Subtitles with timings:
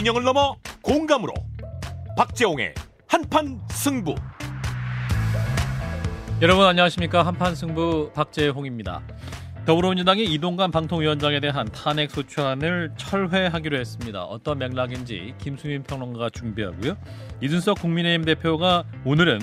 [0.00, 1.34] 진영을 넘어 공감으로
[2.16, 2.72] 박재홍의
[3.06, 4.14] 한판 승부
[6.40, 9.02] 여러분 안녕하십니까 한판 승부 박재홍입니다.
[9.66, 14.22] 더불어민주당이 이동관 방통위원장에 대한 탄핵 소추안을 철회하기로 했습니다.
[14.22, 16.96] 어떤 맥락인지 김수민 평론가가 준비하고요.
[17.42, 19.38] 이준석 국민의힘 대표가 오늘은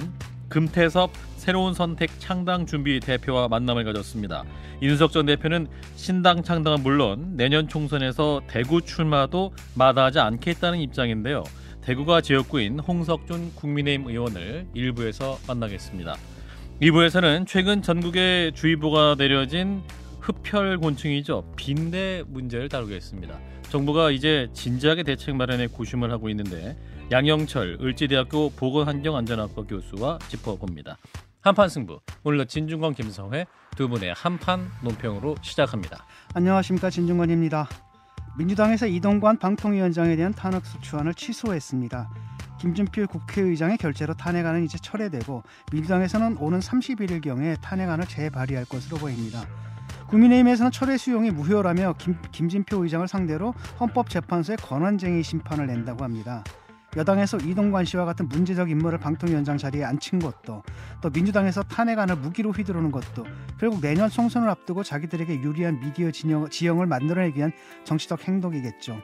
[0.49, 4.43] 금태섭 새로운 선택 창당 준비 대표와 만남을 가졌습니다.
[4.81, 11.43] 이준석 전 대표는 신당 창당은 물론 내년 총선에서 대구 출마도 마다하지 않겠다는 입장인데요.
[11.81, 16.15] 대구가 지역구인 홍석준 국민의힘 의원을 일부에서 만나겠습니다.
[16.81, 19.81] 2부에서는 최근 전국에 주의보가 내려진
[20.19, 21.53] 흡혈곤충이죠.
[21.55, 23.39] 빈대 문제를 다루겠습니다.
[23.69, 26.77] 정부가 이제 진지하게 대책 마련에 고심을 하고 있는데
[27.09, 30.97] 양영철 을지대학교 보건환경안전학과 교수와 짚어봅니다.
[31.39, 33.45] 한판 승부 오늘도 진중권 김성회
[33.77, 36.05] 두 분의 한판 논평으로 시작합니다.
[36.33, 37.69] 안녕하십니까 진중권입니다.
[38.37, 42.09] 민주당에서 이동관 방통위원장에 대한 탄핵 소추안을 취소했습니다.
[42.59, 49.45] 김준필 국회의장의 결재로 탄핵안은 이제 철회되고 민주당에서는 오는 31일경에 탄핵안을 재발의할 것으로 보입니다.
[50.09, 56.43] 국민의힘에서는 철회 수용이 무효라며 김, 김진표 의장을 상대로 헌법재판소에 권한쟁의 심판을 낸다고 합니다.
[56.95, 60.63] 여당에서 이동관 씨와 같은 문제적 인물을 방통위원장 자리에 앉힌 것도
[61.01, 63.25] 또 민주당에서 탄핵안을 무기로 휘두르는 것도
[63.59, 67.51] 결국 내년 총선을 앞두고 자기들에게 유리한 미디어 진영, 지형을 만들어내기 위한
[67.83, 69.01] 정치적 행동이겠죠.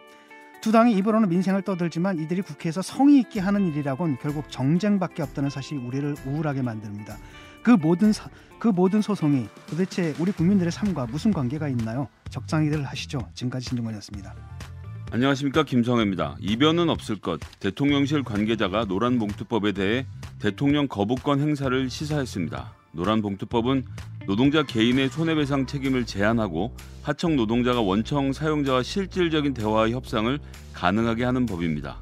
[0.62, 5.86] 두 당이 입으로는 민생을 떠들지만 이들이 국회에서 성의 있게 하는 일이라곤 결국 정쟁밖에 없다는 사실이
[5.86, 7.18] 우리를 우울하게 만듭니다.
[7.64, 12.08] 그 모든 사, 그 모든 소송이 도대체 우리 국민들의 삶과 무슨 관계가 있나요?
[12.30, 13.20] 적당히들 하시죠.
[13.34, 14.53] 지금까지 진중권이었습니다.
[15.14, 16.38] 안녕하십니까 김성혜입니다.
[16.39, 17.39] 이변은 없을 것.
[17.59, 20.08] 대통령실 관계자가 노란 봉투법에 대해
[20.39, 22.73] 대통령 거부권 행사를 시사했습니다.
[22.94, 23.84] 노란 봉투법은
[24.25, 30.40] 노동자 개인의 손해배상 책임을 제한하고 하청 노동자가 원청 사용자와 실질적인 대화와 협상을
[30.74, 32.01] 가능하게 하는 법입니다.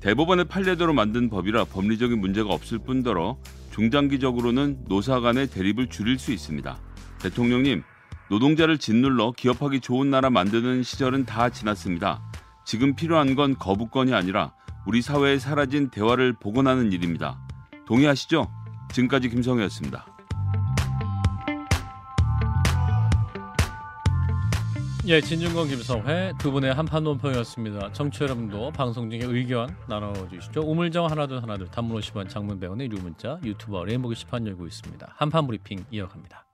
[0.00, 3.38] 대법원의 판례대로 만든 법이라 법리적인 문제가 없을 뿐더러
[3.70, 6.76] 중장기적으로는 노사 간의 대립을 줄일 수 있습니다.
[7.20, 7.84] 대통령님,
[8.30, 12.31] 노동자를 짓눌러 기업하기 좋은 나라 만드는 시절은 다 지났습니다.
[12.64, 14.52] 지금 필요한 건 거부권이 아니라
[14.86, 17.40] 우리 사회에 사라진 대화를 복원하는 일입니다.
[17.86, 18.50] 동의하시죠?
[18.92, 20.06] 지금까지 김성혜였습니다.
[25.06, 27.92] 예, 진중권 김성회 두 분의 한판 논평이었습니다.
[27.92, 30.60] 청취 여러분도 방송 중에 의견 나눠주시죠.
[30.60, 35.14] 우물정 하나둘 하나둘 단문 50원 장문 배원의 유료 문자 유튜버 레인보 게시판 열고 있습니다.
[35.16, 36.44] 한판 브리핑 이어갑니다.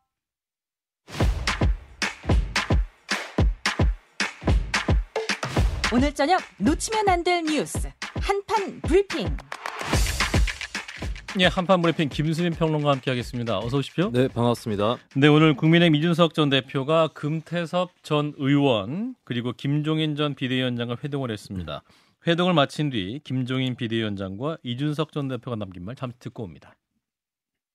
[5.93, 7.91] 오늘 저녁 놓치면 안 될 뉴스
[8.21, 9.35] 한판 브리핑.
[11.41, 13.59] 예, 한판 브리핑 김수민 평론가와 함께하겠습니다.
[13.59, 14.11] 어서 오십시오.
[14.13, 14.99] 네, 반갑습니다.
[15.17, 21.83] 네, 오늘 국민의힘 이준석 전 대표가 금태섭 전 의원 그리고 김종인 전 비대위원장과 회동을 했습니다.
[22.27, 26.75] 회동을 마친 뒤 김종인 비대위원장과 이준석 전 대표가 남긴 말 잠시 듣고 옵니다.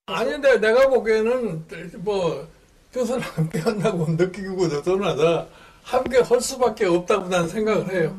[0.05, 1.65] 아닌데 내가 보기에는
[1.99, 2.47] 뭐
[2.91, 5.45] 뜻을 함께 한다고 느끼고 저는
[5.83, 8.15] 함께 할 수밖에 없다고 난 생각을 해요.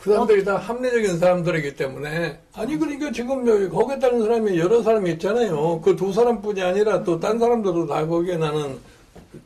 [0.00, 5.12] 그 사람들이 다 합리적인 사람들이기 때문에 아니 그러니까 지금 여기 거기에 따른 사람이 여러 사람이
[5.12, 5.80] 있잖아요.
[5.80, 8.78] 그 두 사람뿐이 아니라 또 딴 사람들도 다 거기에 나는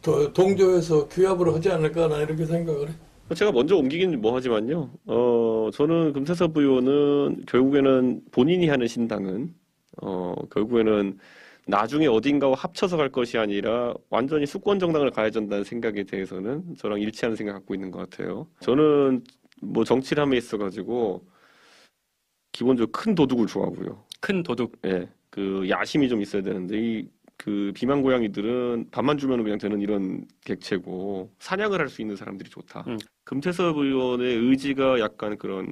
[0.00, 2.92] 더 동조해서 규합을 하지 않을까 나 이렇게 생각을 해.
[3.34, 4.88] 제가 먼저 옮기긴 뭐 하지만요.
[5.06, 9.53] 어 저는 금태섭 의원은 결국에는 본인이 하는 신당은
[10.00, 11.18] 어 결국에는
[11.66, 17.37] 나중에 어딘가와 합쳐서 갈 것이 아니라 완전히 수권 정당을 가야 된다는 생각에 대해서는 저랑 일치하는
[17.37, 18.47] 생각 갖고 있는 것 같아요.
[18.60, 19.25] 저는
[19.62, 21.27] 뭐 정치를 함에 있어 가지고
[22.53, 24.04] 기본적으로 큰 도둑을 좋아하고요.
[24.21, 24.78] 큰 도둑.
[24.87, 30.25] 예, 그 야심이 좀 있어야 되는데 이 그 비만 고양이들은 밥만 주면 그냥 되는 이런
[30.44, 32.84] 객체고 사냥을 할 수 있는 사람들이 좋다.
[32.88, 32.98] 음.
[33.25, 35.71] 금태섭 의원의 의지가 약간 그런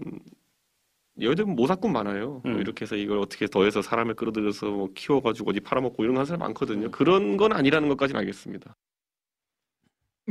[1.20, 2.40] 여자들 모사꾼 많아요.
[2.44, 2.60] 뭐 음.
[2.60, 6.40] 이렇게 해서 이걸 어떻게 더해서 사람을 끌어들여서 뭐 키워가지고 어디 팔아먹고 이런 거 하는 사람
[6.40, 6.90] 많거든요.
[6.90, 8.76] 그런 건 아니라는 것까지는 알겠습니다.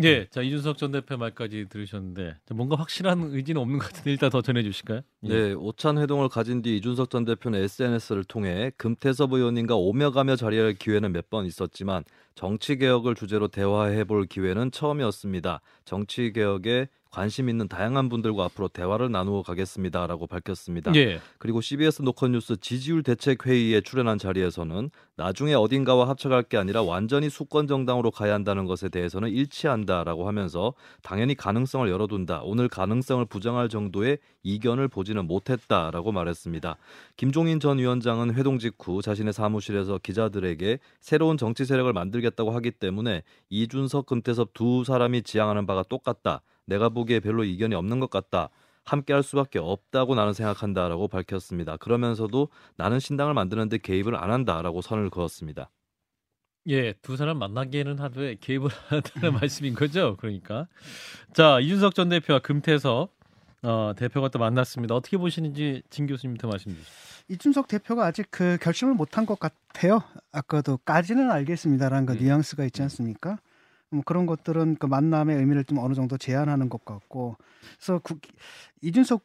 [0.02, 4.42] 예, 자 이준석 전 대표 말까지 들으셨는데 뭔가 확실한 의지는 없는 것 같은데 일단 더
[4.42, 5.02] 전해주실까요?
[5.26, 5.28] 예.
[5.30, 10.74] 네, 오찬 회동을 가진 뒤 이준석 전 대표는 SNS를 통해 금태섭 의원님과 오며 가며 자리할
[10.74, 12.04] 기회는 몇 번 있었지만
[12.34, 15.62] 정치 개혁을 주제로 대화해 볼 기회는 처음이었습니다.
[15.86, 20.96] 정치 개혁에 관심 있는 다양한 분들과 앞으로 대화를 나누어 가겠습니다라고 밝혔습니다.
[20.96, 21.20] 예.
[21.38, 27.68] 그리고 CBS 노컷뉴스 지지율 대책 회의에 출연한 자리에서는 나중에 어딘가와 합쳐갈 게 아니라 완전히 수권
[27.68, 30.74] 정당으로 가야 한다는 것에 대해서는 일치한다라고 하면서
[31.04, 32.42] 당연히 가능성을 열어둔다.
[32.46, 36.78] 오늘 가능성을 부정할 정도의 이견을 보지는 못했다라고 말했습니다.
[37.16, 43.22] 김종인 전 위원장은 회동 직후 자신의 사무실에서 기자들에게 새로운 정치 세력을 만들겠다고 하기 때문에
[43.52, 46.42] 이준석, 금태섭 두 사람이 지향하는 바가 똑같다.
[46.66, 48.50] 내가 보기에 별로 이견이 없는 것 같다.
[48.86, 51.78] 함께 할 수밖에 없다고 나는 생각한다라고 밝혔습니다.
[51.78, 55.70] 그러면서도 나는 신당을 만드는데 개입을 안 한다라고 선을 그었습니다.
[56.68, 60.16] 예, 두 사람 만나기에는 하되 개입을 한다는 말씀인 거죠.
[60.20, 60.68] 그러니까
[61.34, 63.10] 자 이준석 전 대표와 금태섭
[63.64, 64.94] 어, 대표가 또 만났습니다.
[64.96, 66.92] 어떻게 보시는지 진 교수님부터 말씀 주시죠.
[67.30, 70.04] 이준석 대표가 아직 그 결심을 못한 것 같아요.
[70.32, 72.18] 아까도 까지는 알겠습니다라는 그 음.
[72.20, 73.40] 뉘앙스가 있지 않습니까?
[73.94, 77.38] 뭐 그런 것들은 그 만남의 의미를 좀 어느 정도 제한하는 것 같고,
[77.78, 78.20] 그래서 국,
[78.82, 79.24] 이준석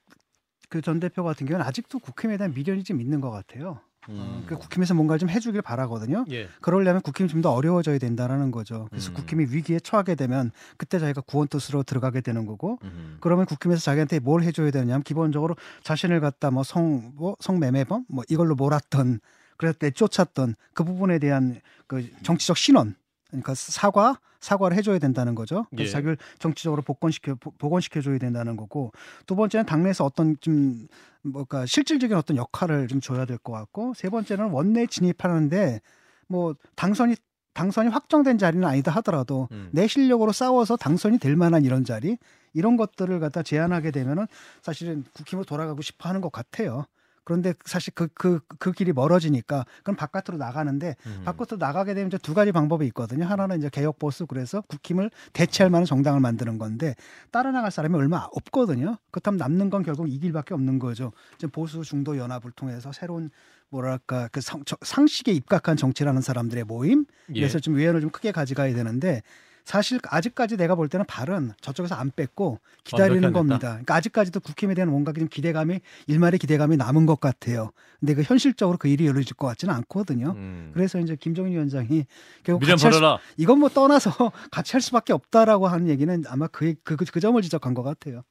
[0.70, 3.80] 그 전 대표 같은 경우는 아직도 국힘에 대한 미련이 좀 있는 것 같아요.
[4.10, 6.24] 어, 그 국힘에서 뭔가 좀 해주길 바라거든요.
[6.30, 6.48] 예.
[6.60, 8.86] 그러려면 국힘이 좀 더 어려워져야 된다라는 거죠.
[8.90, 9.14] 그래서 음.
[9.14, 13.16] 국힘이 위기에 처하게 되면 그때 자기가 구원뜻으로 들어가게 되는 거고, 음.
[13.20, 18.54] 그러면 국힘에서 자기한테 뭘 해줘야 되느냐면 기본적으로 자신을 갖다 뭐 성 뭐 성매매범 뭐 이걸로
[18.54, 19.20] 몰았던
[19.56, 22.94] 그래서 내쫓았던 그 부분에 대한 그 정치적 신원
[23.28, 25.66] 그러니까 사과 사과를 해줘야 된다는 거죠.
[25.70, 25.92] 그래서 예.
[25.92, 28.92] 자기를 정치적으로 복권시켜 보- 복원시켜 줘야 된다는 거고
[29.26, 30.86] 두 번째는 당내에서 어떤 좀
[31.22, 35.80] 뭐가 실질적인 어떤 역할을 좀 줘야 될 것 같고 세 번째는 원내 진입하는데
[36.28, 37.16] 뭐 당선이
[37.54, 39.68] 당선이 확정된 자리는 아니다 하더라도 음.
[39.72, 42.16] 내 실력으로 싸워서 당선이 될 만한 이런 자리
[42.54, 44.26] 이런 것들을 갖다 제안하게 되면은
[44.62, 46.86] 사실은 국힘으로 돌아가고 싶어 하는 것 같아요.
[47.28, 51.22] 그런데 사실 그, 그, 그 길이 멀어지니까 그럼 바깥으로 나가는데 음.
[51.26, 53.26] 바깥으로 나가게 되면 이제 두 가지 방법이 있거든요.
[53.26, 56.94] 하나는 이제 개혁 보수 그래서 국힘을 대체할 만한 정당을 만드는 건데
[57.30, 58.96] 따라 나갈 사람이 얼마 없거든요.
[59.10, 61.12] 그렇다면 남는 건 결국 이 길밖에 없는 거죠.
[61.34, 63.28] 이제 보수 중도 연합을 통해서 새로운
[63.68, 67.04] 뭐랄까 그 상, 저- 상식에 입각한 정치라는 사람들의 모임
[67.34, 67.40] 예.
[67.40, 69.20] 그래서 좀 위원을 좀 크게 가져가야 되는데
[69.68, 73.68] 사실 아직까지 내가 볼 때는 발은 저쪽에서 안 뺐고 기다리는 완벽히 안 겁니다.
[73.72, 77.72] 그러니까 아직까지도 국힘에 대한 뭔가 좀 기대감이 일말의 기대감이 남은 것 같아요.
[78.00, 80.32] 근데 그 현실적으로 그 일이 이루어질 것 같지는 않거든요.
[80.34, 80.70] 음.
[80.72, 82.06] 그래서 이제 김정인 위원장이
[82.44, 83.18] 결국 미련 같이 할 수, 버려라.
[83.36, 84.10] 이건 뭐 떠나서
[84.50, 88.22] 같이 할 수밖에 없다라고 하는 얘기는 아마 그, 그, 그, 그 점을 지적한 것 같아요.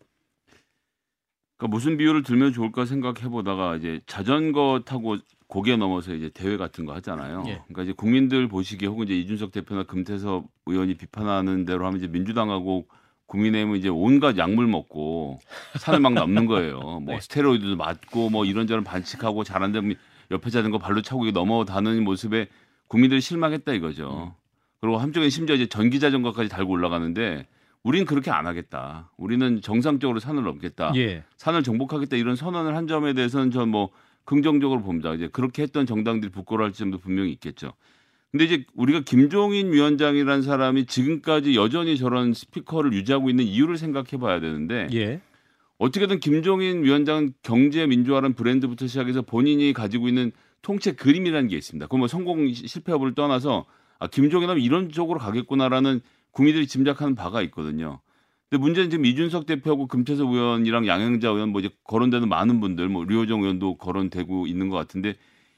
[1.57, 6.85] 그러니까 무슨 비유를 들면 좋을까 생각해 보다가 이제 자전거 타고 고개 넘어서 이제 대회 같은
[6.85, 7.43] 거 하잖아요.
[7.47, 7.61] 예.
[7.67, 12.87] 그러니까 이제 국민들 보시기에 혹은 이제 이준석 대표나 금태섭 의원이 비판하는 대로 하면 이제 민주당하고
[13.27, 15.39] 국민의힘은 이제 온갖 약물 먹고
[15.79, 16.79] 산을 막 넘는 거예요.
[16.99, 17.19] 뭐 네.
[17.21, 19.95] 스테로이드도 맞고 뭐 이런저런 반칙하고 잘안
[20.31, 22.47] 옆에 자전거 발로 차고 넘어다는 모습에
[22.87, 24.35] 국민들이 실망했다 이거죠.
[24.81, 27.47] 그리고 한쪽엔 심지어 이제 전기 자전거까지 달고 올라가는데
[27.83, 29.11] 우린 그렇게 안 하겠다.
[29.17, 30.91] 우리는 정상적으로 산을 넘겠다.
[30.95, 31.23] 예.
[31.37, 33.89] 산을 정복하겠다 이런 선언을 한 점에 대해서는 전뭐
[34.27, 35.13] 긍정적으로 봅니다.
[35.13, 37.71] 이제 그렇게 했던 정당들이 부끄러워할 점도 분명히 있겠죠.
[38.29, 44.41] 근데 이제 우리가 김종인 위원장이라는 사람이 지금까지 여전히 저런 스피커를 유지하고 있는 이유를 생각해 봐야
[44.41, 45.21] 되는데 예.
[45.77, 51.87] 어떻게든 김종인 위원장은 경제 민주화라는 브랜드부터 시작해서 본인이 가지고 있는 통치 그림이라는 게 있습니다.
[51.87, 53.65] 그뭐 성공 실패 여부를 떠나서
[53.97, 56.01] 아 김종인 하면 이런 쪽으로 가겠구나라는
[56.31, 58.01] 국민들이 짐작하는 바가 있거든요.
[58.49, 63.03] 근데 문제는 지금 이준석 대표하고 금태섭 의원이랑 양영자 의원 뭐 이제 거론되는 많은 분들 뭐
[63.03, 65.15] 류호정 의원도 거론되고 있는 것 같은데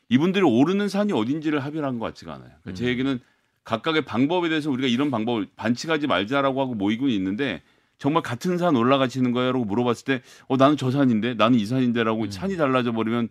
[0.10, 2.50] 이분들이 오르는 산이 어딘지를 합의를 한 것 같지가 않아요.
[2.64, 3.20] 그러니까 제 얘기는
[3.64, 7.62] 각각의 방법에 대해서 우리가 이런 방법을 반칙하지 말자라고 하고 모이고 있는데
[8.00, 12.58] 정말 같은 산 올라가시는 거야라고 물어봤을 때 어 나는 저 산인데 나는 이 산인데라고 산이
[12.58, 13.30] 달라져 버리면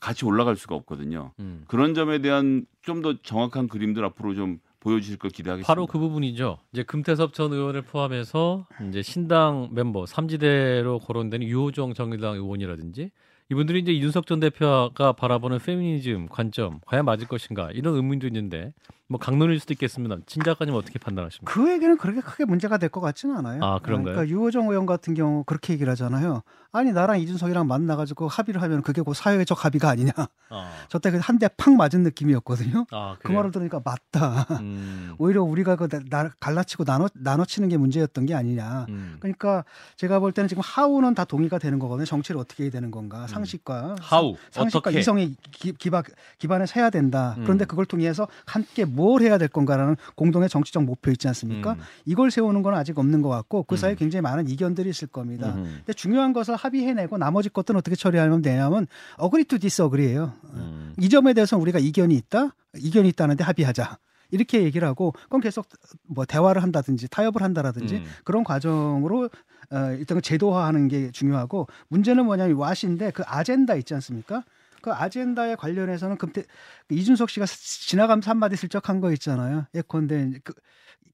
[0.00, 1.32] 같이 올라갈 수가 없거든요.
[1.40, 1.64] 음.
[1.66, 5.66] 그런 점에 대한 좀 더 정확한 그림들 앞으로 좀 보여주실 걸 기대하겠습니다.
[5.66, 6.58] 바로 그 부분이죠.
[6.72, 13.10] 이제 금태섭 전 의원을 포함해서 이제 신당 멤버 삼지대로 거론되는 유호정 정의당 의원이라든지
[13.50, 18.72] 이분들이 이제 이준석 전 대표가 바라보는 페미니즘 관점 과연 맞을 것인가 이런 의문도 있는데
[19.12, 20.16] 뭐 강론일 수도 있겠습니다.
[20.26, 21.52] 진 작가님 어떻게 판단하십니까?
[21.52, 23.62] 그 얘기는 그렇게 크게 문제가 될 것 같지는 않아요.
[23.64, 24.14] 아, 그런가요?
[24.16, 26.42] 그러니까 유호정 의원 같은 경우 그렇게 얘기를 하잖아요.
[26.74, 30.12] 아니 나랑 이준석이랑 만나가지고 합의를 하면 그게 곧 사회적 합의가 아니냐.
[30.50, 32.86] 아, 저때 한 대 팍 맞은 느낌이었거든요.
[32.90, 33.30] 아 그?
[33.30, 34.46] 말을 들으니까 맞다.
[34.60, 38.86] 음, 오히려 우리가 그 나, 갈라치고 나눠 나눠치는 게 문제였던 게 아니냐.
[38.88, 39.16] 음.
[39.20, 39.64] 그러니까
[39.96, 42.06] 제가 볼 때는 지금 하우는 다 동의가 되는 거거든요.
[42.06, 43.26] 정치를 어떻게 해야 되는 건가.
[43.26, 43.96] 상식과 음.
[44.00, 46.02] 하우 상식과 어떻게 이성의 기, 기반
[46.38, 47.34] 기반에서 해야 된다.
[47.38, 47.42] 음.
[47.44, 51.72] 그런데 그걸 통해서 함께 뭘 해야 될 건가라는 공동의 정치적 목표 있지 않습니까?
[51.72, 51.78] 음.
[52.04, 53.96] 이걸 세우는 건 아직 없는 것 같고 그 사이에 음.
[53.96, 55.54] 굉장히 많은 이견들이 있을 겁니다.
[55.56, 55.62] 음흠.
[55.62, 58.86] 근데 중요한 것을 합의해내고 나머지 것들은 어떻게 처리하면 되냐면
[59.18, 60.32] agree to disagree예요.
[60.54, 60.94] 음.
[61.00, 63.98] 이 점에 대해서 우리가 이견이 있다, 이견이 있다는데 합의하자.
[64.30, 65.66] 이렇게 얘기를 하고 그건 계속
[66.08, 68.04] 뭐 대화를 한다든지 타협을 한다라든지 음.
[68.24, 69.28] 그런 과정으로
[69.70, 74.42] 어, 일단 제도화하는 게 중요하고 문제는 뭐냐면 what인데 그 아젠다 있지 않습니까?
[74.82, 76.42] 그 아젠다에 관련해서는 금태
[76.88, 79.66] 그 이준석 씨가 지나가면서 한마디 슬쩍 한 거 있잖아요.
[79.74, 80.52] 예컨대 그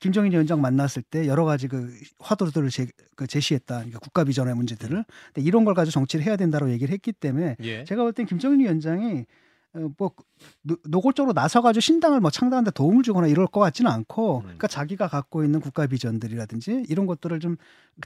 [0.00, 3.76] 김종인 위원장 만났을 때 여러 가지 그 화두들을 제, 그 제시했다.
[3.76, 5.04] 그러니까 국가 비전의 문제들을.
[5.34, 7.84] 근데 이런 걸 가지고 정치를 해야 된다고 얘기를 했기 때문에 예.
[7.84, 9.26] 제가 볼 땐 김종인 위원장이
[9.74, 10.12] 어, 뭐
[10.62, 15.44] 노- 노골적으로 나서가지고 신당을 뭐 창당하는데 도움을 주거나 이럴 것 같지는 않고, 그러니까 자기가 갖고
[15.44, 17.56] 있는 국가 비전들이라든지 이런 것들을 좀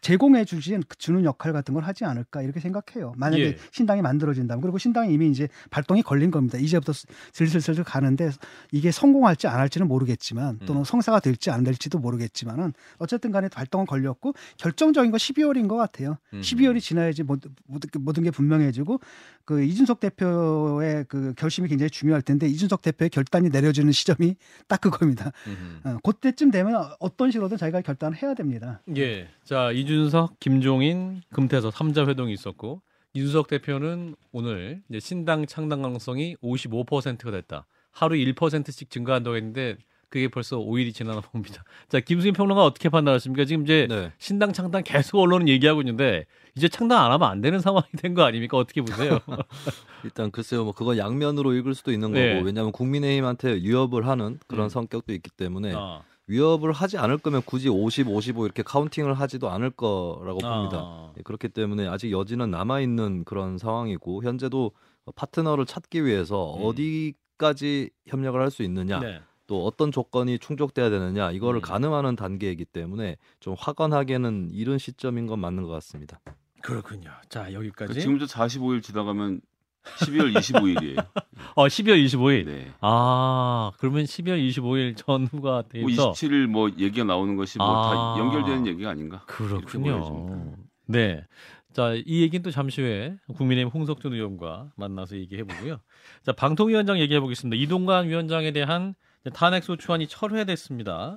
[0.00, 3.12] 제공해 주지 주는 역할 같은 걸 하지 않을까 이렇게 생각해요.
[3.16, 3.56] 만약에 예.
[3.72, 6.56] 신당이 만들어진다면 그리고 신당이 이미 이제 발동이 걸린 겁니다.
[6.58, 6.92] 이제부터
[7.32, 8.30] 슬슬슬슬 가는데
[8.70, 14.34] 이게 성공할지 안 할지는 모르겠지만 또는 성사가 될지 안 될지도 모르겠지만은 어쨌든 간에 발동은 걸렸고
[14.56, 16.16] 결정적인 건 12월인 것 같아요.
[16.32, 16.40] 음.
[16.40, 17.54] 12월이 지나야지 모든,
[17.98, 19.00] 모든 게 분명해지고
[19.44, 24.36] 그 이준석 대표의 그 결심이 굉장히 중요할 텐데 이준석 대표의 결단이 내려지는 시점이
[24.68, 25.32] 딱 그겁니다.
[25.48, 25.80] 음.
[25.84, 28.80] 어, 그때쯤 되면 어떤 식으로든 자기가 결단을 해야 됩니다.
[28.96, 29.28] 예.
[29.44, 32.82] 자, 이 준석, 김종인, 금태섭 3자 회동이 있었고
[33.14, 37.66] 이준석 대표는 오늘 이제 신당 창당 가능성이 55%가 됐다.
[37.90, 39.76] 하루 1%씩 증가한다고 했는데
[40.08, 41.64] 그게 벌써 5일이 지나나 봅니다.
[41.88, 43.44] 자, 김수인 평론가 어떻게 판단하십니까?
[43.46, 44.12] 지금 이제 네.
[44.18, 48.22] 신당 창당 계속 언론은 얘기하고 있는데 이제 창당 안 하면 안 되는 상황이 된 거
[48.22, 48.58] 아닙니까?
[48.58, 49.20] 어떻게 보세요?
[50.04, 52.34] 일단 글쎄요, 뭐 그건 양면으로 읽을 수도 있는 네.
[52.34, 54.68] 거고 왜냐하면 국민의힘한테 위협을 하는 그런 음.
[54.68, 59.70] 성격도 있기 때문에 아, 위협을 하지 않을 거면 굳이 50, 55 이렇게 카운팅을 하지도 않을
[59.70, 60.78] 거라고 봅니다.
[60.78, 61.12] 아.
[61.18, 64.72] 예, 그렇기 때문에 아직 여지는 남아 있는 그런 상황이고 현재도
[65.16, 66.64] 파트너를 찾기 위해서 음.
[66.64, 69.20] 어디까지 협력을 할 수 있느냐, 네.
[69.46, 71.62] 또 어떤 조건이 충족돼야 되느냐 이거를 음.
[71.62, 76.20] 가늠하는 단계이기 때문에 좀 확언하기에는 이른 시점인 건 맞는 것 같습니다.
[76.62, 77.10] 그렇군요.
[77.28, 77.92] 자, 여기까지.
[77.94, 79.40] 그 지금부터 45일 지나가면
[79.84, 80.98] 12월 25일이에요.
[81.54, 82.46] 어, 12월 25일.
[82.46, 82.72] 네.
[82.80, 88.14] 아, 그러면 12월 25일 전후가 뭐 돼서 27일 뭐 얘기가 나오는 것이 뭐 아.
[88.14, 89.22] 다 연결되는 얘기가 아닌가?
[89.26, 90.56] 그렇군요.
[90.86, 91.24] 네.
[91.72, 95.78] 자, 이 얘기는 또 잠시 후에 국민의힘 홍석준 의원과 만나서 얘기해 보고요.
[96.22, 97.60] 자, 방통위원장 얘기해 보겠습니다.
[97.60, 98.94] 이동관 위원장에 대한
[99.32, 101.16] 탄핵 소추안이 철회됐습니다.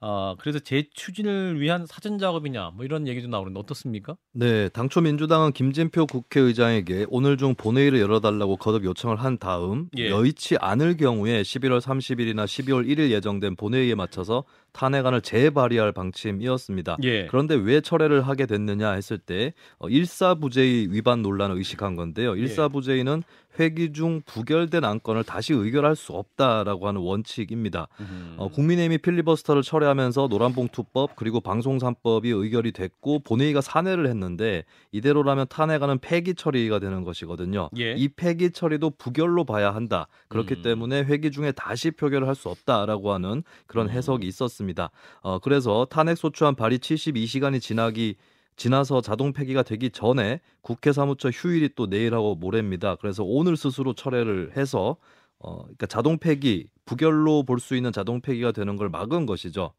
[0.00, 4.16] 아, 그래서 재추진을 위한 사전 작업이냐 뭐 이런 얘기도 나오는데 어떻습니까?
[4.32, 10.10] 네, 당초 민주당은 김진표 국회의장에게 오늘 중 본회의를 열어달라고 거듭 요청을 한 다음 예.
[10.10, 16.98] 여의치 않을 경우에 11월 30일이나 12월 1일 예정된 본회의에 맞춰서 탄핵안을 재발의할 방침이었습니다.
[17.02, 17.26] 예.
[17.26, 22.36] 그런데 왜 철회를 하게 됐느냐 했을 때 어, 일사부재의 위반 논란을 의식한 건데요.
[22.36, 22.40] 예.
[22.40, 23.24] 일사부재의는
[23.58, 27.88] 회기 중 부결된 안건을 다시 의결할 수 없다라고 하는 원칙입니다.
[28.00, 28.34] 음.
[28.38, 36.34] 어, 국민의힘이 필리버스터를 철회하면서 노란봉투법 그리고 방송산법이 의결이 됐고 본회의가 산회를 했는데 이대로라면 탄핵안은 폐기
[36.34, 37.68] 처리가 되는 것이거든요.
[37.78, 37.92] 예.
[37.92, 40.06] 이 폐기 처리도 부결로 봐야 한다.
[40.28, 40.62] 그렇기 음.
[40.62, 43.90] 때문에 회기 중에 다시 표결을 할 수 없다라고 하는 그런 음.
[43.90, 44.90] 해석이 있었습니다.
[45.20, 48.14] 어, 그래서 탄핵 소추안 발의 72시간이 지나기
[48.58, 52.96] 지나서 자동 폐기가 되기 전에 국회 사무처 휴일이 또 내일하고 모레입니다.
[52.96, 54.98] 그래서 오늘 스스로 철회를 해서
[55.38, 59.72] 어, 그러니까 자동 폐기 부결로 볼 수 있는 자동 폐기가 되는 걸 막은 것이죠.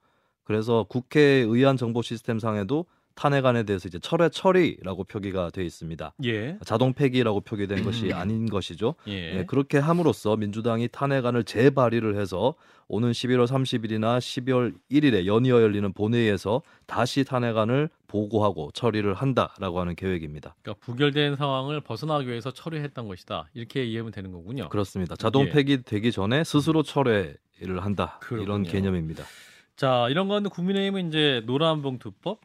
[0.45, 2.85] 그래서 국회 의안 정보 시스템 상에도
[3.19, 6.13] 탄핵안에 대해서 이제 철회 처리라고 표기가 되어 있습니다.
[6.23, 6.57] 예.
[6.63, 8.13] 자동 폐기라고 표기된 것이 음.
[8.13, 8.95] 아닌 것이죠.
[9.07, 9.33] 예.
[9.33, 12.55] 네, 그렇게 함으로써 민주당이 탄핵안을 재발의를 해서
[12.87, 20.55] 오는 11월 30일이나 12월 1일에 연이어 열리는 본회의에서 다시 탄핵안을 보고하고 처리를 한다라고 하는 계획입니다.
[20.61, 23.49] 그러니까 부결된 상황을 벗어나기 위해서 처리했던 것이다.
[23.53, 24.69] 이렇게 이해하면 되는 거군요.
[24.69, 25.17] 그렇습니다.
[25.17, 25.49] 자동 예.
[25.49, 27.35] 폐기되기 전에 스스로 철회를
[27.81, 28.71] 한다 이런 그렇군요.
[28.71, 29.25] 개념입니다.
[29.75, 32.41] 자, 이런 가운데 국민의힘은 이제 노란봉투법,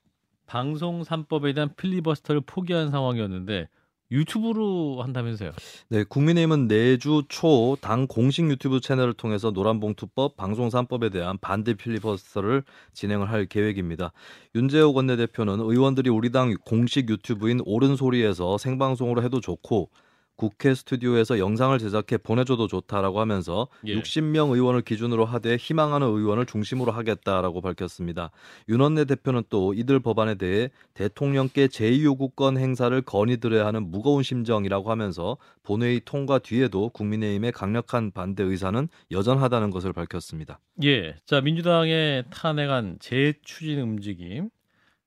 [0.46, 3.68] 방송 3법에 대한 필리버스터를 포기한 상황이었는데
[4.10, 5.52] 유튜브로 한다면서요?
[5.88, 12.62] 네, 국민의힘은 내주 초 당 공식 유튜브 채널을 통해서 노란봉투법, 방송 3법에 대한 반대 필리버스터를
[12.92, 14.12] 진행을 할 계획입니다.
[14.54, 19.90] 윤재호 원내대표는 의원들이 우리 당 공식 유튜브인 옳은 소리에서 생방송으로 해도 좋고
[20.36, 23.94] 국회 스튜디오에서 영상을 제작해 보내줘도 좋다라고 하면서 예.
[23.94, 28.30] 60명 의원을 기준으로 하되 희망하는 의원을 중심으로 하겠다라고 밝혔습니다.
[28.68, 36.00] 윤원내 대표는 또 이들 법안에 대해 대통령께 제2요구권 행사를 건의드려야 하는 무거운 심정이라고 하면서 본회의
[36.04, 40.60] 통과 뒤에도 국민의힘의 강력한 반대 의사는 여전하다는 것을 밝혔습니다.
[40.82, 41.14] 예.
[41.26, 44.50] 자, 민주당의 탄핵안 재추진 움직임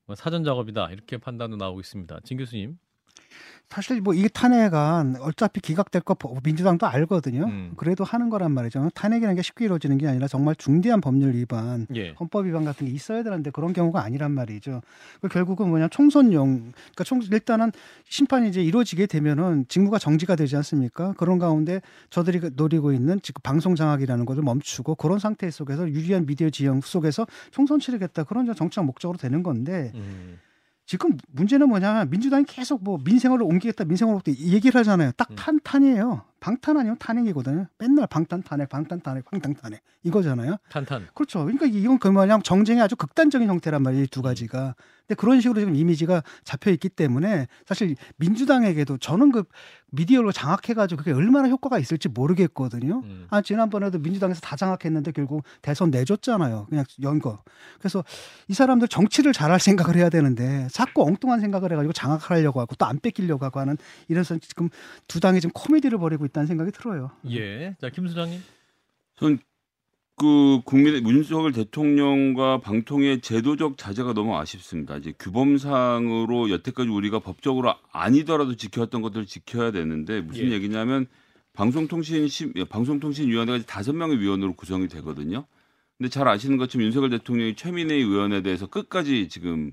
[0.05, 0.89] 뭐 사전 작업이다.
[0.91, 2.21] 이렇게 판단도 나오고 있습니다.
[2.23, 2.77] 진 교수님.
[3.69, 7.45] 사실 뭐 이 탄핵안 어차피 기각될 거 보- 민주당도 알거든요.
[7.47, 7.73] 음.
[7.75, 8.89] 그래도 하는 거란 말이죠.
[8.95, 12.13] 탄핵이라는 게 쉽게 이루어지는 게 아니라 정말 중대한 법률 위반, 예.
[12.19, 14.81] 헌법 위반 같은 게 있어야 되는데 그런 경우가 아니란 말이죠.
[15.21, 17.71] 그 결국은 뭐냐 총선용, 그러니까 총 일단은
[18.07, 21.13] 심판이 이제 이루어지게 되면은 직무가 정지가 되지 않습니까?
[21.17, 26.25] 그런 가운데 저들이 그 노리고 있는 지금 방송 장악이라는 것을 멈추고 그런 상태 속에서 유리한
[26.25, 30.39] 미디어 지형 속에서 총선 치르겠다 그런 정치적 목적으로 되는 건데 음.
[30.87, 32.05] 지금 문제는 뭐냐.
[32.05, 35.09] 민주당이 계속 뭐 민생으로 옮기겠다 민생으로 옮기겠다 이 얘기를 하잖아요.
[35.09, 35.13] 음.
[35.17, 37.67] 딱 탄탄이에요 방탄 아니면 탄핵이거든요.
[37.79, 40.57] 맨날 방탄 탄핵, 방탄 탄핵, 방탄 탄핵 이거잖아요.
[40.69, 41.07] 탄탄.
[41.13, 41.39] 그렇죠.
[41.45, 44.03] 그러니까 이건 그 뭐냐 정쟁의 아주 극단적인 형태란 말이에요.
[44.03, 44.75] 이 두 가지가.
[45.07, 49.43] 근데 그런 식으로 지금 이미지가 잡혀 있기 때문에 사실 민주당에게도 저는 그
[49.91, 53.01] 미디어로 장악해가지고 그게 얼마나 효과가 있을지 모르겠거든요.
[53.05, 53.27] 음.
[53.29, 56.65] 아 지난번에도 민주당에서 다 장악했는데 결국 대선 내줬잖아요.
[56.69, 57.41] 그냥 연거.
[57.79, 58.03] 그래서
[58.49, 62.99] 이 사람들 정치를 잘할 생각을 해야 되는데 자꾸 엉뚱한 생각을 해가지고 장악하려고 하고 또 안
[62.99, 63.77] 뺏기려고 하고 하는
[64.07, 64.69] 이래서 지금
[65.09, 67.11] 두 당이 지금 코미디를 벌이고 있다는 생각이 들어요.
[67.29, 67.75] 예.
[67.79, 68.39] 자, 김 수장님.
[70.19, 74.97] 그 국민의 문석열 대통령과 방통위의 제도적 자제가 너무 아쉽습니다.
[74.97, 80.53] 이제 규범상으로 여태까지 우리가 법적으로 아니더라도 지켜왔던 것들을 지켜야 되는데 무슨 예.
[80.53, 81.05] 얘기냐면
[81.53, 85.45] 방송통신 심 방송통신위원회가 다섯 명의 위원으로 구성이 되거든요.
[85.99, 89.71] 근데 잘 아시는 것처럼 윤석열 대통령이 최민희 의원에 대해서 끝까지 지금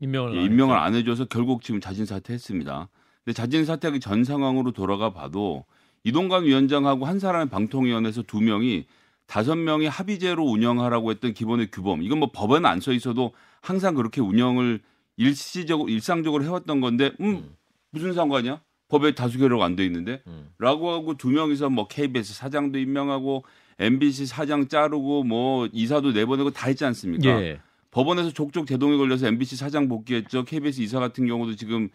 [0.00, 0.84] 임명을 예, 안 임명을 했죠.
[0.84, 2.88] 안 해줘서 결국 지금 자진 사퇴했습니다.
[3.24, 5.64] 근데 자진 사퇴하기 전 상황으로 돌아가 봐도
[6.04, 8.86] 이동관 위원장하고 한 사람의 방통위원회에서 두 명이
[9.26, 14.20] 다섯 명이 합의제로 운영하라고 했던 기본의 규범 이건 뭐 법에는 안 써 있어도 항상 그렇게
[14.20, 14.80] 운영을
[15.16, 17.56] 일시적으로 일상적으로 해왔던 건데 음, 음.
[17.90, 18.60] 무슨 상관이야?
[18.88, 20.50] 법에 다수결로가 안돼 있는데 음.
[20.58, 23.44] 라고 하고 두 명이서 뭐 KBS 사장도 임명하고
[23.78, 27.42] MBC 사장 자르고 뭐 이사도 내보내고 다 했지 않습니까?
[27.42, 27.60] 예.
[27.90, 30.44] 법원에서 족족 대동이 걸려서 MBC 사장 복귀했죠.
[30.44, 31.88] KBS 이사 같은 경우도 지금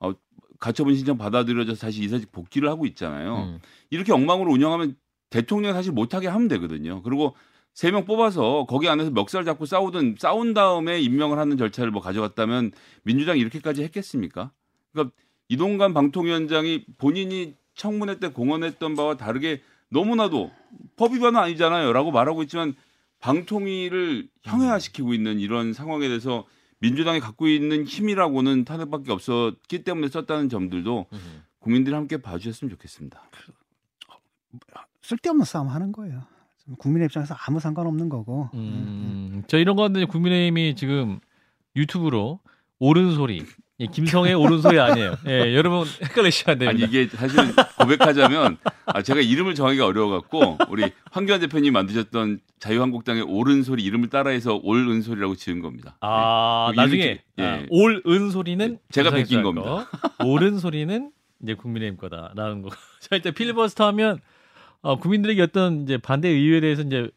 [0.00, 0.12] 어,
[0.60, 3.36] 가처분 신청 받아들여져서 다시 이사직 복귀를 하고 있잖아요.
[3.54, 3.58] 음.
[3.90, 4.94] 이렇게 엉망으로 운영하면
[5.30, 7.02] 대통령 사실 못하게 하면 되거든요.
[7.02, 7.34] 그리고
[7.72, 12.72] 세 명 뽑아서 거기 안에서 멱살 잡고 싸우든 싸운 다음에 임명을 하는 절차를 뭐 가져갔다면
[13.04, 14.50] 민주당이 이렇게까지 했겠습니까?
[14.92, 15.14] 그러니까
[15.48, 20.50] 이동관 방통위원장이 본인이 청문회 때 공언했던 바와 다르게 너무나도
[20.96, 22.74] 법 위반은 아니잖아요라고 말하고 있지만
[23.20, 26.44] 방통위를 형해화시키고 있는 이런 상황에 대해서
[26.80, 31.42] 민주당이 갖고 있는 힘이라고는 탄핵밖에 없었기 때문에 썼다는 점들도 음.
[31.58, 33.22] 국민들이 함께 봐주셨으면 좋겠습니다.
[35.02, 36.22] 쓸데없는 싸움 하는 거예요.
[36.78, 38.48] 국민의 입장에서 아무 상관없는 거고.
[38.54, 41.20] 음, 저 이런 건데 국민의힘이 지금
[41.76, 42.40] 유튜브로
[42.78, 43.44] 옳은 소리,
[43.80, 45.16] 예, 김성의 소리 아니에요.
[45.26, 46.86] 예, 여러분 헷갈리시면 안 아니 됩니다.
[47.00, 53.82] 이게 사실 고백하자면 아, 제가 이름을 정하기가 어려워갖고 우리 황교안 대표님 만드셨던 자유한국당의 옳은 소리
[53.84, 55.96] 이름을 따라해서 옳은 소리라고 지은 겁니다.
[56.02, 56.76] 아, 네.
[56.76, 57.42] 나중에 이름이- 예.
[57.44, 59.88] 아, 옳은 소리는 제가 베낀 할 겁니다.
[60.18, 61.10] 거, 옳은 소리는
[61.42, 62.68] 이제 국민의힘 거다라는 거.
[63.00, 64.20] 자, 일단 필리버스터 하면
[64.82, 67.10] 어, 국민들에게 어떤 이제 반대 의회에 대해서 이제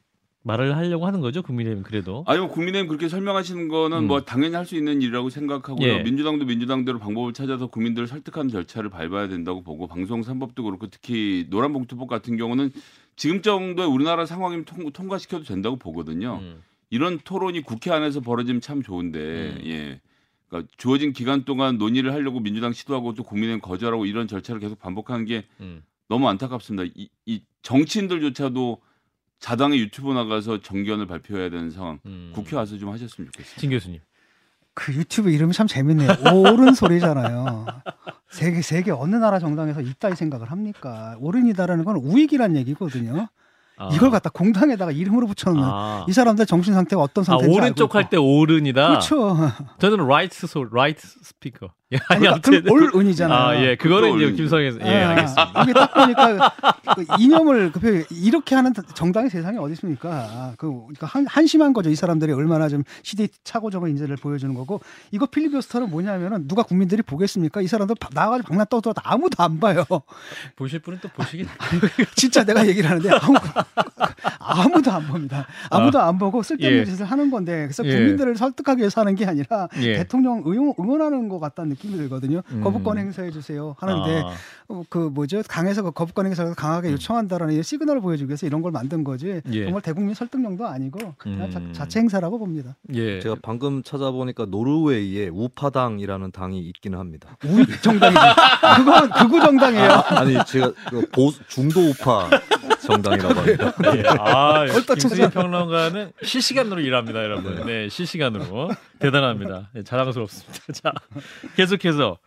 [0.43, 1.41] 말을 하려고 하는 거죠.
[1.41, 2.23] 국민의힘 그래도.
[2.27, 4.08] 아니 뭐 국민의힘 그렇게 설명하시는 거는 음.
[4.08, 5.88] 뭐 당연히 할 수 있는 일이라고 생각하고요.
[5.88, 6.03] 예.
[6.03, 12.08] 민주당도 민주당대로 방법을 찾아서 국민들을 설득하는 절차를 밟아야 된다고 보고 방송 3법도 그렇고 특히 노란봉투법
[12.08, 12.71] 같은 경우는
[13.15, 16.39] 지금 정도의 우리나라 상황이면 통, 통과시켜도 된다고 보거든요.
[16.41, 16.62] 음.
[16.89, 19.62] 이런 토론이 국회 안에서 벌어지면 참 좋은데 음.
[19.65, 20.01] 예.
[20.47, 25.25] 그러니까 주어진 기간 동안 논의를 하려고 민주당 시도하고 또 국민의힘 거절하고 이런 절차를 계속 반복하는
[25.25, 25.84] 게 음.
[26.08, 26.91] 너무 안타깝습니다.
[26.95, 28.79] 이, 이 정치인들조차도
[29.43, 31.99] 자당의 유튜브 나가서 정견을 발표해야 되는 상황.
[32.06, 32.32] 음.
[32.34, 33.60] 국회 와서 좀 하셨으면 좋겠습니다.
[33.60, 33.99] 진 교수님.
[34.73, 36.12] 그 유튜브 이름이 참 재밌네요.
[36.34, 37.65] 옳은 소리잖아요.
[38.32, 41.17] 세계 세계 어느 나라 정당에서 이따위 생각을 합니까?
[41.19, 43.27] 옳은이다라는 건 우익이란 얘기거든요.
[43.75, 43.89] 아.
[43.91, 47.97] 이걸 갖다 공당에다가 이름으로 붙여놓는 아, 이 사람들 정신 상태가 어떤 아 상태인지 오른쪽 알고
[47.97, 48.88] 할때 오른이다.
[48.88, 49.36] 그렇죠.
[49.79, 51.69] 저는 라이트 소 라이트 스피커.
[51.93, 53.38] 예, 아니 그러니까 아무튼 그럼 올은이잖아요.
[53.39, 53.75] 아, 예.
[53.75, 54.32] 그거는 이제.
[54.34, 55.62] 김성에서 예, 아, 알겠습니다.
[55.63, 56.51] 이게 딱 보니까
[56.95, 60.10] 그 이념을 그 표- 이렇게 하는 정당이 세상에 어디 있습니까?
[60.12, 61.89] 아, 그 그러니까 한, 한심한 거죠.
[61.89, 67.62] 이 사람들이 얼마나 좀 시대 차고적인 인재를 보여주는 거고 이거 필리버스터는 뭐냐면은 누가 국민들이 보겠습니까?
[67.62, 69.86] 이 사람들 바- 나가지고 방랑 떠들어도 아무도 안 봐요.
[70.56, 71.47] 보실 분은 또 보시긴.
[72.15, 73.36] 진짜 내가 얘기를 하는데 아무,
[74.39, 75.45] 아무도 안 봅니다.
[75.69, 76.86] 아무도 안 보고 쓸데없는 예.
[76.86, 77.93] 짓을 하는 건데 그래서 예.
[77.95, 79.97] 국민들을 설득하기 위해서 하는 게 아니라 예.
[79.97, 82.41] 대통령 응원, 응원하는 것 같다는 느낌 이 들거든요.
[82.51, 82.61] 음.
[82.61, 84.33] 거부권 행사해 주세요 하는데 아,
[84.69, 88.71] 어, 그 뭐죠 강에서 그 거부권 행사를 강하게 요청한다라는 이 시그널을 보여주기 위해서 이런 걸
[88.71, 89.53] 만든 거지 음.
[89.53, 89.65] 예.
[89.65, 91.73] 정말 대국민 설득용도 아니고 그냥 음.
[91.73, 92.75] 자, 체 행사라고 봅니다.
[92.93, 93.19] 예.
[93.19, 97.37] 제가 방금 찾아보니까 노르웨이에 우파당이라는 당이 있기는 합니다.
[97.45, 98.19] 우익 정당이지.
[98.77, 99.91] 그건 극우 정당이에요.
[99.91, 102.29] 아 니 제가 그 보수 중도 우파
[102.87, 103.73] 정당이라고 합니다.
[103.97, 104.03] 예.
[104.19, 105.29] 아, 얼떨 김수진 쳐서.
[105.29, 107.65] 평론가는 실시간으로 일합니다, 여러분.
[107.65, 108.69] 네, 실시간으로.
[108.99, 109.69] 대단합니다.
[109.73, 110.59] 네, 자랑스럽습니다.
[110.73, 110.91] 자,
[111.55, 112.17] 계속해서.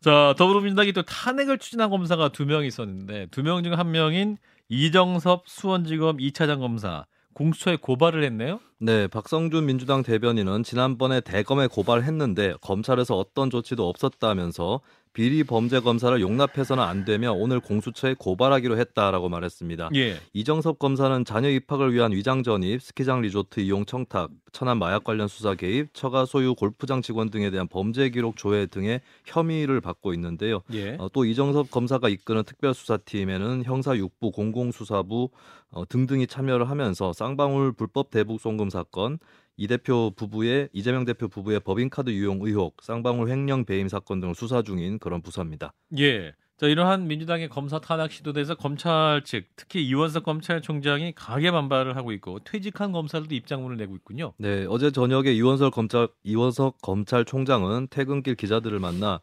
[0.00, 4.36] 자, 더불어민주당이 또 탄핵을 추진한 검사가 두 명 있었는데, 두 명 중 한 명인
[4.68, 8.60] 이정섭 수원지검 2차장 검사, 공수처에 고발을 했네요?
[8.78, 14.80] 네, 박성준 민주당 대변인은 지난번에 대검에 고발했는데 검찰에서 어떤 조치도 없었다면서
[15.16, 19.88] 비리 범죄 검사를 용납해서는 안 되며 오늘 공수처에 고발하기로 했다라고 말했습니다.
[19.94, 20.16] 예.
[20.34, 25.54] 이정섭 검사는 자녀 입학을 위한 위장 전입, 스키장 리조트 이용 청탁, 천안 마약 관련 수사
[25.54, 30.60] 개입, 처가 소유 골프장 직원 등에 대한 범죄 기록 조회 등의 혐의를 받고 있는데요.
[30.74, 30.98] 예.
[30.98, 35.30] 어, 또 이정섭 검사가 이끄는 특별수사팀에는 형사 6부, 공공수사부
[35.70, 39.18] 어, 등등이 참여를 하면서 쌍방울 불법 대북 송금 사건,
[39.56, 44.62] 이 대표 부부의 이재명 대표 부부의 법인카드 유용 의혹, 쌍방울 횡령 배임 사건 등을 수사
[44.62, 45.72] 중인 그런 부서입니다.
[45.98, 46.34] 예.
[46.58, 52.38] 자, 이러한 민주당의 검사 탄압 시도에서 검찰 측, 특히 이원석 검찰총장이 강하게 반발을 하고 있고
[52.44, 54.32] 퇴직한 검사들도 입장문을 내고 있군요.
[54.38, 59.20] 네, 어제 저녁에 이원석 검찰 이원석 검찰총장은 퇴근길 기자들을 만나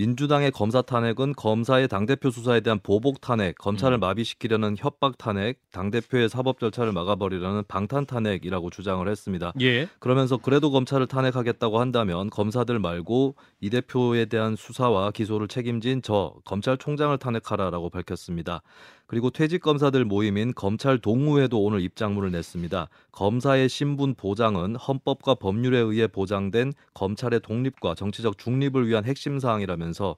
[0.00, 4.00] 민주당의 검사 탄핵은 검사의 당대표 수사에 대한 보복 탄핵, 검찰을 음.
[4.00, 9.52] 마비시키려는 협박 탄핵, 당대표의 사법 절차를 막아버리려는 방탄 탄핵이라고 주장을 했습니다.
[9.60, 9.88] 예.
[9.98, 17.18] 그러면서 그래도 검찰을 탄핵하겠다고 한다면 검사들 말고 이 대표에 대한 수사와 기소를 책임진 저 검찰총장을
[17.18, 18.62] 탄핵하라라고 밝혔습니다.
[19.10, 22.88] 그리고 퇴직 검사들 모임인 검찰 동우회도 오늘 입장문을 냈습니다.
[23.10, 30.14] 검사의 신분 보장은 헌법과 법률에 의해 보장된 검찰의 독립과 정치적 중립을 위한 핵심 사항이라면서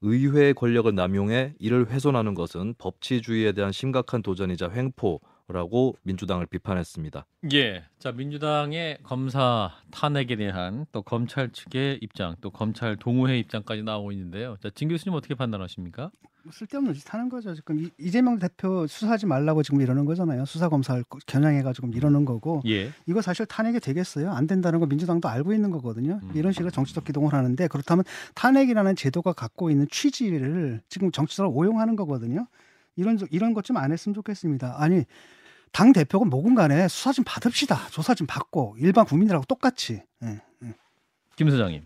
[0.00, 5.20] 의회의 권력을 남용해 이를 훼손하는 것은 법치주의에 대한 심각한 도전이자 횡포
[5.52, 7.26] 라고 민주당을 비판했습니다.
[7.52, 7.84] 예.
[7.98, 14.56] 자, 민주당의 검사 탄핵에 대한 또 검찰 측의 입장, 또 검찰 동호회 입장까지 나오고 있는데요.
[14.62, 16.10] 자, 진 교수님 어떻게 판단하십니까?
[16.44, 17.54] 뭐 쓸데없는 짓 하는 거죠.
[17.54, 20.44] 지금 이- 이재명 대표 수사하지 말라고 지금 이러는 거잖아요.
[20.44, 22.90] 수사 검사를 겨냥해가지고 이러는 거고 예.
[23.06, 24.30] 이거 사실 탄핵이 되겠어요?
[24.32, 26.18] 안 된다는 거 민주당도 알고 있는 거거든요.
[26.20, 26.30] 음.
[26.34, 32.46] 이런 식으로 정치적 기동을 하는데 그렇다면 탄핵이라는 제도가 갖고 있는 취지를 지금 정치적으로 오용하는 거거든요.
[32.96, 34.76] 이런 이런 것 좀 안 했으면 좋겠습니다.
[34.78, 35.04] 아니
[35.72, 37.88] 당 대표가 뭐군 간에 수사 좀 받읍시다.
[37.90, 40.02] 조사 좀 받고 일반 국민들하고 똑같이.
[40.22, 40.74] 예, 예.
[41.36, 41.82] 김 소장님.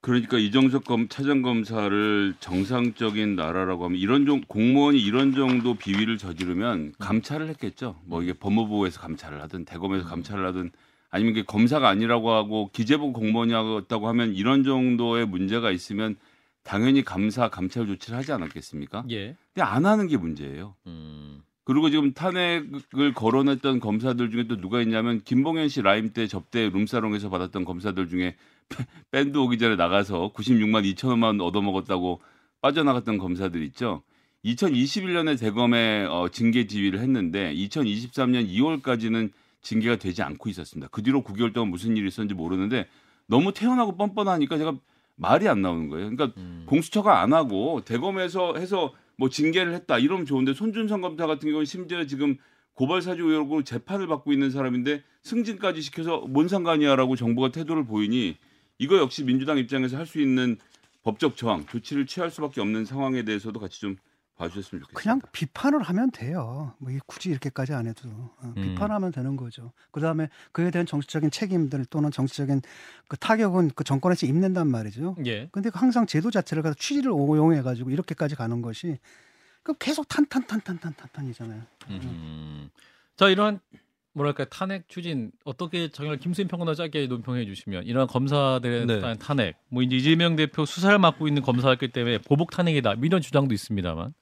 [0.00, 6.94] 그러니까 이정석 검 차장 검사를 정상적인 나라라고 하면 이런 정 공무원이 이런 정도 비위를 저지르면
[7.00, 8.00] 감찰을 했겠죠.
[8.04, 10.70] 뭐 이게 법무부에서 감찰을 하든 대검에서 감찰을 하든
[11.10, 16.16] 아니면 이게 검사가 아니라고 하고 기재부 공무원이었다고 하면 이런 정도의 문제가 있으면
[16.66, 19.04] 당연히 감사 감찰 조치를 하지 않았겠습니까?
[19.10, 19.36] 예.
[19.54, 20.74] 근데 안 하는 게 문제예요.
[20.88, 21.42] 음.
[21.62, 27.28] 그리고 지금 탄핵을 거론했던 검사들 중에 또 누가 있냐면 김봉현 씨 라임 때 접대 룸사롱에서
[27.28, 28.36] 받았던 검사들 중에
[29.10, 32.20] 밴드 오기 전에 나가서 96만 2천 원만 얻어먹었다고
[32.60, 34.02] 빠져나갔던 검사들 있죠.
[34.44, 39.30] 2021년에 대검에 어, 징계 지휘를 했는데 2023년 2월까지는
[39.62, 40.88] 징계가 되지 않고 있었습니다.
[40.90, 42.86] 그 뒤로 9개월 동안 무슨 일이 있었는지 모르는데
[43.26, 44.76] 너무 태어나고 뻔뻔하니까 제가
[45.16, 46.10] 말이 안 나오는 거예요.
[46.10, 46.64] 그러니까 음.
[46.66, 52.04] 공수처가 안 하고 대검에서 해서 뭐 징계를 했다 이러면 좋은데 손준성 검사 같은 경우는 심지어
[52.06, 52.36] 지금
[52.74, 58.36] 고발 사주 의혹으로 재판을 받고 있는 사람인데 승진까지 시켜서 뭔 상관이야라고 정부가 태도를 보이니
[58.78, 60.58] 이거 역시 민주당 입장에서 할 수 있는
[61.02, 63.96] 법적 저항 조치를 취할 수밖에 없는 상황에 대해서도 같이 좀
[64.36, 65.00] 봐주셨으면 좋겠습니다.
[65.00, 66.74] 그냥 비판을 하면 돼요.
[66.78, 68.54] 뭐 굳이 이렇게까지 안 해도 어, 음.
[68.54, 69.72] 비판하면 되는 거죠.
[69.90, 72.62] 그 다음에 그에 대한 정치적인 책임들 또는 정치적인
[73.08, 75.16] 그 타격은 그 정권에서 입는단 말이죠.
[75.26, 75.48] 예.
[75.52, 78.98] 근데 그 항상 제도 자체를 가서 취지를 오용해 가지고 이렇게까지 가는 것이
[79.62, 81.62] 그 계속 탄탄탄탄탄탄탄이잖아요.
[81.90, 82.70] 음.
[83.16, 83.60] 자, 이러한
[84.16, 89.00] 뭐랄까 탄핵 추진 어떻게 정말 김수인 평론가 짧게 논평해 주시면 이러한 검사들에 네.
[89.00, 93.20] 대한 탄핵 뭐 이제 이재명 대표 수사를 맡고 있는 검사였기 때문에 보복 탄핵이다 뭐 이런
[93.20, 94.14] 주장도 있습니다만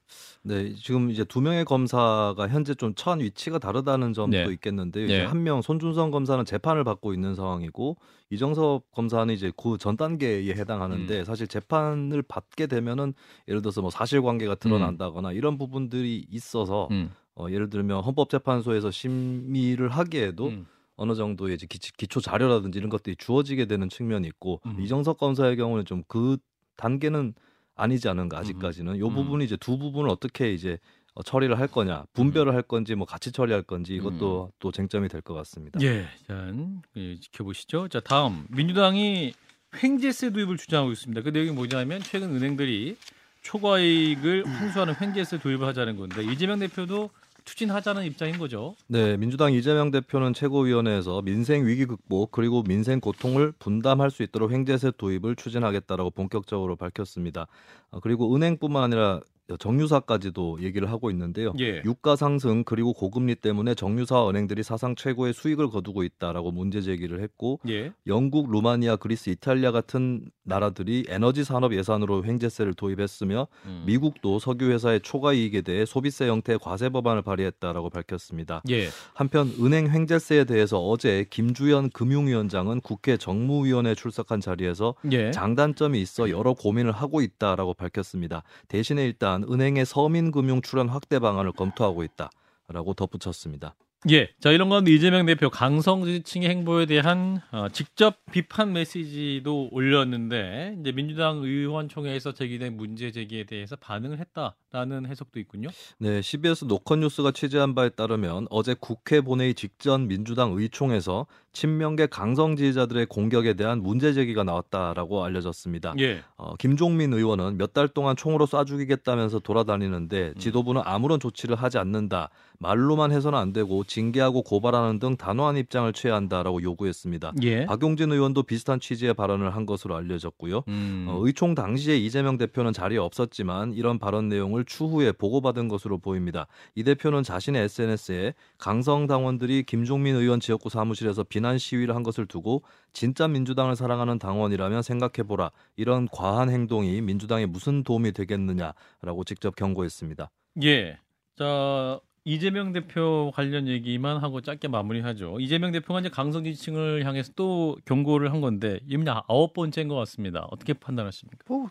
[0.43, 4.45] 네, 지금 이제 두 명의 검사가 현재 좀 처한 위치가 다르다는 점도 네.
[4.53, 5.23] 있겠는데 네.
[5.25, 7.97] 요 한명 손준성 검사는 재판을 받고 있는 상황이고
[8.31, 11.25] 이정섭 검사는 이제 그 전 단계에 해당하는데 음.
[11.25, 13.13] 사실 재판을 받게 되면은
[13.49, 17.11] 예를 들어서 뭐 사실관계가 드러난다거나 이런 부분들이 있어서 음.
[17.37, 20.67] 어, 예를 들면 헌법재판소에서 심의를 하기에도 음.
[20.97, 24.81] 어느 정도의 이제 기초, 기초 자료라든지 이런 것들이 주어지게 되는 측면이 있고 음.
[24.81, 26.37] 이정석 검사의 경우는 좀 그
[26.77, 27.35] 단계는
[27.77, 29.15] 아니지 않은가 아직까지는 요 음.
[29.15, 30.79] 부분이 이제 두 부분을 어떻게 이제
[31.15, 35.23] 어, 처리를 할 거냐 분별을 할 건지 뭐 같이 처리할 건지 이것도 또 쟁점이 될
[35.23, 35.81] 것 같습니다.
[35.83, 36.53] 예, 자,
[36.97, 37.89] 예, 지켜보시죠.
[37.89, 39.35] 자, 다음 민주당이
[39.83, 41.23] 횡재세 도입을 주장하고 있습니다.
[41.23, 42.97] 그 내용이 뭐냐면 최근 은행들이
[43.43, 47.11] 초과이익을 환수하는 횡재세 도입을 하자는 건데 이재명 대표도
[47.45, 48.75] 추진하자는 입장인 거죠.
[48.87, 54.93] 네, 민주당 이재명 대표는 최고위원회에서 민생 위기 극복 그리고 민생 고통을 분담할 수 있도록 횡재세
[54.97, 57.47] 도입을 추진하겠다라고 본격적으로 밝혔습니다.
[57.91, 59.21] 어, 그리고 은행뿐만 아니라
[59.59, 61.53] 정유사까지도 얘기를 하고 있는데요.
[61.61, 61.83] 예.
[61.85, 67.61] 유가 상승 그리고 고금리 때문에 정유사 은행들이 사상 최고의 수익을 거두고 있다라고 문제 제기를 했고
[67.69, 67.93] 예.
[68.07, 73.83] 영국, 루마니아, 그리스, 이탈리아 같은 나라들이 에너지 산업 예산으로 횡재세를 도입했으며 음.
[73.87, 78.63] 미국도 석유 회사의 초과 이익에 대해 소비세 형태의 과세 법안을 발의했다라고 밝혔습니다.
[78.71, 78.89] 예.
[79.15, 85.31] 한편 은행 횡재세에 대해서 어제 김주현 금융위원장은 국회 정무위원회 출석한 자리에서 예.
[85.31, 88.43] 장단점이 있어 여러 고민을 하고 있다라고 밝혔습니다.
[88.69, 93.75] 대신에 일단 은행의 서민금융 출연 확대 방안을 검토하고 있다라고 덧붙였습니다.
[94.11, 94.29] 예.
[94.39, 100.93] 자, 이런 가운데 이재명 대표 강성 지지층의 행보에 대한 어, 직접 비판 메시지도 올렸는데 이제
[100.93, 105.69] 민주당 의원총회에서 제기된 문제 제기에 대해서 반응을 했다 라는 해석도 있군요.
[105.99, 113.07] 네, CBS 노컷뉴스가 취재한 바에 따르면 어제 국회 본회의 직전 민주당 의총에서 친명계 강성 지지자들의
[113.07, 115.95] 공격에 대한 문제 제기가 나왔다라고 알려졌습니다.
[116.01, 116.23] 예.
[116.37, 120.39] 어, 김종민 의원은 몇 달 동안 총으로 쏴 죽이겠다면서 돌아다니는데 음.
[120.39, 122.31] 지도부는 아무런 조치를 하지 않는다.
[122.59, 127.33] 말로만 해서는 안 되고 징계하고 고발하는 등 단호한 입장을 취해야 한다라고 요구했습니다.
[127.43, 127.67] 예.
[127.67, 130.63] 박용진 의원도 비슷한 취지의 발언을 한 것으로 알려졌고요.
[130.69, 131.07] 음.
[131.09, 136.47] 어, 의총 당시에 이재명 대표는 자리에 없었지만 이런 발언 내용을 추후에 보고받은 것으로 보입니다.
[136.75, 142.63] 이 대표는 자신의 SNS에 강성 당원들이 김종민 의원 지역구 사무실에서 비난 시위를 한 것을 두고
[142.93, 145.51] 진짜 민주당을 사랑하는 당원이라면 생각해보라.
[145.77, 150.31] 이런 과한 행동이 민주당에 무슨 도움이 되겠느냐라고 직접 경고했습니다.
[150.63, 150.99] 예.
[151.37, 155.41] 자, 이재명 대표 관련 얘기만 하고 짧게 마무리하죠.
[155.41, 160.47] 이재명 대표가 이제 강성 지지층을 향해서 또 경고를 한 건데 이미 아홉 번째인 것 같습니다.
[160.51, 161.45] 어떻게 판단하십니까?
[161.47, 161.69] 뭐,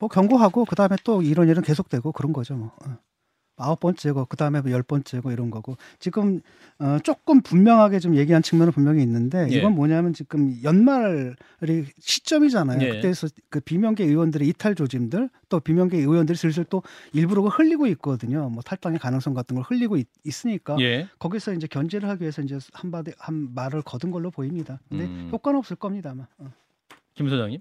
[0.00, 2.56] 뭐 경고하고 그 다음에 또 이런 일은 계속되고 그런 거죠.
[2.56, 2.72] 뭐.
[2.84, 2.98] 어.
[3.60, 6.40] 아홉 번째고 그 다음에 열 번째고 이런 거고 지금
[6.78, 9.58] 어, 조금 분명하게 좀 얘기한 측면은 분명히 있는데 예.
[9.58, 12.80] 이건 뭐냐면 지금 연말이 시점이잖아요.
[12.80, 12.88] 예.
[12.88, 16.82] 그때서 그 비명계 의원들의 이탈 조짐들 또 비명계 의원들이 슬슬 또
[17.12, 18.48] 일부러 흘리고 있거든요.
[18.48, 20.08] 뭐 탈당의 가능성 같은 걸 흘리고 있,
[20.46, 21.08] 으니까 예.
[21.18, 24.80] 거기서 이제 견제를 하기 위해서 이제 한바디 한 말을 거둔 걸로 보입니다.
[24.88, 25.28] 근데 음.
[25.30, 26.12] 효과는 없을 겁니다.
[26.12, 26.26] 아마.
[26.38, 26.50] 어.
[27.12, 27.60] 김 소장님.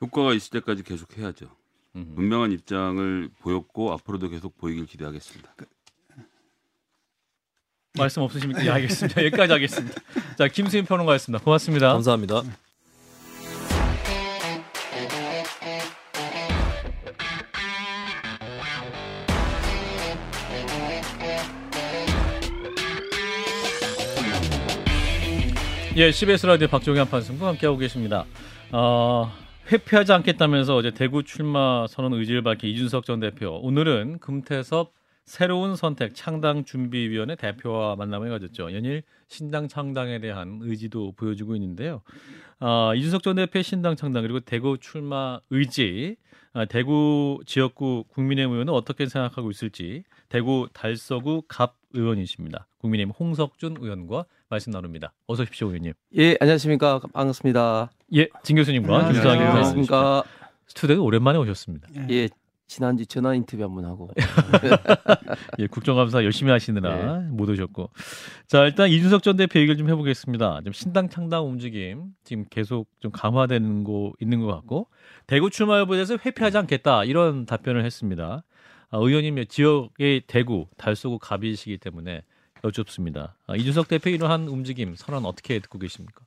[0.00, 1.50] 효과가 있을 때까지 계속 해야죠.
[1.96, 2.12] 음.
[2.14, 5.54] 분명한 입장을 보였고 앞으로도 계속 보이길 기대하겠습니다.
[7.96, 8.64] 말씀 없으십니까?
[8.64, 9.24] 예, 알겠습니다.
[9.24, 10.00] 여기까지 하겠습니다.
[10.36, 11.44] 자, 김수인 평론가였습니다.
[11.44, 11.92] 고맙습니다.
[11.92, 12.42] 감사합니다.
[25.96, 28.24] 예, CBS 라디오 박종희 한판 승부 함께하고 계십니다.
[28.72, 29.32] 어,
[29.70, 33.58] 회피하지 않겠다면서 어제 대구 출마 선언 의지를 밝힌 이준석 전 대표.
[33.62, 34.92] 오늘은 금태섭
[35.24, 38.74] 새로운 선택 창당 준비위원회 대표와 만남을 가졌죠.
[38.74, 42.02] 연일 신당 창당에 대한 의지도 보여주고 있는데요.
[42.60, 46.16] 어, 이준석 전 대표의 신당 창당 그리고 대구 출마 의지,
[46.52, 52.66] 아, 대구 지역구 국민의힘 의원은 어떻게 생각하고 있을지 대구 달서구 갑 의원이십니다.
[52.78, 55.14] 국민의힘 홍석준 의원과 말씀 나눕니다.
[55.26, 55.94] 어서 오십시오, 의원님.
[56.18, 57.00] 예, 안녕하십니까.
[57.14, 57.90] 반갑습니다.
[58.14, 59.12] 예, 진 교수님과 안녕하세요.
[59.22, 59.50] 김수환 교수님.
[59.50, 60.24] 안녕하십니까.
[60.66, 61.88] 스튜디오에 오랜만에 오셨습니다.
[62.10, 62.28] 예,
[62.66, 64.10] 지난주 전화 인터뷰 한 번 하고.
[65.58, 67.90] 예, 국정감사 열심히 하시느라 못 오셨고.
[68.46, 70.60] 자, 일단 이준석 전 대표 얘기를 좀 해보겠습니다.
[70.64, 74.88] 좀 신당 창당 움직임 지금 계속 좀 강화되는 거 있는 것 같고
[75.26, 78.44] 대구 출마 여부에 대해서 회피하지 않겠다 이런 답변을 했습니다.
[78.90, 82.22] 아, 의원님 지역의 대구 달서구 갑이시기 때문에
[82.62, 83.36] 여쭙습니다.
[83.46, 86.22] 아, 이준석 대표 이러한 움직임 선언 어떻게 듣고 계십니까?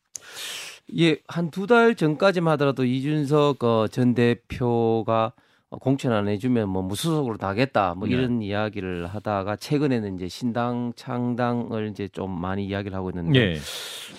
[0.96, 5.34] 예, 한 두 달 전까지만 하더라도 이준석 어, 전 대표가
[5.70, 8.14] 어, 공천 안 해주면 뭐 무소속으로 나겠다 뭐 네.
[8.14, 13.58] 이런 이야기를 하다가 최근에는 이제 신당 창당을 이제 좀 많이 이야기를 하고 있는데 예,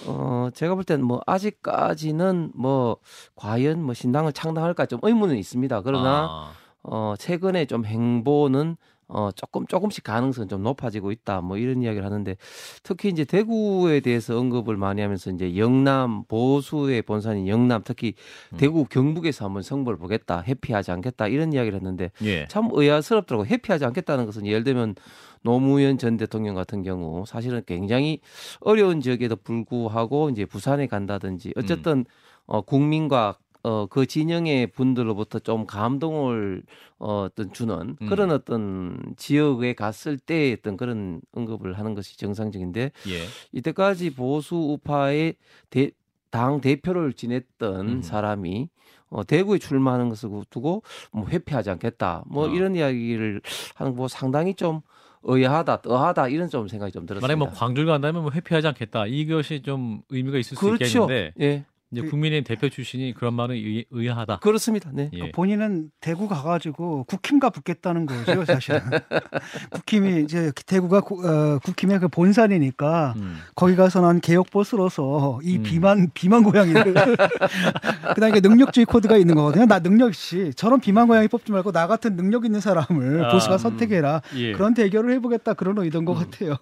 [0.07, 2.99] 어 제가 볼 때는 뭐 아직까지는 뭐
[3.35, 5.81] 과연 뭐 신당을 창당할까 좀 의문은 있습니다.
[5.83, 6.53] 그러나 아,
[6.83, 8.77] 어, 최근에 좀 행보는
[9.09, 11.41] 어, 조금 조금씩 가능성이 좀 높아지고 있다.
[11.41, 12.37] 뭐 이런 이야기를 하는데
[12.83, 18.15] 특히 이제 대구에 대해서 언급을 많이 하면서 이제 영남 보수의 본산인 영남 특히
[18.53, 18.59] 음.
[18.59, 20.43] 대구 경북에서 한번 승부를 보겠다.
[20.47, 21.29] 회피하지 않겠다.
[21.29, 23.47] 이런 이야기를 했는데 예, 참 의아스럽더라고.
[23.47, 24.95] 회피하지 않겠다는 것은 예를 들면
[25.43, 28.21] 노무현 전 대통령 같은 경우 사실은 굉장히
[28.61, 32.05] 어려운 지역에도 불구하고 이제 부산에 간다든지 어쨌든
[32.47, 33.39] 어 국민과
[33.69, 36.63] 어 그 진영의 분들로부터 좀 감동을
[36.99, 38.09] 어 어떤 주는 음.
[38.09, 45.35] 그런 어떤 지역에 갔을 때 어떤 그런 언급을 하는 것이 정상적인데 예, 이때까지 보수 우파의
[45.69, 45.91] 대,
[46.31, 48.03] 당 대표를 지냈던 음.
[48.03, 48.69] 사람이
[49.11, 52.25] 어, 대구에 출마하는 것을 두고 뭐 회피하지 않겠다.
[52.27, 52.49] 뭐 어.
[52.49, 53.43] 이런 이야기를
[53.75, 54.81] 하는 거 상당히 좀
[55.23, 57.27] 의아하다, 떠하다 이런 좀 생각이 좀 들었습니다.
[57.27, 60.85] 만약 뭐 광주를 간다면 뭐 회피하지 않겠다 이것이 좀 의미가 있을 수 그렇죠.
[60.85, 61.65] 있겠는데 예.
[61.91, 64.41] 이제 그- 국민의힘 대표 출신이 그런 말은 의, 의아하다.
[64.41, 64.91] 그렇습니다.
[64.93, 65.11] 네.
[65.15, 65.31] 예.
[65.33, 68.81] 본인은 대구 가가지고 국힘과 붙겠다는 거죠, 사실은.
[69.71, 73.39] 국힘이 이제 대구가 구- 어, 국힘의 그 본산이니까 음.
[73.55, 75.63] 거기 가서 난 개혁 보스로서 이 음.
[75.63, 76.93] 비만 비만 고양이를
[78.15, 79.65] 그다음에 능력주의 코드가 있는 거거든요.
[79.67, 83.55] 나 능력 씨 저런 비만 고양이 뽑지 말고 나 같은 능력 있는 사람을 아, 보스가
[83.55, 83.59] 음.
[83.59, 84.21] 선택해라.
[84.37, 84.53] 예.
[84.53, 86.57] 그런 대결을 해보겠다 그런 의도인 것 같아요.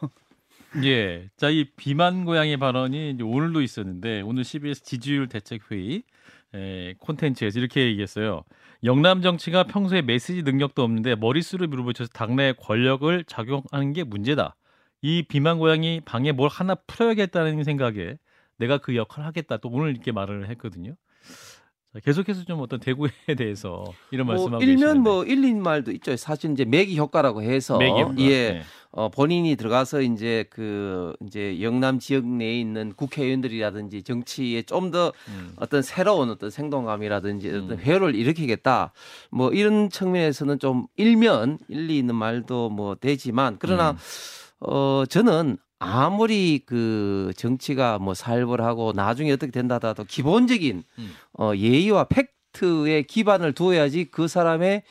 [0.84, 1.28] 예.
[1.36, 6.02] 자, 이 비만 고양이 발언이 오늘도 있었는데 오늘 CBS 지지율 대책 회의
[6.54, 8.44] 에, 콘텐츠에서 이렇게 얘기했어요.
[8.84, 14.56] 영남 정치가 평소에 메시지 능력도 없는데 머릿수를 밀어붙여서 당내 권력을 작용하는 게 문제다.
[15.02, 18.18] 이 비만 고양이 방에 뭘 하나 풀어야겠다는 생각에
[18.58, 19.58] 내가 그 역할을 하겠다.
[19.58, 20.94] 또 오늘 이렇게 말을 했거든요.
[21.96, 25.00] 자, 계속해서 좀 어떤 대구에 대해서 이런 뭐 말씀하고 일면 계시는데.
[25.00, 26.14] 뭐 일린 말도 있죠.
[26.16, 28.14] 사실 이제 매기 효과라고 해서 매기 효과.
[28.18, 28.52] 예.
[28.52, 28.62] 네.
[28.90, 35.52] 어, 본인이 들어가서 이제 그 이제 영남 지역 내에 있는 국회의원들이라든지 정치에 좀더 음.
[35.56, 37.64] 어떤 새로운 어떤 생동감이라든지 음.
[37.64, 38.92] 어떤 회로를 일으키겠다.
[39.30, 43.96] 뭐 이런 측면에서는 좀 일면 일리 있는 말도 뭐 되지만 그러나 음.
[44.60, 51.14] 어 저는 아무리 그 정치가 뭐 살벌하고 나중에 어떻게 된다 하더라도 기본적인 음.
[51.38, 54.82] 어 예의와 팩트에 기반을 두어야지 그 사람의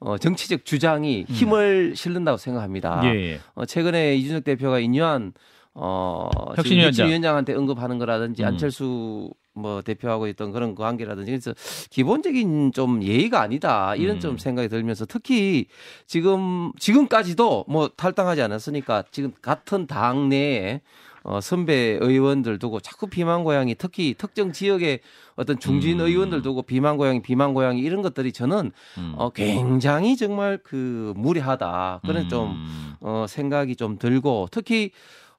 [0.00, 3.00] 어 정치적 주장이 힘을 실른다고 생각합니다.
[3.02, 3.06] 음.
[3.06, 3.40] 예, 예.
[3.54, 5.32] 어, 최근에 이준석 대표가 인유한
[5.72, 7.08] 어, 혁신위원장.
[7.08, 8.48] 위원장한테 언급하는 거라든지 음.
[8.48, 11.54] 안철수 뭐 대표하고 있던 그런 관계라든지 그래서
[11.90, 14.20] 기본적인 좀 예의가 아니다 이런 음.
[14.20, 15.66] 좀 생각이 들면서 특히
[16.06, 20.80] 지금 지금까지도 뭐 탈당하지 않았으니까 지금 같은 당 내에
[21.24, 25.00] 어, 선배 의원들 두고 자꾸 비만 고양이 특히 특정 지역의
[25.36, 26.06] 어떤 중진 음.
[26.06, 29.14] 의원들 두고 비만 고양이 비만 고양이 이런 것들이 저는 음.
[29.16, 32.94] 어, 굉장히 정말 그 무례하다 그런 좀 음.
[33.00, 34.90] 어, 생각이 좀 들고 특히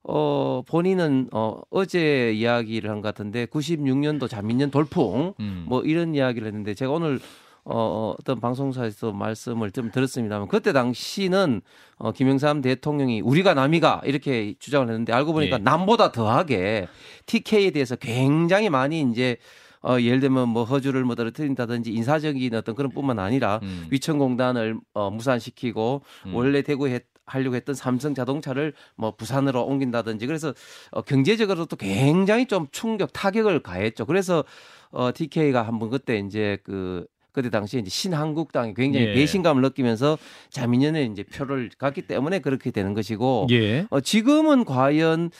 [0.07, 5.65] 어, 본인은 어, 어제 이야기를 한 것 같은데 96년도 자민련 돌풍 음.
[5.67, 7.19] 뭐 이런 이야기를 했는데 제가 오늘
[7.67, 11.61] 어, 어떤 방송사에서 말씀을 좀 들었습니다만 그때 당시는
[11.97, 15.61] 어, 김영삼 대통령이 우리가 남이가 이렇게 주장을 했는데 알고 보니까 예.
[15.63, 16.87] 남보다 더하게
[17.25, 19.37] TK에 대해서 굉장히 많이 이제
[19.81, 23.87] 어, 예를 들면 뭐 허주를 뭐 떨어뜨린다든지 인사적인 어떤 그런 뿐만 아니라 음.
[23.89, 26.35] 위천공단을 어, 무산시키고 음.
[26.35, 30.53] 원래 대구에 했- 하려고 했던 삼성 자동차를 뭐 부산으로 옮긴다든지 그래서
[30.91, 34.05] 어, 경제적으로도 굉장히 좀 충격 타격을 가했죠.
[34.05, 34.43] 그래서
[34.91, 39.13] 어, TK가 한번 그때 이제 그 그때 당시에 이제 신한국당이 굉장히 예.
[39.13, 40.17] 배신감을 느끼면서
[40.49, 43.85] 자민련에 이제 표를 갔기 때문에 그렇게 되는 것이고 예.
[43.89, 45.31] 어, 지금은 과연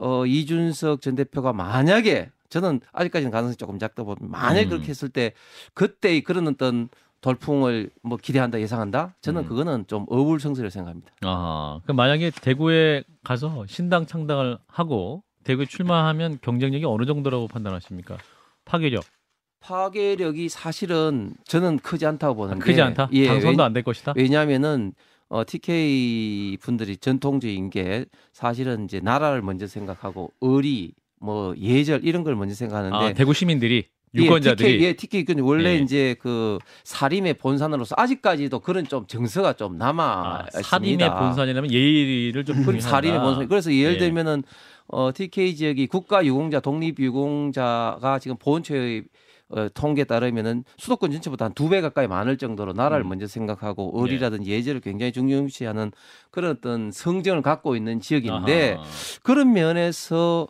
[0.00, 4.68] 어, 이준석 전 대표가 만약에 저는 아직까지는 가능성이 조금 작다 보면 만약 에 음.
[4.70, 5.32] 그렇게 했을 때
[5.74, 6.88] 그때의 그런 어떤
[7.22, 9.48] 돌풍을 뭐 기대한다 예상한다 저는 음.
[9.48, 11.10] 그거는 좀 어불성설이라고 생각합니다.
[11.22, 18.18] 아, 그 만약에 대구에 가서 신당 창당을 하고 대구에 출마하면 경쟁력이 어느 정도라고 판단하십니까?
[18.64, 19.04] 파괴력
[19.60, 23.08] 파괴력이 사실은 저는 크지 않다고 보는 게 크지 않다.
[23.12, 24.12] 예, 당선도 안 될 것이다.
[24.16, 24.92] 왜냐하면은
[25.28, 32.34] 어, TK 분들이 전통적인 게 사실은 이제 나라를 먼저 생각하고 의리 뭐 예절 이런 걸
[32.34, 35.76] 먼저 생각하는데 아, 대구 시민들이 유권자들이 예, TK, 예, TK 그 원래 예.
[35.78, 40.62] 이제 그 사림의 본산으로서 아직까지도 그런 좀 정서가 좀 남아 아, 있습니다.
[40.68, 42.80] 살인의 본산이라면 예의를 좀 중요하다.
[42.88, 43.48] 살인의 본산.
[43.48, 43.98] 그래서 예를 예.
[43.98, 44.42] 들면은
[44.88, 49.04] 어, TK 지역이 국가 유공자, 독립 유공자가 지금 보훈처의
[49.54, 53.10] 어, 통계에 따르면은 수도권 전체보다 한 두 배 가까이 많을 정도로 나라를 음.
[53.10, 55.92] 먼저 생각하고 의리라든지 예절을 굉장히 중요시하는
[56.30, 58.84] 그런 어떤 성정을 갖고 있는 지역인데 아하.
[59.22, 60.48] 그런 면에서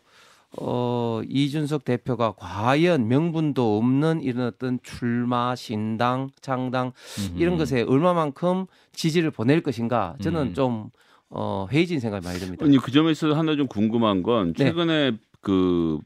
[0.59, 6.93] 어, 이준석 대표가 과연 명분도 없는 이런 어떤 출마, 신당, 창당
[7.37, 7.59] 이런 음흠.
[7.59, 10.55] 것에 얼마만큼 지지를 보낼 것인가 저는 음.
[10.55, 10.91] 좀
[11.31, 12.65] 어, 회의적인 생각이 많이 듭니다.
[12.65, 14.65] 아니 그 점에 있어서 하나 좀 궁금한 건 네.
[14.65, 15.99] 최근에 그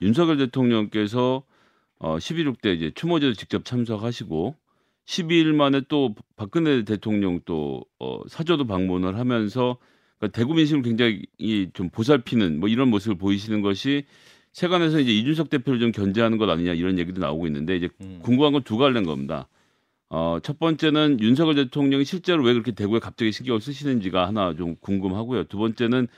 [0.00, 1.42] 윤석열 대통령께서
[1.98, 4.54] 어 11.6대 이제 추모제도 직접 참석하시고
[5.06, 9.76] 12일 만에 또 박근혜 대통령 또 어, 사저도 방문을 하면서
[10.20, 14.04] 그러니까 대구 민심을 굉장히 이좀 보살피는 뭐 이런 모습을 보이시는 것이
[14.52, 18.20] 세간에서 이제 이준석 대표를 좀 견제하는 것 아니냐 이런 얘기도 나오고 있는데 이제 음.
[18.22, 19.48] 궁금한 건 두 갈래인 겁니다.
[20.10, 25.44] 어, 첫 번째는 윤석열 대통령이 실제로 왜 그렇게 대구에 갑자기 신경을 쓰시는지가 하나 좀 궁금하고요.
[25.44, 26.08] 두 번째는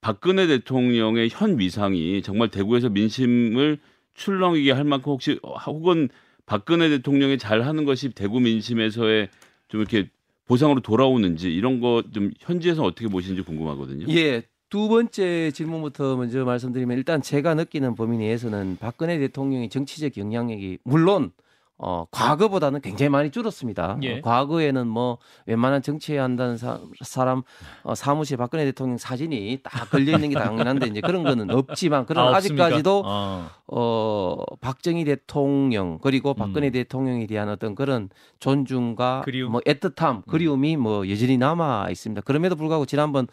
[0.00, 3.78] 박근혜 대통령의 현 위상이 정말 대구에서 민심을
[4.14, 6.08] 출렁이게 할 만큼 혹시 어, 혹은
[6.46, 9.28] 박근혜 대통령이 잘 하는 것이 대구 민심에서의
[9.68, 10.08] 좀 이렇게
[10.46, 14.06] 보상으로 돌아오는지 이런 거 좀 현지에서 어떻게 보시는지 궁금하거든요.
[14.14, 14.42] 예.
[14.68, 21.30] 두 번째 질문부터 먼저 말씀드리면 일단 제가 느끼는 범위 내에서는 박근혜 대통령의 정치적 영향력이 물론
[21.78, 23.98] 어, 과거보다는 굉장히 많이 줄었습니다.
[24.02, 24.18] 예.
[24.18, 27.42] 어, 과거에는 뭐 웬만한 정치에 한다는 사, 람
[27.82, 32.28] 어, 사무실 박근혜 대통령 사진이 딱 걸려 있는 게 당연한데 이제 그런 거는 없지만 그런
[32.28, 32.66] 아, 아, 없습니까?
[32.68, 33.50] 직까지도 어.
[33.66, 36.72] 어, 박정희 대통령 그리고 박근혜 음.
[36.72, 38.08] 대통령에 대한 어떤 그런
[38.40, 39.50] 존중과 그리움.
[39.50, 39.52] 음.
[39.52, 42.22] 뭐 애틋함, 그리움이 뭐 여전히 남아 있습니다.
[42.22, 43.26] 그럼에도 불구하고 지난번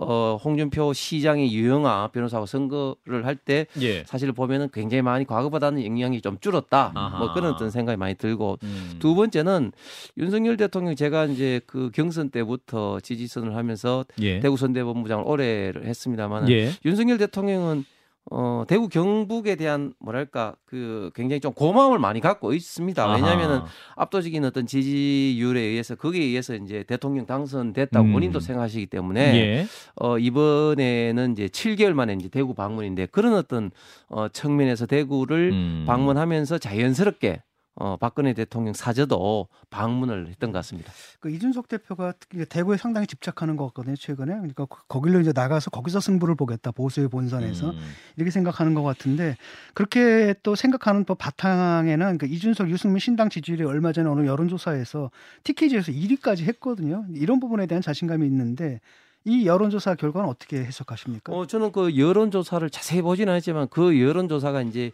[0.00, 4.04] 어, 홍준표 시장의 유영아 변호사하고 선거를 할때 예.
[4.04, 6.92] 사실 보면은 굉장히 많이 과거보다는 영향이 좀 줄었다.
[6.94, 7.18] 아하.
[7.18, 8.96] 뭐 그런 어떤 생각이 많이 들고 음.
[9.00, 9.72] 두 번째는
[10.16, 14.38] 윤석열 대통령 제가 이제 그 경선 때부터 지지선을 하면서 예.
[14.40, 16.70] 대구 선대본부장을 오래 했습니다만 예.
[16.84, 17.84] 윤석열 대통령은
[18.30, 23.14] 어, 대구 경북에 대한 뭐랄까 그 굉장히 좀 고마움을 많이 갖고 있습니다.
[23.14, 23.60] 왜냐하면은.
[23.96, 28.12] 압도적인 어떤 지지율에 의해서 거기에 의해서 이제 대통령 당선됐다고 음.
[28.12, 29.66] 본인도 생각하시기 때문에 예.
[29.96, 33.70] 어, 이번에는 이제 7개월 만에 이제 대구 방문인데 그런 어떤
[34.08, 35.84] 어, 측면에서 대구를 음.
[35.86, 37.42] 방문하면서 자연스럽게
[37.80, 40.92] 어, 박근혜 대통령 사저도 방문을 했던 것 같습니다.
[41.20, 42.12] 그 이준석 대표가
[42.48, 47.08] 대구에 상당히 집착하는 것 같거든요 최근에 그러니까 거- 거길로 이제 나가서 거기서 승부를 보겠다 보수의
[47.08, 47.78] 본선에서 음.
[48.16, 49.36] 이렇게 생각하는 것 같은데
[49.74, 55.10] 그렇게 또 생각하는 또 바탕에는 그 이준석 유승민 신당 지지율이 얼마 전에 어느 여론조사에서
[55.44, 58.80] TK지에서 1위까지 했거든요 이런 부분에 대한 자신감이 있는데
[59.24, 61.32] 이 여론조사 결과는 어떻게 해석하십니까?
[61.32, 64.90] 어, 저는 그 여론조사를 자세히 보지는 않았지만 그 여론조사가 이제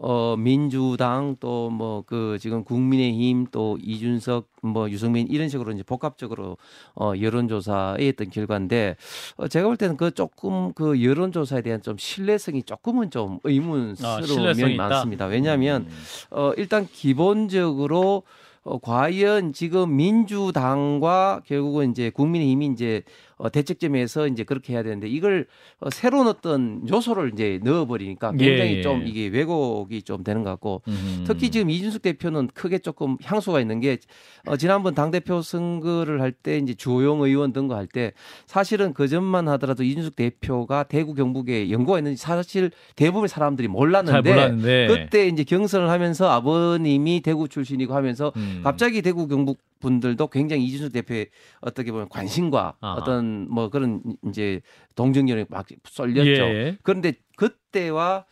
[0.00, 6.56] 어, 민주당 또 뭐 그 지금 국민의힘 또 이준석 뭐 유승민 이런 식으로 이제 복합적으로
[6.94, 8.96] 어, 여론조사에 했던 결과인데
[9.36, 14.22] 어, 제가 볼 때는 그 조금 그 여론조사에 대한 좀 신뢰성이 조금은 좀 아, 의문스러운
[14.26, 14.88] 신뢰성이 면이 있다?
[14.88, 15.26] 많습니다.
[15.26, 15.98] 왜냐하면 음.
[16.30, 18.22] 어, 일단 기본적으로
[18.64, 23.02] 어, 과연 지금 민주당과 결국은 이제 국민의힘이 이제
[23.38, 25.46] 어, 대책점에서 이제 그렇게 해야 되는데 이걸
[25.80, 28.82] 어, 새로운 어떤 요소를 이제 넣어버리니까 굉장히 예, 예.
[28.82, 31.24] 좀 이게 왜곡이 좀 되는 것 같고 음.
[31.26, 33.98] 특히 지금 이준석 대표는 크게 조금 향수가 있는 게
[34.46, 38.12] 어, 지난번 당 대표 선거를 할 때 이제 주호영 의원 등거 할때
[38.46, 44.30] 사실은 그 전만 하더라도 이준석 대표가 대구 경북에 연고가 있는지 사실 대부분의 사람들이 잘 몰랐는데
[44.30, 48.60] 몰랐는데 그때 이제 경선을 하면서 아버님이 대구 출신이고 하면서 음.
[48.62, 51.28] 갑자기 대구 경북 분들도 굉장히 이준석 대표의
[51.60, 52.94] 어떻게 보면 관심과 아하.
[53.28, 54.60] 어떤 뭐 그런 이제
[54.94, 56.28] 동정 여론이 막 쏠렸죠.
[56.30, 56.78] 예.
[56.82, 58.24] 그런데 그때와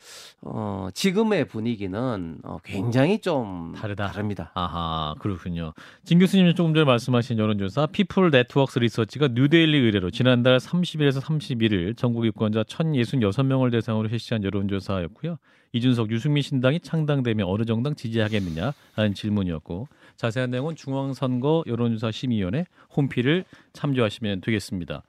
[0.43, 4.09] 어 지금의 분위기는 어 굉장히 좀 다르다.
[4.09, 4.51] 다릅니다.
[4.55, 5.75] 아하 그렇군요.
[6.05, 12.27] 진 교수님 조금 전에 말씀하신 여론조사 피플 네트워크스 리서치가 뉴데일리 의뢰로 지난달 30일에서 31일 전국
[12.27, 15.39] 유권자 1,066명을 대상으로 실시한 여론조사였고요.
[15.73, 24.41] 이준석 유승민 신당이 창당되면 어느 정당 지지하겠느냐라는 질문이었고 자세한 내용은 중앙선거 여론조사 심의위원회 홈피를 참조하시면
[24.41, 25.03] 되겠습니다.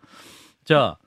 [0.65, 0.97] 자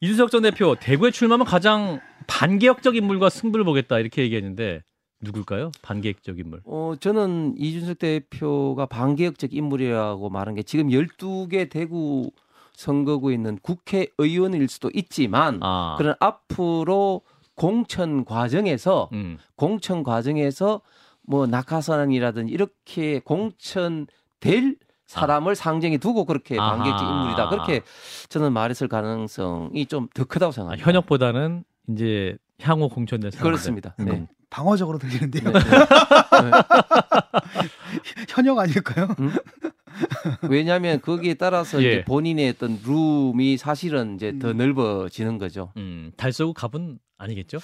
[0.00, 4.82] 이준석 전 대표 대구에 출마하면 가장 반개혁적 인물과 승부를 보겠다 이렇게 얘기했는데
[5.20, 5.72] 누굴까요?
[5.82, 6.60] 반개혁적 인물.
[6.64, 12.30] 어 저는 이준석 대표가 반개혁적 인물이라고 말한 게 지금 12개 대구
[12.74, 17.22] 선거구에 있는 국회의원일 수도 있지만 아, 그런 앞으로
[17.54, 19.38] 공천 과정에서 음.
[19.56, 20.82] 공천 과정에서
[21.26, 26.56] 뭐 낙하산이라든지 이렇게 공천될 사람을 상정해 두고 그렇게.
[26.56, 27.48] 반격적 인물이다.
[27.48, 27.82] 그렇게
[28.28, 30.86] 저는 말했을 가능성이 좀 더 크다고 아, 생각합니다.
[30.88, 33.94] 현역보다는 이제 향후 공천될 사람 그렇습니다.
[33.98, 34.10] 네.
[34.12, 35.52] 음, 방어적으로 들리는데요.
[35.52, 36.50] 네, 네.
[38.28, 39.08] 현역 아닐까요?
[40.48, 41.88] 왜냐하면 거기에 따라서 예.
[41.88, 45.72] 이제 본인의 어떤 룸이 사실은 이제 더 넓어지는 거죠.
[45.76, 47.58] 음, 달서구 갑은 아니겠죠?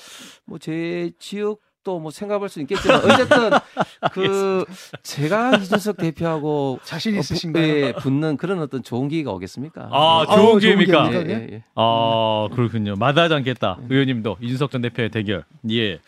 [0.46, 3.50] 뭐 제 지역 도뭐 생각할 수 있겠지만 어쨌든
[4.12, 4.64] 그
[5.02, 7.62] 제가 이준석 대표하고 자신 어, 있으신가요?
[7.66, 9.88] 부- 예, 붙는 그런 어떤 좋은 기회가 오겠습니까?
[9.90, 11.08] 아, 어, 좋은 기회입니까?
[11.08, 11.34] 기회입니다.
[11.40, 11.64] 예, 예, 예.
[11.74, 12.94] 아, 그렇군요.
[12.96, 13.78] 마다하지 않겠다.
[13.88, 15.44] 의원님도 이준석 전 대표의 대결.
[15.70, 15.98] 예.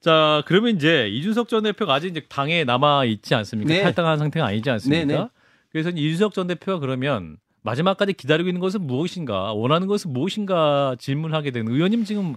[0.00, 3.72] 자, 그러면 이제 이준석 전 대표가 아직 이제 당에 남아 있지 않습니까?
[3.72, 3.82] 네.
[3.82, 5.04] 탈당한 상태가 아니지 않습니까?
[5.06, 5.28] 네, 네.
[5.70, 11.68] 그래서 이준석 전 대표가 그러면 마지막까지 기다리고 있는 것은 무엇인가, 원하는 것은 무엇인가 질문하게 된
[11.68, 12.34] 의원님 지금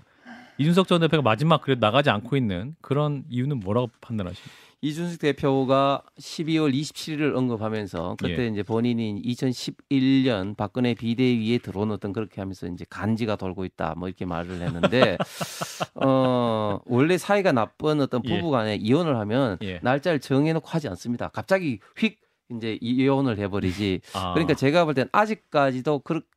[0.58, 4.56] 이준석 전 대표가 마지막 그래도 나가지 않고 있는 그런 이유는 뭐라고 판단하십니까?
[4.82, 8.48] 이준석 대표가 12월 27일을 언급하면서 그때 예.
[8.48, 14.26] 이제 본인이 2011년 박근혜 비대위에 들어온 어떤 그렇게 하면서 이제 간지가 돌고 있다 뭐 이렇게
[14.26, 15.18] 말을 했는데
[15.96, 18.30] 어 원래 사이가 나쁜 어떤 예.
[18.36, 19.80] 부부간에 이혼을 하면 예.
[19.82, 21.30] 날짜를 정해놓고 하지 않습니다.
[21.30, 22.20] 갑자기 휙
[22.52, 24.02] 이제 이혼을 해버리지.
[24.14, 26.28] 아, 그러니까 제가 볼 땐 아직까지도 그렇게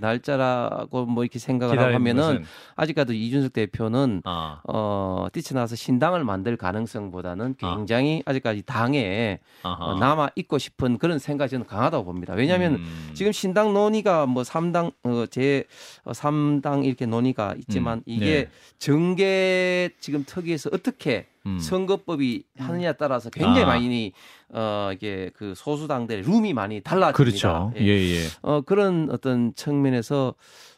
[0.00, 2.44] 날짜라고 뭐 이렇게 생각을 하면은 것은,
[2.76, 7.76] 아직까지도 이준석 대표는 아, 어, 뛰쳐나와서 신당을 만들 가능성보다는 아.
[7.76, 9.84] 굉장히 아 직까지 당에 아하.
[9.84, 12.34] 어, 남아 있고 싶은 그런 생각이 저는 강하다고 봅니다.
[12.34, 13.10] 왜냐하면 음.
[13.14, 15.64] 지금 신당 논의가 뭐 3당 어, 제
[16.04, 18.50] 어, 3당 이렇게 논의가 있지만 음, 이게 네.
[18.78, 21.58] 정계 지금 특위에서 어떻게 음.
[21.58, 23.66] 선거법이 하느냐에 따라서 굉장히 아.
[23.66, 24.12] 많이
[24.50, 27.16] 어 이게 그 소수 당들의 룸이 많이 달라집니다.
[27.16, 27.72] 그렇죠.
[27.76, 28.26] 예, 예.
[28.42, 30.34] 어 그런 어떤 측면에서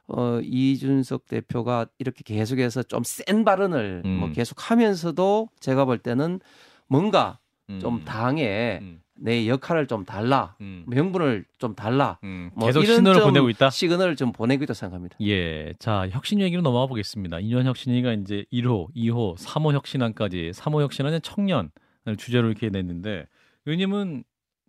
[0.08, 4.10] 어 이준석 대표가 이렇게 계속해서 좀 센 발언을 음.
[4.20, 6.40] 뭐 계속하면서도 제가 볼 때는
[6.88, 7.38] 뭔가
[7.70, 7.78] 음.
[7.80, 9.00] 좀 당에 음.
[9.18, 10.84] 내 역할을 좀 달라 음.
[10.86, 12.50] 명분을 좀 달라 음.
[12.54, 13.70] 뭐 계속 이런 신호를 좀 보내고 있다.
[13.70, 15.16] 시그널을 좀 보내고 있다고 생각합니다.
[15.22, 15.72] 예.
[15.78, 17.40] 자, 혁신 얘기로 넘어가 보겠습니다.
[17.40, 21.70] 인현 혁신위가 이제 1호, 2호, 3호 혁신안까지 3호 혁신안은 청년을
[22.18, 23.26] 주제로 이렇게 냈는데
[23.64, 24.24] 의원님은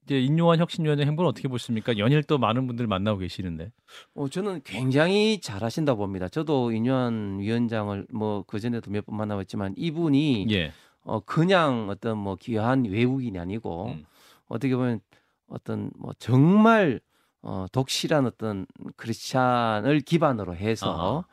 [0.06, 1.98] 이제 인요한 혁신위원회 행보를 어떻게 보십니까?
[1.98, 3.74] 연일 또 많은 분들 만나고 계시는데.
[4.16, 6.30] 어, 저는 굉장히 잘하신다 봅니다.
[6.30, 10.72] 저도 인유한 위원장을 뭐 그 전에도 몇 번 만나봤지만 이분이 예.
[11.04, 14.06] 어 그냥 어떤 뭐 귀한 외국인이 아니고 음.
[14.48, 15.00] 어떻게 보면
[15.48, 17.00] 어떤 뭐 정말
[17.41, 18.66] 어 독실한 어떤
[18.98, 21.26] 크리스찬을 기반으로 해서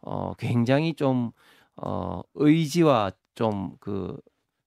[0.00, 1.32] 어 굉장히 좀
[1.76, 4.16] 어 의지와 좀 그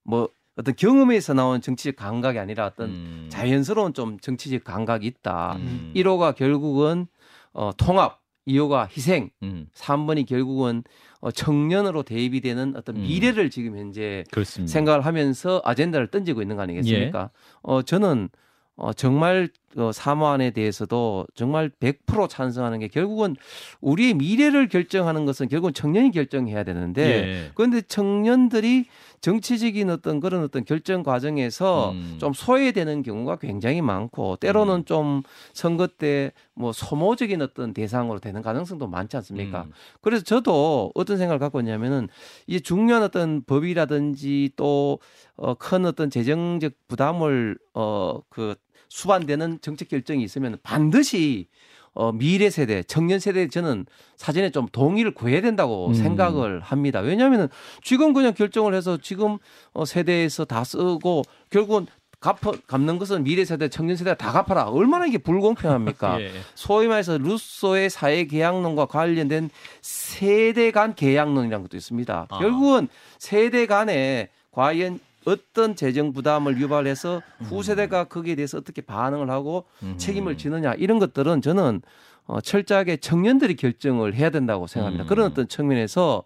[0.03, 3.27] 뭐 어떤 경험에서 나온 정치적 감각이 아니라 어떤 음.
[3.29, 5.53] 자연스러운 좀 정치적 감각이 있다.
[5.57, 5.91] 음.
[5.95, 7.07] 1호가 결국은
[7.53, 9.67] 어 통합, 2호가 희생, 음.
[9.73, 10.83] 3번이 결국은
[11.19, 13.01] 어 청년으로 대입이 되는 어떤 음.
[13.03, 14.71] 미래를 지금 현재 그렇습니다.
[14.71, 17.29] 생각을 하면서 아젠다를 던지고 있는 거 아니겠습니까?
[17.61, 18.29] 어 저는
[18.75, 19.47] 어 정말 어
[19.93, 23.35] 사모안에 대해서도 정말 100% 찬성하는 게 결국은
[23.81, 27.51] 우리의 미래를 결정하는 것은 결국은 청년이 결정해야 되는데 예.
[27.55, 28.85] 그런데 청년들이
[29.21, 32.17] 정치적인 어떤 그런 어떤 결정 과정에서 음.
[32.19, 34.85] 좀 소외되는 경우가 굉장히 많고 때로는 음.
[34.85, 39.63] 좀 선거 때 뭐 소모적인 어떤 대상으로 되는 가능성도 많지 않습니까?
[39.63, 39.71] 음.
[40.01, 42.07] 그래서 저도 어떤 생각을 갖고 있냐면은
[42.45, 48.55] 이 중요한 어떤 법이라든지 또어큰 어떤 재정적 부담을 어그
[48.91, 51.47] 수반되는 정책 결정이 있으면 반드시
[51.93, 53.85] 어 미래 세대, 청년 세대 저는
[54.17, 55.93] 사전에 좀 동의를 구해야 된다고 음.
[55.93, 56.99] 생각을 합니다.
[56.99, 57.47] 왜냐하면은
[57.83, 59.37] 지금 그냥 결정을 해서 지금
[59.73, 61.87] 어 세대에서 다 쓰고 결국은
[62.19, 64.65] 갚아, 갚는 것은 미래 세대, 청년 세대가 다 갚아라.
[64.65, 66.21] 얼마나 이게 불공평합니까?
[66.21, 66.31] 예.
[66.53, 69.49] 소위 말해서 루소의 사회 계약론과 관련된
[69.81, 72.27] 세대 간 계약론이라는 것도 있습니다.
[72.29, 72.39] 아.
[72.39, 79.95] 결국은 세대 간에 과연 어떤 재정 부담을 유발해서 후세대가 거기에 대해서 어떻게 반응을 하고 음.
[79.97, 81.81] 책임을 지느냐 이런 것들은 저는
[82.25, 85.05] 어, 철저하게 청년들이 결정을 해야 된다고 생각합니다.
[85.05, 85.07] 음.
[85.07, 86.23] 그런 어떤 측면에서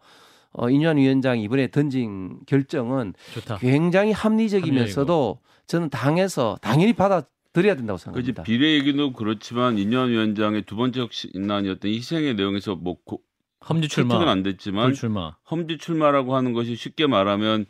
[0.51, 3.57] 어, 인현 위원장이 이번에 던진 결정은 좋다.
[3.57, 8.43] 굉장히 합리적이면서도 저는 당에서 당연히 받아들여야 된다고 그 생각합니다.
[8.43, 13.21] 비례 얘기도 그렇지만 인현 위원장의 두 번째 혁신안이었던 희생의 내용에서 뭐 고,
[13.67, 14.15] 험지 출마.
[14.15, 15.35] 설득은 안 됐지만 불출마.
[15.49, 17.65] 험지 출마라고 하는 것이 쉽게 말하면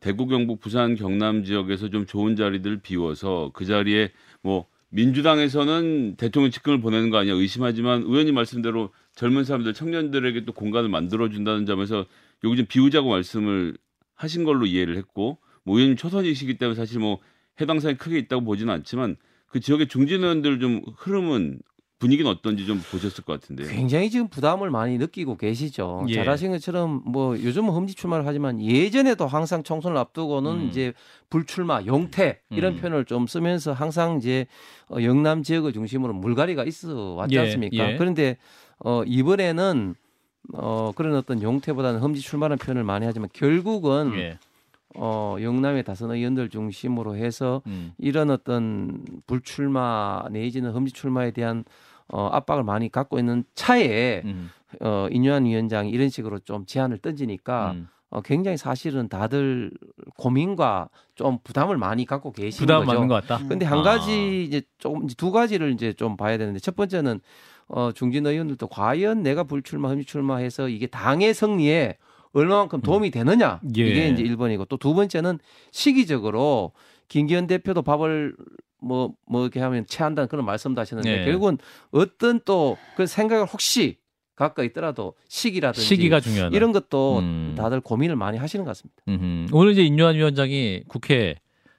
[0.00, 4.10] 대구, 경북, 부산, 경남 지역에서 좀 좋은 자리들을 비워서 그 자리에
[4.42, 10.88] 뭐 민주당에서는 대통령 직권을 보내는 거 아니야 의심하지만 의원님 말씀대로 젊은 사람들 청년들에게 또 공간을
[10.88, 12.06] 만들어 준다는 점에서
[12.44, 13.76] 여기 좀 비우자고 말씀을
[14.14, 17.18] 하신 걸로 이해를 했고 뭐 의원님 초선이시기 때문에 사실 뭐
[17.60, 19.16] 해당 사항이 크게 있다고 보지는 않지만
[19.48, 21.60] 그 지역의 중진 의원들 좀 흐름은
[21.98, 23.68] 분위기는 어떤지 좀 보셨을 것 같은데요.
[23.68, 26.04] 굉장히 지금 부담을 많이 느끼고 계시죠.
[26.08, 26.14] 예.
[26.14, 30.68] 잘하신 것처럼 뭐 요즘은 험지 출마를 하지만 예전에도 항상 총선을 앞두고는 음.
[30.68, 30.92] 이제
[31.28, 32.80] 불출마, 용퇴 이런 음.
[32.80, 34.46] 표현을 좀 쓰면서 항상 이제
[34.88, 37.92] 어, 영남 지역을 중심으로 물갈이가 있어 왔지 예, 않습니까?
[37.92, 37.96] 예.
[37.96, 38.36] 그런데
[38.78, 39.96] 어 이번에는
[40.54, 44.38] 어 그런 어떤 용퇴보다는 험지 출마라는 표현을 많이 하지만 결국은 예.
[44.94, 47.92] 어 영남의 다선 의원들 중심으로 해서 음.
[47.98, 51.64] 이런 어떤 불출마 내지는 험지 출마에 대한
[52.08, 54.50] 어, 압박을 많이 갖고 있는 차에 음.
[54.80, 57.88] 어, 인유한 위원장이 이런 식으로 좀 제안을 던지니까 음.
[58.10, 59.70] 어, 굉장히 사실은 다들
[60.16, 62.92] 고민과 좀 부담을 많이 갖고 계시는 부담 거죠.
[62.94, 63.46] 맞는 것 같다.
[63.46, 63.82] 근데 한 아.
[63.82, 67.20] 가지 이제 조금 두 가지를 이제 좀 봐야 되는데 첫 번째는
[67.68, 71.98] 어, 중진 의원들도 과연 내가 불출마, 험지 출마해서 이게 당의 승리에
[72.32, 73.82] 얼마만큼 도움이 되느냐 예.
[73.86, 75.38] 이게 이제 1번이고 또 두 번째는
[75.70, 76.72] 시기적으로
[77.08, 78.34] 김기현 대표도 밥을
[78.80, 81.24] 뭐, 뭐 이렇게 하면 체한다는 그런 말씀도 하셨는데 네.
[81.24, 81.58] 결국은
[81.90, 83.98] 어떤 또 그 생각을 혹시
[84.36, 86.54] 갖고 있더라도 시기라든지 시기가 중요하다.
[86.56, 87.54] 이런 것도 음.
[87.58, 89.02] 다들 고민을 많이 하시는 것 같습니다.
[89.08, 89.46] 음흠.
[89.52, 91.34] 오늘 이제 인요한 위원장이 국회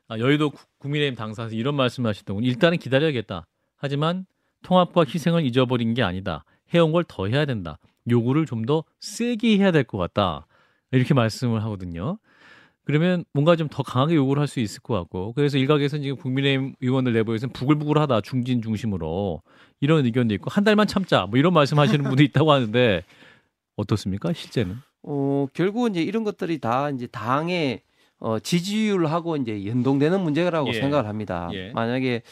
[0.10, 2.48] 아, 여의도 국- 국민의힘 당사에서 이런 말씀을 하셨더군요.
[2.48, 3.46] 일단은 기다려야겠다.
[3.78, 4.26] 하지만
[4.64, 6.44] 통합과 희생을 잊어버린 게 아니다.
[6.74, 7.78] 해온 걸 더 해야 된다.
[8.10, 10.46] 요구를 좀 더 세게 해야 될 것 같다.
[10.92, 12.18] 이렇게 말씀을 하거든요.
[12.90, 16.74] 그러면 뭔가 좀 더 강하게 요구를 할 수 있을 것 같고 그래서 일각에서는 지금 국민의힘
[16.82, 19.44] 의원들 내부에서는 부글부글하다 중진 중심으로
[19.80, 23.04] 이런 의견도 있고 한 달만 참자 뭐 이런 말씀하시는 분도 있다고 하는데
[23.76, 24.78] 어떻습니까 실제는?
[25.04, 27.82] 어, 결국은 이제 이런 것들이 다 이제 당의
[28.18, 30.74] 어, 지지율하고 이제 연동되는 문제라고 예.
[30.74, 31.48] 생각을 합니다.
[31.54, 31.72] 예.
[31.74, 32.24] 만약에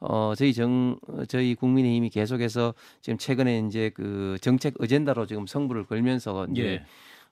[0.00, 5.84] 어, 저희 정, 어, 저희 국민의힘이 계속해서 지금 최근에 이제 그 정책 어젠다로 지금 성부를
[5.84, 6.82] 걸면서 이제 예.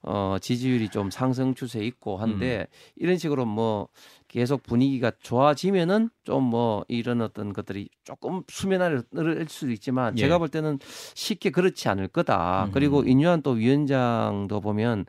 [0.06, 3.88] 어, 지지율이 좀 상승 추세 있고 한데 이런 식으로 뭐
[4.28, 10.20] 계속 분위기가 좋아지면은 좀 뭐 이런 어떤 것들이 조금 수면 아래 늘 수도 있지만 예.
[10.20, 10.78] 제가 볼 때는
[11.14, 12.66] 쉽게 그렇지 않을 거다.
[12.66, 12.70] 음.
[12.72, 15.06] 그리고 인유한 또 위원장도 보면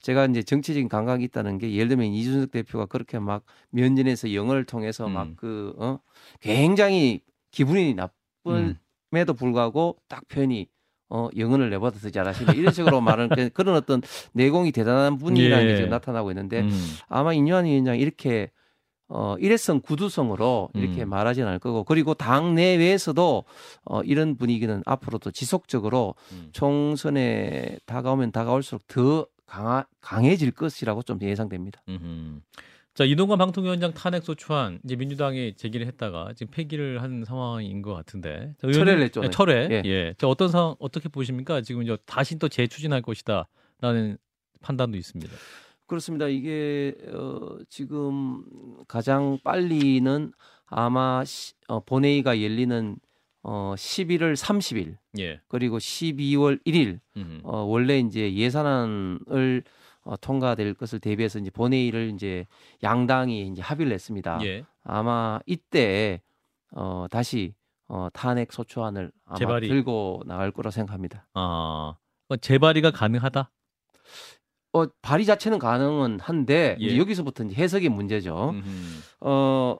[0.00, 5.06] 제가 이제 정치적인 감각이 있다는 게 예를 들면 이준석 대표가 그렇게 막 면전에서 영어를 통해서
[5.06, 5.12] 음.
[5.12, 6.00] 막그 어?
[6.40, 7.20] 굉장히
[7.50, 8.76] 기분이 음.
[9.06, 10.66] 나쁨에도 불구하고 딱 표현이
[11.10, 14.00] 어 영혼을 내버려서 잘하시네 이런 식으로 말하는 그- 그런 어떤
[14.32, 15.68] 내공이 대단한 분이라는 예.
[15.68, 16.70] 게 지금 나타나고 있는데 음.
[17.08, 18.50] 아마 인유한 위원장 이 이렇게
[19.08, 21.08] 어 일회성 구두성으로 이렇게 음.
[21.10, 23.44] 말하지는 않을 거고 그리고 당 내외에서도
[23.86, 26.50] 어 이런 분위기는 앞으로도 지속적으로 음.
[26.52, 31.82] 총선에 다가오면 다가올수록 더 강하, 강해질 것이라고 좀 예상됩니다.
[31.88, 32.40] 음흠.
[33.00, 38.54] 자 이동관 방통위원장 탄핵 소추안 이제 민주당이 제기를 했다가 지금 폐기를 한 상황인 것 같은데
[38.60, 39.22] 자, 철회를 했죠.
[39.22, 39.68] 네, 철회.
[39.70, 39.82] 예.
[39.86, 40.14] 예.
[40.18, 41.62] 자, 어떤 상황 어떻게 보십니까?
[41.62, 44.18] 지금 이제 다시 또 재추진할 것이다라는
[44.60, 45.32] 판단도 있습니다.
[45.86, 46.28] 그렇습니다.
[46.28, 48.44] 이게 어, 지금
[48.86, 50.32] 가장 빨리는
[50.66, 52.96] 아마 시, 어, 본회의가 열리는
[53.42, 55.40] 어, 11월 30일 예.
[55.48, 57.40] 그리고 12월 1일 음흠.
[57.44, 59.62] 어, 원래 이제 예산안을
[60.04, 62.46] 어, 통과될 것을 대비해서 이제 본회의를 이제
[62.82, 64.38] 양당이 이제 합의를 했습니다.
[64.44, 64.64] 예.
[64.82, 66.22] 아마 이때
[66.72, 67.54] 어, 다시
[67.88, 69.68] 어, 탄핵 소추안을 아마 재발이.
[69.68, 71.26] 들고 나갈 거라 생각합니다.
[71.34, 71.94] 아
[72.28, 73.50] 어, 재발이가 가능하다.
[74.72, 76.84] 어, 발의 자체는 가능은 한데 예.
[76.86, 78.50] 이제 여기서부터 이제 해석의 문제죠.
[78.50, 78.66] 음흠.
[79.20, 79.76] 어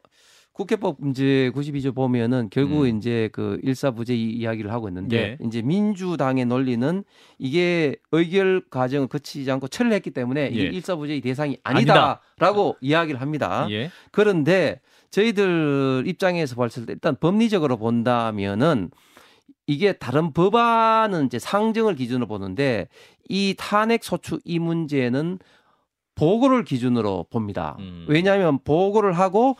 [0.52, 2.98] 국회법 이제 92조 보면은 결국 음.
[2.98, 5.46] 이제 그 일사부재 이- 이야기를 하고 있는데 예.
[5.46, 7.04] 이제 민주당의 논리는
[7.38, 10.66] 이게 의결 과정을 거치지 않고 철회했기 때문에 이게 예.
[10.68, 12.20] 일사부재의 대상이 아니다.
[12.38, 13.66] 아니다라고 이야기를 합니다.
[13.70, 13.90] 예.
[14.10, 14.80] 그런데
[15.10, 18.90] 저희들 입장에서 봤을 때 일단 법리적으로 본다면은
[19.66, 22.88] 이게 다른 법안은 이제 상정을 기준으로 보는데
[23.28, 25.38] 이 탄핵 소추 이 문제는
[26.16, 27.76] 보고를 기준으로 봅니다.
[27.78, 28.04] 음.
[28.08, 29.56] 왜냐하면 보고를 하고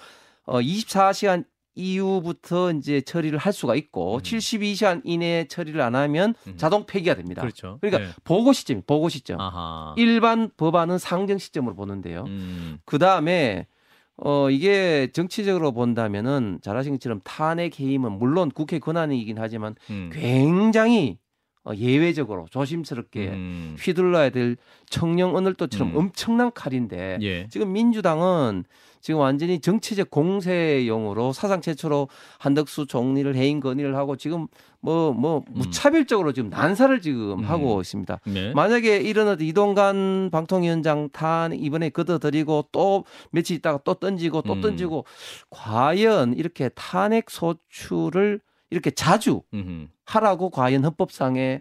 [0.51, 1.45] 어 24시간
[1.75, 4.19] 이후부터 이제 처리를 할 수가 있고 음.
[4.21, 6.55] 72시간 이내에 처리를 안 하면 음.
[6.57, 7.41] 자동 폐기가 됩니다.
[7.43, 7.79] 그렇죠.
[7.81, 8.13] 그러니까 예.
[8.25, 9.41] 보고 시점, 보고 시점.
[9.41, 9.95] 아하.
[9.97, 12.25] 일반 법안은 상정 시점으로 보는데요.
[12.27, 12.79] 음.
[12.85, 13.69] 그 다음에
[14.17, 20.11] 어 이게 정치적으로 본다면은 잘하신 것처럼 탄핵 해임은 물론 국회 권한이긴 하지만 음.
[20.13, 21.19] 굉장히
[21.63, 23.77] 어, 예외적으로 조심스럽게 음.
[23.79, 24.57] 휘둘러야 될
[24.89, 25.97] 청령 언을도처럼 음.
[25.97, 27.49] 엄청난 칼인데 예.
[27.49, 28.65] 지금 민주당은
[29.01, 34.47] 지금 완전히 정치적 공세용으로 사상 최초로 한덕수 총리를 해임 건의를 하고 지금
[34.81, 37.45] 뭐뭐 무차별적으로 지금 난사를 지금 음.
[37.45, 38.21] 하고 있습니다.
[38.27, 38.53] 네.
[38.53, 44.61] 만약에 이런 이동관 방통위원장 탄 이번에 걷어들이고 또 며칠 있다가 또 던지고 또 음.
[44.61, 45.05] 던지고
[45.51, 48.41] 과연 이렇게 탄핵 소추를
[48.71, 49.89] 이렇게 자주 음흠.
[50.05, 51.61] 하라고 과연 헌법상에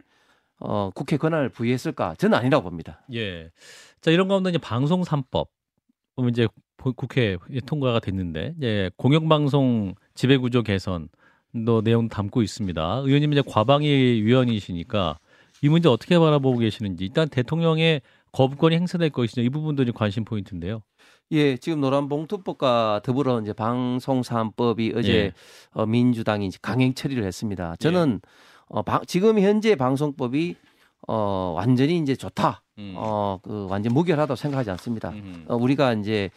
[0.61, 2.15] 어, 국회 권한을 부여했을까?
[2.15, 3.01] 저는 아니라고 봅니다.
[3.13, 3.49] 예.
[4.01, 5.47] 자, 이런 가운데 이제 방송 3법
[6.19, 13.01] 음, 이제 보- 국회에 통과가 됐는데 이제 공영방송 지배구조 개선도 내용 담고 있습니다.
[13.05, 13.87] 의원님 이제 과방위
[14.23, 15.19] 위원이시니까
[15.61, 18.01] 이 문제 어떻게 바라보고 계시는지 일단 대통령의
[18.31, 20.81] 거부권이 행사될 것이냐 이 부분도 이제 관심 포인트인데요.
[21.31, 25.31] 예, 지금 노란봉투법과 더불어 이제 방송사업법이 어제 예.
[25.73, 27.75] 어, 민주당이 이제 강행 처리를 했습니다.
[27.79, 28.21] 저는
[28.67, 30.55] 어, 방- 지금 현재 방송법이
[31.07, 32.61] 어, 완전히 이제 좋다.
[32.77, 32.93] 음.
[32.97, 35.09] 어, 그 완전 무결하다고 생각하지 않습니다.
[35.09, 35.43] 음흠.
[35.47, 36.29] 어, 우리가 이제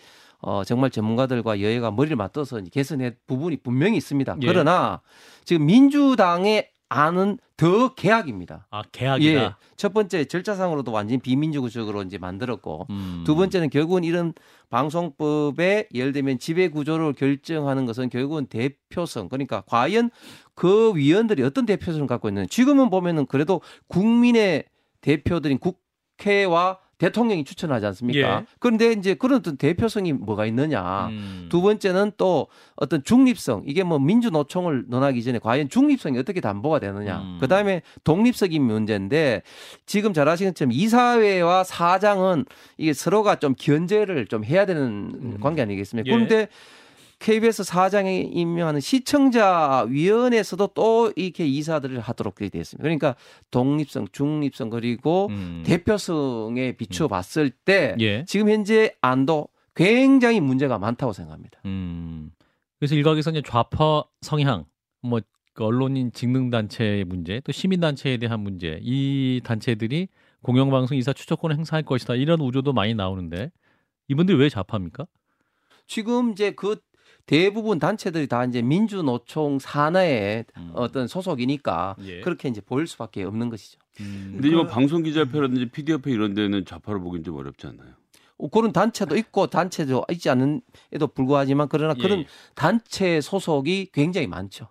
[0.43, 4.37] 어, 정말 전문가들과 여야가 머리를 맞춰서 이제 개선할 부분이 분명히 있습니다.
[4.43, 4.47] 예.
[4.47, 5.01] 그러나
[5.45, 8.67] 지금 민주당의 안은 더 개악입니다.
[8.71, 8.89] 아 예.
[8.93, 9.59] 계약이다.
[9.77, 13.23] 첫 번째 절차상으로도 완전히 비민주적으로 이제 만들었고 음.
[13.25, 14.35] 두 번째는 결국은 이런
[14.69, 20.11] 방송법에 예를 들면 지배 구조를 결정하는 것은 결국은 대표성 그러니까 과연
[20.55, 24.65] 그 위원들이 어떤 대표성을 갖고 있는 지금은 보면은 그래도 국민의
[25.01, 28.19] 대표들인 국회와 대통령이 추천하지 않습니까?
[28.41, 28.47] 예.
[28.59, 31.09] 그런데 이제 그런 어떤 대표성이 뭐가 있느냐?
[31.09, 31.47] 음.
[31.49, 37.21] 두 번째는 또 어떤 중립성 이게 뭐 민주노총을 논하기 전에 과연 중립성이 어떻게 담보가 되느냐
[37.21, 37.39] 음.
[37.41, 39.43] 그 다음에 독립적인 문제인데
[39.87, 42.45] 지금 잘 아시는 것처럼 이사회와 사장은
[42.79, 46.13] 이게 서로가 좀 견제를 좀 해야 되는 관계 아니겠습니까 예.
[46.13, 46.49] 그런데
[47.23, 52.83] KBS 사장이 임명하는 시청자 위원회에서도 또 이렇게 이사들을 하도록 되어 있습니다.
[52.83, 53.15] 그러니까
[53.53, 55.63] 독립성, 중립성 그리고 음.
[55.65, 58.25] 대표성에 비추어 봤을 때 예.
[58.27, 61.61] 지금 현재 안도 굉장히 문제가 많다고 생각합니다.
[61.65, 62.33] 음.
[62.81, 64.65] 그래서 일각에서 이제 좌파 성향,
[65.03, 70.09] 뭐그 언론인 직능 단체의 문제, 또 시민 단체에 대한 문제, 이 단체들이
[70.43, 73.53] 공영방송 이사 추천권을 행사할 것이다 이런 우려도 많이 나오는데
[74.09, 75.07] 이분들이 왜 좌파입니까?
[75.87, 76.81] 지금 이제 그
[77.27, 80.71] 대부분 단체들이 다 이제 민주노총 산하의 음.
[80.75, 82.21] 어떤 소속이니까 예.
[82.21, 83.79] 그렇게 이제 보일 수밖에 없는 것이죠.
[84.01, 87.91] 음, 근데 이거 방송 기자협회라든지 PD협회 이런 데는 좌파로 보기는 좀 어렵지 않나요?
[88.39, 92.27] 어, 그런 단체도 있고 단체도 있지 않은에도 불구하지만 그러나 예, 그런 예.
[92.55, 94.69] 단체 소속이 굉장히 많죠.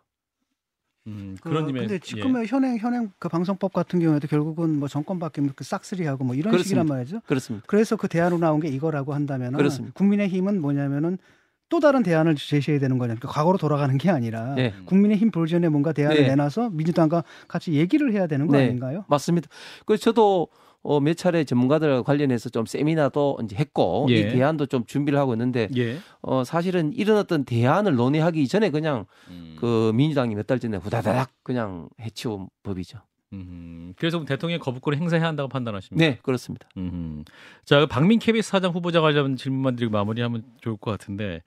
[1.07, 1.99] 음, 그, 그런 의미에 근데 예.
[1.99, 6.51] 지금의 현행 현행 그 방송법 같은 경우에도 결국은 뭐 정권 바뀌면 그 싹쓸이하고 뭐 이런
[6.57, 6.93] 식이란 그렇습니다.
[6.93, 7.19] 말이죠.
[7.25, 7.65] 그렇습니다.
[7.67, 9.93] 그래서 그 대안으로 나온 게 이거라고 한다면 그렇습니다.
[9.95, 11.17] 국민의 힘은 뭐냐면은
[11.71, 13.15] 또 다른 대안을 제시해야 되는 거냐.
[13.15, 14.73] 그러니까 과거로 돌아가는 게 아니라 네.
[14.85, 16.27] 국민의힘 버전에 뭔가 대안을 네.
[16.27, 18.65] 내놔서 민주당과 같이 얘기를 해야 되는 거 네.
[18.65, 19.05] 아닌가요?
[19.07, 19.47] 맞습니다.
[19.85, 20.49] 그래서 저도
[20.83, 24.15] 어, 몇 차례 전문가들과 관련해서 좀 세미나도 이제 했고 예.
[24.15, 25.97] 이 대안도 좀 준비를 하고 있는데 예.
[26.21, 29.55] 어, 사실은 이런 어떤 대안을 논의하기 전에 그냥 음.
[29.59, 32.97] 그 민주당이 몇 달 전에 후다다닥 그냥 해치운 법이죠.
[33.33, 36.05] 음, 그래서 대통령 거부권을 행사해야 한다고 판단하십니까?
[36.05, 36.67] 네, 그렇습니다.
[36.77, 37.23] 음.
[37.65, 41.41] 자, 그 박민 KBS 사장 후보자 관련 질문만 드리고 마무리하면 좋을 것 같은데,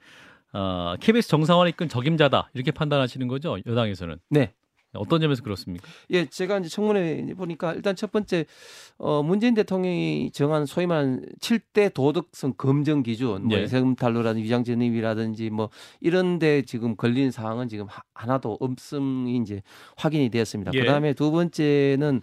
[0.51, 3.57] 아, KBS 정상화를 이끈 적임자다 이렇게 판단하시는 거죠?
[3.65, 4.53] 여당에서는 네.
[4.97, 5.87] 어떤 점에서 그렇습니까?
[6.11, 8.45] 예, 제가 이제 청문회 보니까 일단 첫 번째
[8.97, 13.67] 어 문재인 대통령이 정한 소위 말하는 7대 도덕성 검증 기준 뭐 예.
[13.67, 15.69] 세금 탈루라든지 위장 전입이라든지 뭐
[16.01, 19.61] 이런 데 지금 걸린 사항은 지금 하- 하나도 없음이 이제
[19.97, 20.71] 확인이 되었습니다.
[20.73, 20.79] 예.
[20.79, 22.21] 그다음에 두 번째는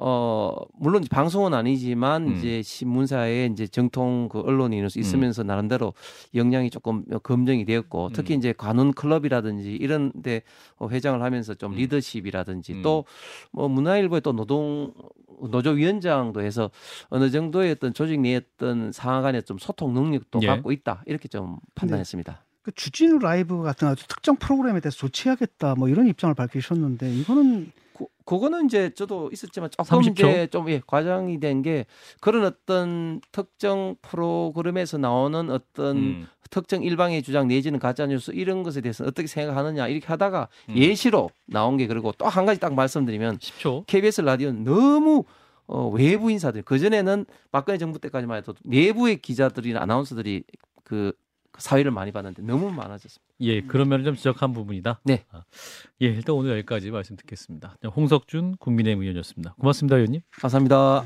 [0.00, 2.36] 어 물론 이제 방송은 아니지만 음.
[2.36, 5.92] 이제 신문사에 이제 정통 그 언론이 있으면서 나름대로
[6.34, 8.38] 역량이 조금 검증이 되었고 특히 음.
[8.38, 10.42] 이제 관훈 클럽이라든지 이런데
[10.76, 11.76] 어, 회장을 하면서 좀 음.
[11.78, 12.82] 리더십이라든지 음.
[12.82, 14.92] 또뭐 문화일보의 또 노동
[15.50, 16.70] 노조 위원장도 해서
[17.08, 20.46] 어느 정도의 어떤 조직 내의 어떤 상하 간의 좀 소통 능력도 예.
[20.46, 22.44] 갖고 있다 이렇게 좀 판단했습니다.
[22.62, 27.72] 그 주진우 라이브 같은 아주 특정 프로그램에 대해서 조치하겠다 뭐 이런 입장을 밝히셨는데 이거는
[28.28, 30.10] 그, 그거는 이제 저도 있었지만 조금 30초?
[30.12, 31.86] 이제 좀 예, 과장이 된 게
[32.20, 36.26] 그런 어떤 특정 프로그램에서 나오는 어떤 음.
[36.50, 40.76] 특정 일방의 주장 내지는 가짜 뉴스 이런 것에 대해서 어떻게 생각하느냐 이렇게 하다가 음.
[40.76, 43.84] 예시로 나온 게 그리고 또 한 가지 딱 말씀드리면 10초.
[43.86, 45.24] KBS 라디오는 너무
[45.66, 50.44] 어, 외부 인사들 그 전에는 박근혜 정부 때까지만 해도 내부의 기자들이나 아나운서들이
[50.84, 51.12] 그
[51.58, 53.34] 사회를 많이 봤는데 너무 많아졌습니다.
[53.40, 55.00] 예, 그런 면을 좀 지적한 부분이다.
[55.04, 55.24] 네.
[55.30, 55.44] 아,
[56.02, 57.76] 예, 일단 오늘 여기까지 말씀 듣겠습니다.
[57.94, 59.54] 홍석준 국민의힘 의원이었습니다.
[59.54, 60.20] 고맙습니다, 의원님.
[60.32, 61.04] 감사합니다.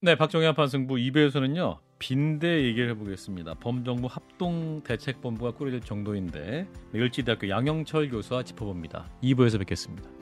[0.00, 1.78] 네, 박정희 한판 승부 2부에서는요.
[1.98, 3.54] 빈대 얘기를 해보겠습니다.
[3.54, 9.08] 범정부 합동 대책본부가 꾸려질 정도인데 을지대학교 양영철 교수와 짚어봅니다.
[9.22, 10.21] 2부에서 뵙겠습니다.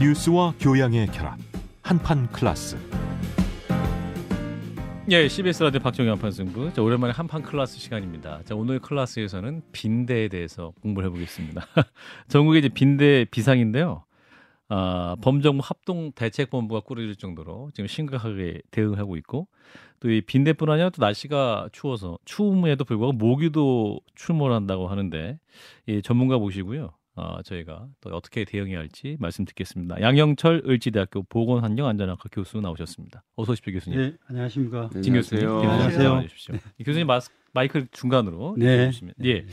[0.00, 1.38] 뉴스와 교양의 결합
[1.82, 2.78] 한판 클래스
[5.10, 6.72] 예, CBS 라디오 박재홍의 한판 승부.
[6.72, 8.42] 자, 오랜만에 한판 클래스 시간입니다.
[8.44, 11.66] 자, 오늘 클래스에서는 빈대에 대해서 공부를 해보겠습니다.
[12.28, 14.04] 전국에 이제 빈대 비상인데요.
[14.68, 19.48] 아, 범정부 합동 대책본부가 꾸려질 정도로 지금 심각하게 대응하고 있고
[19.98, 25.38] 또 이 빈대뿐 아니라 또 날씨가 추워서 추움에도 불구하고 모기도 출몰한다고 하는데
[25.88, 26.92] 이 전문가 모시고요.
[27.20, 30.00] 아, 저희가 또 어떻게 대응해야 할지 말씀 듣겠습니다.
[30.00, 33.22] 양영철 을지대학교 보건환경안전학과 교수 나오셨습니다.
[33.36, 33.98] 어서 오십시오, 교수님.
[34.00, 34.88] 네, 안녕하십니까.
[35.02, 35.70] 진 교수님, 안녕하세요.
[35.70, 36.08] 안녕하세요.
[36.08, 36.54] 나와주십시오.
[36.78, 38.86] 이 교수님 마스, 마이크 중간으로 네.
[38.86, 39.14] 해주시면.
[39.24, 39.44] 예.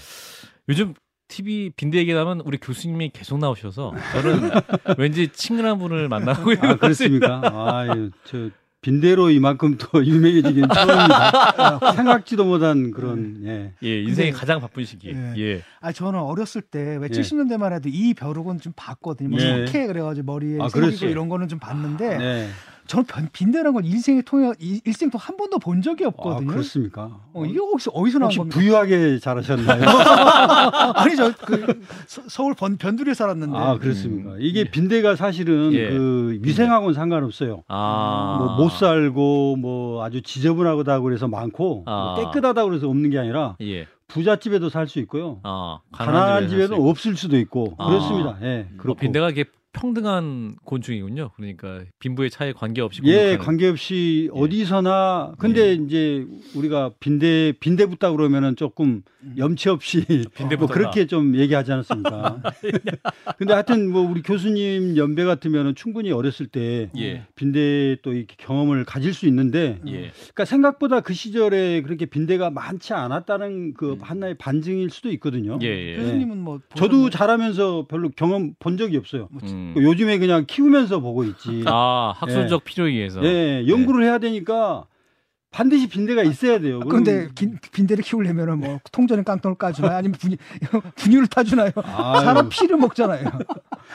[0.70, 0.94] 요즘
[1.28, 4.50] TV 빈대 얘기 나면 우리 교수님이 계속 나오셔서 저는
[4.98, 7.42] 왠지 친근한 분을 만나고 있는 아, 것 같습니다.
[7.42, 7.76] 그렇습니까?
[7.76, 8.50] 아유, 저
[8.82, 11.92] 빈대로 이만큼 더 유명해지긴 처음입니다.
[11.98, 13.74] 생각지도 못한 그런 예.
[13.84, 15.10] 예, 인생이 근데- 가장 바쁜 시기.
[15.10, 15.34] 예.
[15.38, 15.62] 예.
[15.82, 17.20] 아 저는 어렸을 때왜 예.
[17.20, 19.30] 70년대만 해도 이 벼룩은 좀 봤거든요.
[19.30, 19.66] 뭐 예.
[19.66, 21.08] 석회 그래가지고 머리에 아, 생기고 그렇죠.
[21.08, 22.50] 이런 거는 좀 봤는데 네.
[22.88, 26.48] 저는 변- 빈대라는 건 일생에 통해 일- 일생 동안 한 번도 본 적이 아, 없거든요.
[26.48, 27.20] 그렇습니까?
[27.34, 28.58] 어, 이게 혹시 어디서 나온 혹시 겁니까?
[28.60, 29.82] 부유하게 자라셨나요?
[30.96, 34.32] 아니 저그 서울 번, 변두리에 살았는데 아, 그렇습니까?
[34.32, 34.38] 음.
[34.40, 35.90] 이게 빈대가 사실은 예.
[35.90, 37.64] 그 위생하고는 상관없어요.
[37.68, 38.38] 아.
[38.58, 42.16] 뭐못 살고 뭐 아주 지저분하다고 그래서 많고 아.
[42.18, 43.86] 뭐 깨끗하다고 그래서 없는 게 아니라 예.
[44.08, 45.42] 부잣집에도 살 수 있고요.
[45.44, 47.88] 아, 가난한 집에서 집에도 살수 없을 수도 있고 아.
[47.90, 48.38] 그렇습니다.
[48.42, 48.78] 예, 있고.
[48.82, 48.98] 그렇고.
[48.98, 49.44] 어, 빈대가 이게
[49.78, 51.32] 평등한 곤충이군요.
[51.36, 53.38] 그러니까 빈부의 차에 관계없이 예.
[53.38, 54.40] 관계없이 예.
[54.40, 56.26] 어디서나 근데 이제
[56.56, 59.04] 우리가 빈대 빈대 붙다 그러면은 조금
[59.38, 60.06] 염치 없이
[60.36, 60.68] 빈대 뭐.
[60.68, 62.42] 그렇게 좀 얘기하지 않았습니까?
[63.38, 67.26] 근데 하여튼 뭐 우리 교수님 연배 같으면은 충분히 어렸을 때 예.
[67.36, 69.92] 빈대 또 이렇게 경험을 가질 수 있는데 예.
[69.92, 73.98] 그러니까 생각보다 그 시절에 그렇게 빈대가 많지 않았다는 그 음.
[74.02, 75.60] 하나의 반증일 수도 있거든요.
[75.62, 75.98] 예, 예.
[75.98, 77.10] 교수님은 뭐 저도 보셨나요?
[77.10, 79.30] 자라면서 별로 경험 본 적이 없어요.
[79.44, 79.67] 음.
[79.76, 81.64] 요즘에 그냥 키우면서 보고 있지.
[81.68, 83.24] 아, 학술적 필요에 의해서.
[83.24, 84.86] 예, 연구를 해야 되니까
[85.52, 86.80] 반드시 빈대가 있어야 돼요.
[86.82, 89.96] 그런데 긴- 빈대를 키우려면은 뭐 통전에 깡통을 까주나요?
[89.98, 90.36] 아니면 분유,
[90.98, 91.72] 분유를 타주나요?
[91.84, 92.24] 아유.
[92.24, 93.24] 사람 피를 먹잖아요.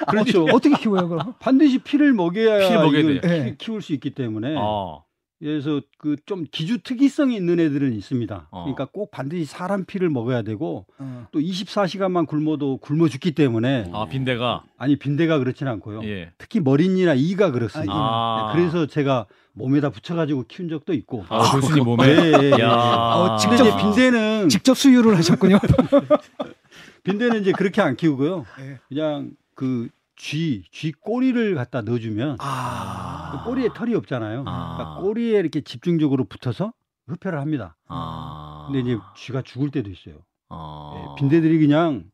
[0.09, 0.45] 그렇죠.
[0.53, 1.35] 어떻게 키워요 그럼?
[1.39, 3.03] 반드시 피를 먹여야 피를 먹여야.
[3.03, 3.55] 키- 네.
[3.59, 5.05] 키울 수 있기 때문에 어.
[5.43, 8.49] 그래서 그 좀 기주 특이성이 있는 애들은 있습니다.
[8.53, 8.62] 어.
[8.62, 11.26] 그러니까 꼭 반드시 사람 피를 먹어야 되고 어.
[11.32, 16.05] 또 24시간만 굶어도 굶어 죽기 때문에 아 빈대가 아니 빈대가 그렇지는 않고요.
[16.05, 16.30] 예.
[16.38, 17.93] 특히 머리니나 이가 그렇습니다.
[17.93, 18.53] 아.
[18.55, 21.24] 네, 그래서 제가 몸에다 붙여가지고 키운 적도 있고.
[21.28, 22.07] 아, 교수님 몸에.
[22.09, 22.62] 예, 예, 예.
[22.62, 22.70] 야.
[22.72, 25.59] 어, 근데 직접 이제 빈대는 직접 수유를 하셨군요.
[27.05, 28.47] 빈대는 이제 그렇게 안 키우고요.
[28.61, 28.78] 예.
[28.88, 33.33] 그냥 그 쥐, 쥐 꼬리를 갖다 넣어주면 아.
[33.33, 34.45] 그 꼬리에 털이 없잖아요.
[34.47, 34.77] 아.
[34.77, 36.73] 그러니까 꼬리에 이렇게 집중적으로 붙어서
[37.07, 37.77] 흡혈을 합니다.
[37.89, 38.65] 아.
[38.67, 40.19] 근데 이제 쥐가 죽을 때도 있어요.
[40.49, 40.95] 아.
[40.97, 42.11] 예, 빈대들이 그냥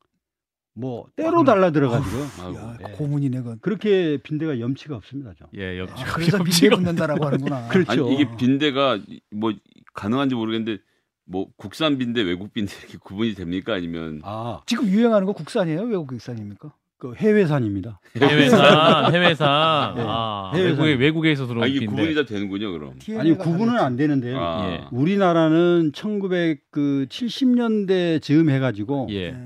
[0.75, 2.23] 뭐 때로 달라 들어가지고요.
[2.55, 2.93] 야, 예.
[2.93, 3.59] 고문이네 그.
[3.59, 5.35] 그렇게 빈대가 염치가 없습니다.
[5.35, 5.49] 좀.
[5.57, 7.67] 예, 옆 아, 그래서 빈대 붙는다라고 하는구나.
[7.69, 7.91] 그렇죠.
[7.91, 8.99] 아니 이게 빈대가
[9.35, 9.53] 뭐
[9.93, 10.81] 가능한지 모르겠는데
[11.25, 15.83] 뭐 국산 빈대 외국 빈대 이렇게 구분이 됩니까 아니면 아, 지금 유행하는 거 국산이에요?
[15.83, 16.73] 외국 국산입니까?
[16.99, 18.01] 그 해외산입니다.
[18.21, 18.59] 해외산,
[19.15, 19.95] 해외산.
[19.95, 20.03] 네.
[20.05, 20.85] 아, 해외산.
[20.85, 21.87] 외국에 외국에서 들어온 아 이게.
[21.87, 22.95] 구분이 다 되는군요 그럼.
[23.19, 24.37] 아니 구분은 안 되는데요.
[24.41, 24.69] 아.
[24.69, 24.81] 예.
[24.91, 29.37] 우리나라는 1970년대 즈음 해가지고 예.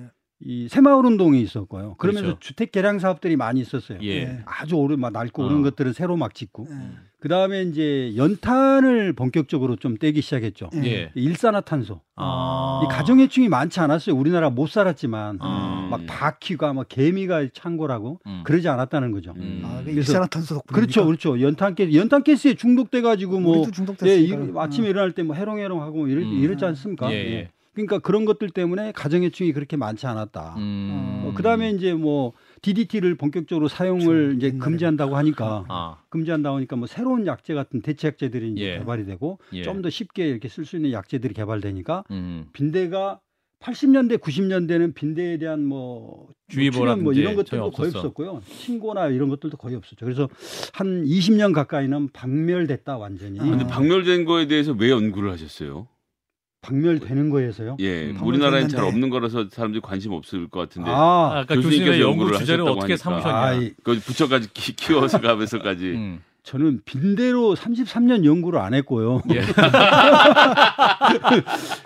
[0.45, 1.95] 이 새마을 운동이 있었고요.
[1.99, 2.41] 그러면서 그렇죠.
[2.41, 3.99] 주택 개량 사업들이 많이 있었어요.
[4.03, 4.41] 예.
[4.45, 5.47] 아주 오래 막 낡고 어.
[5.47, 6.67] 오른 것들은 새로 막 짓고.
[6.71, 6.75] 예.
[7.21, 10.71] 그 다음에 이제 연탄을 본격적으로 좀 떼기 시작했죠.
[10.85, 11.13] 예.
[11.15, 12.01] 일산화탄소.
[12.17, 12.81] 아.
[12.85, 14.17] 이 가정해충이 많지 않았어요.
[14.17, 15.87] 우리나라 못 살았지만 아.
[15.89, 18.41] 막 바퀴가 막 개미가 창고라고 음.
[18.45, 19.35] 그러지 않았다는 거죠.
[19.37, 19.63] 음.
[19.65, 20.75] 아, 일산화탄소 덕분에.
[20.75, 21.41] 그렇죠, 그렇죠.
[21.41, 24.45] 연탄가스, 연탄가스에 중독돼 가지고 뭐 우리도 예, 중독됐으니까.
[24.45, 26.33] 이, 아침에 일어날 때 뭐 해롱해롱하고 뭐 이럴, 음.
[26.43, 27.13] 이랬지 않습니까?
[27.13, 27.49] 예, 예.
[27.73, 27.83] 예.
[27.83, 30.55] 그러니까 그런 것들 때문에 가정해충이 그렇게 많지 않았다.
[30.59, 31.23] 음.
[31.25, 34.37] 어, 그다음에 이제 뭐 DDT를 본격적으로 사용을 그렇죠.
[34.37, 34.59] 이제.
[34.59, 35.97] 금지한다고 하니까 아.
[36.11, 38.79] 금지한다고 하니까 뭐 새로운 약제 같은 대체 약제들이 이제 예.
[38.79, 39.63] 개발이 되고 예.
[39.63, 42.47] 좀더 쉽게 이렇게 쓸 수 있는 약제들이 개발되니까 음.
[42.53, 43.21] 빈대가
[43.63, 47.99] 80년대 90년대는 빈대에 대한 뭐 주의보라든지 뭐 이런 전혀 것들도 거의 없었어.
[48.01, 48.43] 없었고요.
[48.47, 50.05] 신고나 이런 것들도 거의 없었죠.
[50.05, 50.29] 그래서
[50.73, 53.39] 한 20년 가까이는 박멸됐다 완전히.
[53.41, 53.45] 아.
[53.45, 55.87] 근데 박멸된 거에 대해서 왜 연구를 하셨어요?
[56.63, 57.77] 박멸되는 거에서요.
[57.81, 58.19] 예, 음.
[58.23, 58.85] 우리나라엔 잘.
[58.85, 60.91] 없는 거라서 사람들이 관심 없을 것 같은데.
[60.91, 62.97] 아, 아까 교수님께서 교수님의 연구 주제를 어떻게.
[62.97, 63.71] 삼으셨냐?
[63.83, 65.85] 그 부처까지 키, 키워서 가면서까지.
[65.87, 66.23] 음.
[66.45, 69.23] 저는 빈대로 33년 연구를 안 했고요.
[69.33, 69.43] 예.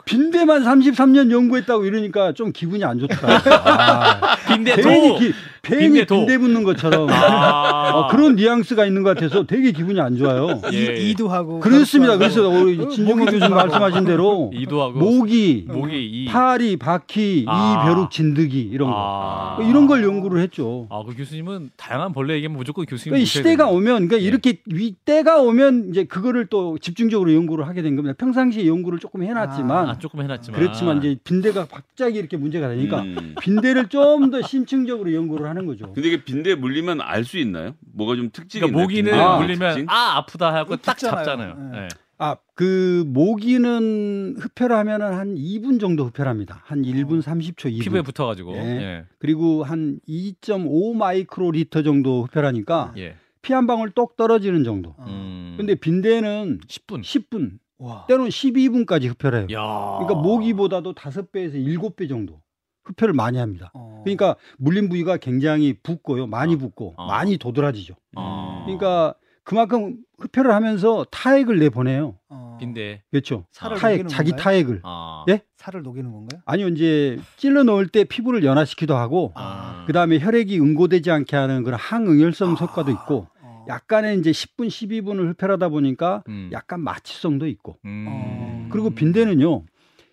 [0.07, 3.29] 빈대만 33년 연구했다고 이러니까 좀 기분이 안 좋다.
[3.69, 5.19] 아, 빈대 괜히, 도.
[5.19, 5.33] 기,
[5.67, 6.15] 괜히 빈대도.
[6.17, 7.91] 빈대 붙는 것처럼 아.
[7.95, 10.61] 어, 그런 뉘앙스가 있는 것 같아서 되게 기분이 안 좋아요.
[10.73, 10.97] 예.
[10.97, 11.61] 이, 이도 하고.
[11.61, 12.17] 그렇습니다.
[12.19, 16.25] 그래서 우리 진정규 교수님 말씀하신 대로 이도하고 모기, 목이 이.
[16.27, 17.85] 파리, 바퀴, 아.
[17.85, 19.63] 이 벼룩 진드기 이런 거 아.
[19.63, 20.87] 이런 걸 연구를 했죠.
[20.91, 24.23] 아, 그 교수님은 다양한 벌레 얘기하면 무조건 교수님 그러니까 시대가 오면 그러니까 예.
[24.23, 28.15] 이렇게 위 때가 오면 이제 그거를 또 집중적으로 연구를 하게 된 겁니다.
[28.19, 30.61] 평상시에 연구를 조금 해놨지만 아, 조금 해놨지만.
[30.61, 33.35] 그렇지만 이제 빈대가 갑자기 이렇게 문제가 되니까 음.
[33.41, 35.93] 빈대를 좀 더 심층적으로 연구를 하는 거죠.
[35.95, 37.75] 근데 이게 빈대 물리면 알 수 있나요?
[37.95, 39.39] 뭐가 좀 특징이 그러니까 모기는 있나요?
[39.39, 39.87] 빈대의 물리면 특징?
[39.89, 40.99] 아 아프다 하고 딱.
[40.99, 41.71] 잡잖아요.
[41.75, 41.79] 예.
[41.85, 41.89] 예.
[42.19, 46.63] 아, 그 모기는 흡혈하면은 한 2분 정도 흡혈합니다.
[46.65, 47.83] 한 1분 30초 2분.
[47.83, 48.55] 피부에 붙어 가지고.
[48.57, 48.59] 예.
[48.61, 49.05] 예.
[49.19, 53.17] 그리고 한 2.5 마이크로리터 정도 흡혈하니까 예.
[53.43, 54.95] 피한 방울 똑 떨어지는 정도.
[54.99, 55.05] 어.
[55.09, 55.55] 음.
[55.57, 57.03] 근데 빈대는 10분.
[57.03, 58.07] 10분, 와.
[58.09, 59.47] 때로는 12분까지 흡혈해요.
[59.53, 59.99] 야.
[59.99, 62.41] 그러니까 모기보다도 5배에서 7배 정도
[62.87, 63.71] 흡혈을 많이 합니다.
[63.75, 64.01] 어.
[64.05, 66.27] 그러니까 물린 부위가 굉장히 붓고요.
[66.27, 66.59] 많이 어.
[66.59, 67.07] 붓고 어.
[67.07, 67.95] 많이 도드라지죠.
[68.17, 68.63] 아.
[68.65, 69.15] 그러니까
[69.45, 72.17] 그만큼 흡혈을 하면서 타액을 내보내요.
[72.29, 72.57] 어.
[72.59, 73.03] 빈대.
[73.11, 73.47] 그렇죠.
[73.53, 74.43] 살을 타액, 녹이는 자기 건가요?
[74.43, 74.81] 타액을.
[74.83, 75.25] 아.
[75.29, 75.43] 예?
[75.57, 76.41] 살을 녹이는 건가요?
[76.47, 79.85] 아니요, 이제 찔러 넣을 때 피부를 연화시키기도 하고, 아.
[79.87, 83.65] 그 다음에 혈액이 응고되지 않게 하는 그런 항응혈성 효과도 있고, 어.
[83.69, 86.51] 약간의 이제 10분, 12분을 흡혈하다 보니까 음.
[86.53, 88.07] 약간 마취성도 있고, 음.
[88.09, 88.69] 어.
[88.73, 89.65] 그리고 빈대는요,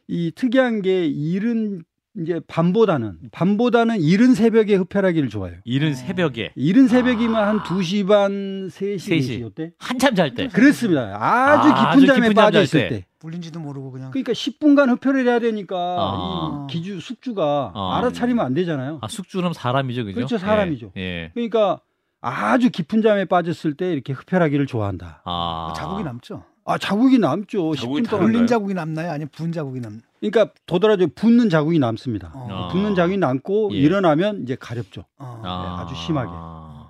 [0.07, 1.83] 이 특이한 게 이른
[2.19, 5.57] 이제 밤보다는 밤보다는 이른 새벽에 흡혈하기를 좋아해요.
[5.63, 9.19] 이른 새벽에 이른 새벽이면 한 2시 반, 3시, 3시.
[9.19, 9.71] 4시 요때?
[9.79, 10.47] 한참 잘 때.
[10.47, 11.01] 그렇습니다.
[11.19, 12.89] 아주 아, 깊은 아주 잠에 깊은 잠 빠져 잘 있을 때.
[12.99, 13.05] 때.
[13.21, 14.11] 물린지도 모르고 그냥.
[14.11, 16.67] 그러니까 10분간 흡혈을 해야 되니까 아.
[16.69, 17.97] 이 기주 숙주가 아.
[17.97, 18.99] 알아차리면 안 되잖아요.
[19.01, 20.15] 아 숙주는 사람이죠, 그죠?
[20.15, 20.91] 그렇죠, 사람이죠.
[20.97, 21.01] 예.
[21.01, 21.31] 예.
[21.33, 21.79] 그러니까
[22.21, 25.23] 아주 깊은 잠에 빠졌을 때 이렇게 흡혈하기를 좋아한다.
[25.25, 25.73] 아.
[25.75, 26.43] 자국이 남죠.
[26.65, 27.75] 아 자국이 남죠.
[27.75, 28.25] 자국이 10분 동안.
[28.25, 29.09] 물린 자국이 남나요?
[29.11, 29.99] 아니면 분 자국이 남?
[30.29, 32.31] 그러니까 도드라져 붓는 자국이 남습니다.
[32.33, 32.47] 어.
[32.49, 32.67] 아.
[32.69, 33.77] 붓는 자국이 남고 예.
[33.77, 35.03] 일어나면 이제 가렵죠.
[35.17, 35.41] 어.
[35.43, 36.31] 네, 아주 심하게.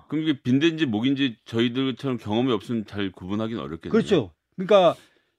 [0.08, 3.90] 그럼 이게 빈대인지 목인지 저희들처럼 경험이 없으면 잘 구분하기는 어렵겠네요.
[3.90, 4.30] 그렇죠.
[4.54, 4.94] 그러니까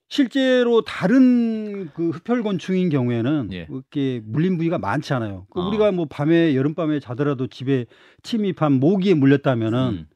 [0.09, 3.67] 실제로 다른 그 흡혈곤충인 경우에는 예.
[3.69, 5.47] 이렇게 물린 부위가 많지 않아요.
[5.49, 5.67] 그 아.
[5.67, 7.85] 우리가 뭐 밤에 여름밤에 자더라도 집에
[8.23, 10.07] 침입한 모기에 물렸다면은 음.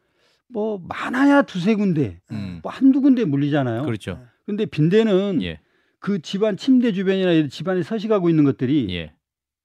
[0.51, 2.59] 뭐 많아야 두세 군데, 음.
[2.61, 3.83] 뭐 한두 군데 물리잖아요.
[3.83, 4.19] 그렇죠.
[4.45, 5.59] 근데 빈대는 예.
[5.99, 9.13] 그 집안 침대 주변이나 집안에 서식하고 있는 것들이 예.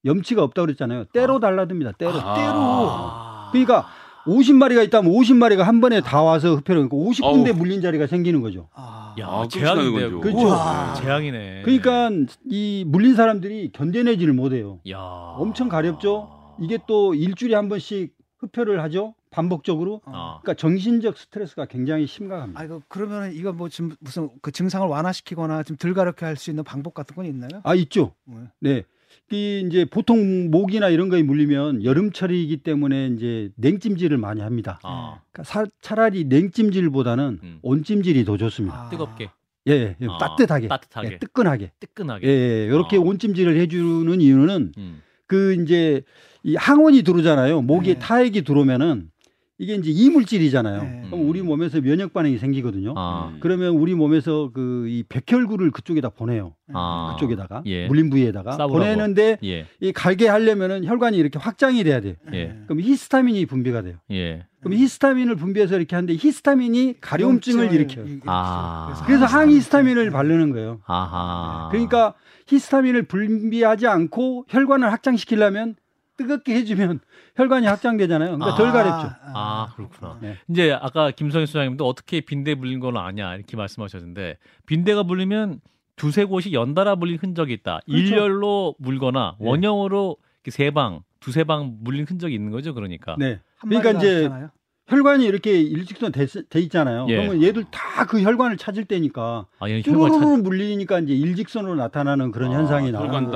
[0.04, 1.04] 염치가 없다고 그랬잖아요.
[1.12, 1.92] 때로 달라듭니다.
[1.92, 2.12] 때로.
[2.16, 3.48] 아.
[3.52, 3.86] 그러니까
[4.26, 7.56] 50마리가 있다면 50마리가 한 번에 다 와서 흡혈을 하니까 50군데 어우.
[7.56, 8.68] 물린 자리가 생기는 거죠.
[8.74, 9.14] 아.
[9.18, 9.40] 야, 아.
[9.42, 10.38] 끔찍하네요, 그렇죠.
[10.46, 10.94] 우와.
[10.94, 11.62] 재앙이네.
[11.62, 12.10] 그러니까
[12.50, 14.80] 이 물린 사람들이 견뎌내지를 못해요.
[14.90, 14.98] 야.
[14.98, 16.30] 엄청 가렵죠.
[16.60, 19.14] 이게 또 일주일에 한 번씩 흡혈을 하죠.
[19.34, 20.00] 반복적으로.
[20.06, 20.38] 아.
[20.42, 22.60] 그러니까 정신적 스트레스가 굉장히 심각합니다.
[22.60, 26.50] 아 이거 그러면은 이거 뭐 지금 무슨 그 증상을 완화시키거나 좀 덜 가렵게 할 수
[26.50, 27.60] 있는 방법 같은 건 있나요?
[27.64, 28.12] 아 있죠.
[28.24, 28.36] 네.
[28.60, 28.82] 네.
[29.30, 34.78] 이 이제 보통 모기나 이런 거에 물리면 여름철이기 때문에 이제 냉찜질을 많이 합니다.
[34.82, 35.20] 아.
[35.32, 37.58] 그러니까 사- 차라리 냉찜질보다는 음.
[37.62, 38.86] 온찜질이 더 좋습니다.
[38.86, 38.88] 아.
[38.90, 39.30] 뜨겁게,
[39.68, 41.08] 예, 예, 예, 아, 따뜻하게, 따뜻하게.
[41.12, 41.72] 예, 뜨끈하게.
[41.80, 42.26] 뜨끈하게.
[42.26, 43.00] 예, 예, 이렇게 아.
[43.00, 45.02] 온찜질을 해주는 이유는 음.
[45.26, 46.02] 그 이제
[46.42, 47.62] 이 항원이 들어오잖아요.
[47.62, 47.98] 모기에 네.
[47.98, 49.10] 타액이 들어오면은
[49.58, 50.82] 이게 이제 이물질이잖아요.
[50.82, 51.02] 네.
[51.06, 52.94] 그럼 우리 몸에서 면역 반응이 생기거든요.
[52.96, 53.30] 아.
[53.32, 53.38] 음.
[53.40, 56.54] 그러면 우리 몸에서 그 이 백혈구를 그쪽에다 보내요.
[56.72, 57.14] 아.
[57.14, 57.86] 그쪽에다가 예.
[57.86, 58.72] 물린 부위에다가 싸우라고.
[58.74, 59.66] 보내는데 예.
[59.80, 62.14] 이 갈게 하려면은 혈관이 이렇게 확장이 돼야 돼요.
[62.32, 62.58] 예.
[62.66, 63.96] 그럼 히스타민이 분비가 돼요.
[64.10, 64.44] 예.
[64.60, 68.06] 그럼 히스타민을 분비해서 이렇게 하는데 히스타민이 가려움증을 일으켜요.
[68.06, 69.02] 일- 아.
[69.06, 70.80] 그래서 항히스타민을 바르는 거예요.
[70.86, 71.68] 아하.
[71.70, 72.14] 그러니까
[72.48, 75.76] 히스타민을 분비하지 않고 혈관을 확장시키려면
[76.16, 77.00] 뜨겁게 해주면
[77.36, 78.36] 혈관이 확장되잖아요.
[78.38, 79.10] 그러니까 덜 가렵죠.
[79.34, 80.18] 아, 그렇구나.
[80.20, 80.36] 네.
[80.48, 85.60] 이제 아까 김성희 소장님도 어떻게 빈대 물린 건 아냐 이렇게 말씀하셨는데 빈대가 물리면
[85.96, 87.80] 두세 곳이 연달아 물린 흔적이 있다.
[87.86, 88.02] 그렇죠.
[88.02, 89.48] 일렬로 물거나 네.
[89.48, 90.16] 원형으로
[90.50, 93.16] 세 방, 두세 방 물린 흔적이 있는 거죠, 그러니까.
[93.18, 93.40] 네.
[93.56, 94.50] 한 그러니까 이제 있잖아요.
[94.86, 97.06] 혈관이 이렇게 일직선 돼, 돼 있잖아요.
[97.08, 97.16] 예.
[97.16, 99.84] 그러면 얘들 다 그 혈관을 찾을 때니까 아, 혈관 찾.
[99.84, 103.32] 쭈루루루 물리니까 이제 일직선으로 나타나는 그런 아, 현상이 혈관 나오는 거고.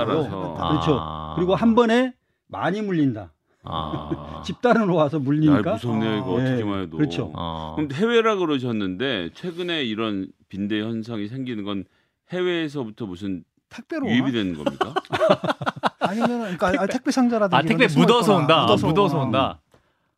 [0.59, 0.69] 따라서.
[0.69, 0.99] 그렇죠.
[1.01, 1.33] 아.
[1.37, 2.13] 그리고 한 번에
[2.49, 3.33] 많이 물린다.
[3.63, 4.43] 아.
[4.45, 5.71] 집단으로 와서 물리니까.
[5.71, 6.43] 야, 무섭네요 이거 아.
[6.43, 6.97] 어떻게만 해도.
[6.97, 7.33] 그렇죠.
[7.37, 7.75] 아.
[7.77, 11.85] 그럼 해외라 그러셨는데 최근에 이런 빈대 현상이 생기는 건
[12.33, 14.33] 해외에서부터 무슨 택배로 유입이?
[14.33, 14.95] 되는 겁니까?
[16.01, 18.63] 아니면 그러니까 택배, 택배 상자라든지 아, 택배 묻어서 온다.
[18.63, 19.25] 묻어서 묻어서 오거나.
[19.27, 19.61] 온다.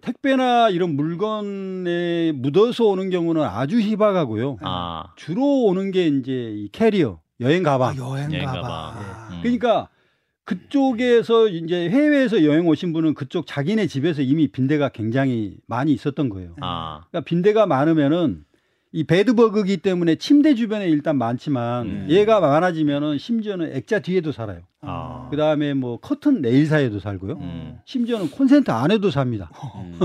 [0.03, 4.59] 택배나 이런 물건에 묻어서 오는 경우는 아주 희박하고요.
[4.62, 5.05] 아.
[5.16, 7.91] 주로 오는 게 이제 이 캐리어, 여행 가방.
[7.91, 8.64] 아, 여행 가방.
[8.64, 9.28] 아.
[9.33, 9.41] 음.
[9.43, 9.89] 그러니까
[10.51, 16.57] 그쪽에서 이제 해외에서 여행 오신 분은 그쪽 자기네 집에서 이미 빈대가 굉장히 많이 있었던 거예요.
[16.61, 17.03] 아.
[17.09, 18.42] 그러니까 빈대가 많으면은
[18.90, 22.07] 이 베드버그기 때문에 침대 주변에 일단 많지만 음.
[22.11, 24.62] 얘가 많아지면은 심지어는 액자 뒤에도 살아요.
[24.80, 25.28] 아.
[25.30, 27.34] 그 다음에 뭐 커튼 네일 사이에도 살고요.
[27.34, 27.78] 음.
[27.84, 29.53] 심지어는 콘센트 안에도 삽니다.
[29.76, 30.01] 음.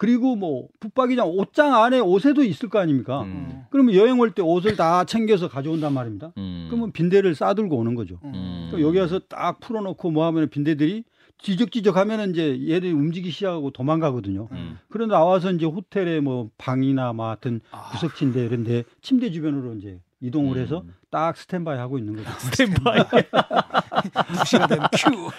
[0.00, 3.20] 그리고 뭐 붙박이장 옷장 안에 옷에도 있을 거 아닙니까?
[3.24, 3.64] 음.
[3.68, 6.32] 그러면 여행 올 때 옷을 다 챙겨서 가져온단 말입니다.
[6.38, 6.68] 음.
[6.70, 8.18] 그러면 빈대를 싸들고 오는 거죠.
[8.24, 8.68] 음.
[8.70, 11.04] 그럼 여기 와서 딱 풀어놓고 뭐 하면 빈대들이
[11.36, 14.48] 지적지적 하면은 이제 얘들이 움직이기 시작하고 도망가거든요.
[14.52, 14.78] 음.
[14.88, 17.90] 그런데 나와서 이제 호텔에 뭐 방이나 뭐 하여튼 아.
[17.90, 20.62] 구석진데 이런 데 침대 주변으로 이제 이동을 음.
[20.62, 22.30] 해서 딱 스탠바이 하고 있는 거죠.
[22.38, 23.00] 스탠바이.
[24.38, 25.30] 두 시간 되면 큐.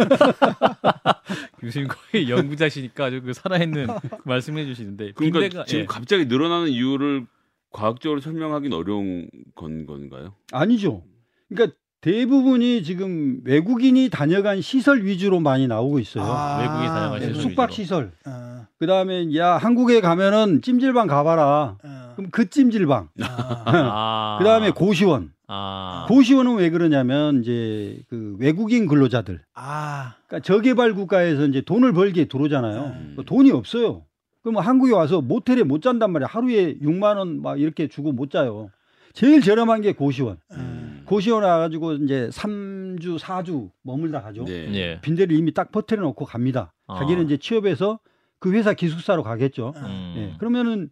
[1.60, 3.88] 교수님 거의 연구자시니까 아주 그 살아있는
[4.26, 5.86] 말씀해 주시는데 그러니까 빈대가 지금 예.
[5.86, 7.26] 갑자기 늘어나는 이유를
[7.72, 10.34] 과학적으로 설명하기는 어려운 건 건가요?
[10.52, 11.04] 아니죠.
[11.50, 16.24] 그러니까 대부분이 지금 외국인이 다녀간 시설 위주로 많이 나오고 있어요.
[16.26, 16.60] 아.
[16.60, 17.72] 외국인이 다녀간 네, 시설 숙박.
[17.72, 18.12] 시설.
[18.26, 21.78] 어, 그 다음에 야 한국에 가면은 찜질방 가봐라.
[21.84, 22.14] 어.
[22.16, 23.10] 그럼 그 찜질방.
[23.22, 23.64] 아.
[23.68, 24.38] 아.
[24.40, 25.32] 그 다음에 고시원.
[25.54, 26.06] 아.
[26.08, 29.42] 고시원은 왜 그러냐면 이제 그 외국인 근로자들.
[29.54, 30.16] 아.
[30.28, 32.84] 그러니까 저개발 국가에서 이제 돈을 벌게 들어오잖아요.
[32.86, 33.14] 음.
[33.18, 34.06] 그 돈이 없어요.
[34.44, 36.28] 그러면 한국에 와서 모텔에 못 잔단 말이야.
[36.32, 38.70] 하루에 6만 원 막 이렇게 주고 못 자요.
[39.14, 40.38] 제일 저렴한 게 고시원.
[40.54, 41.04] 음.
[41.06, 44.46] 고시원 와가지고 이제 3주, 4주 머물다 가죠.
[44.46, 44.74] 네.
[44.74, 45.00] 예.
[45.02, 46.74] 빈대를 이미 딱 퍼뜨려 놓고 갑니다.
[46.88, 46.98] 아.
[47.00, 48.00] 자기는 이제 취업해서
[48.40, 49.74] 그 회사 기숙사로 가겠죠.
[49.76, 50.14] 음.
[50.16, 50.38] 예.
[50.40, 50.90] 그러면은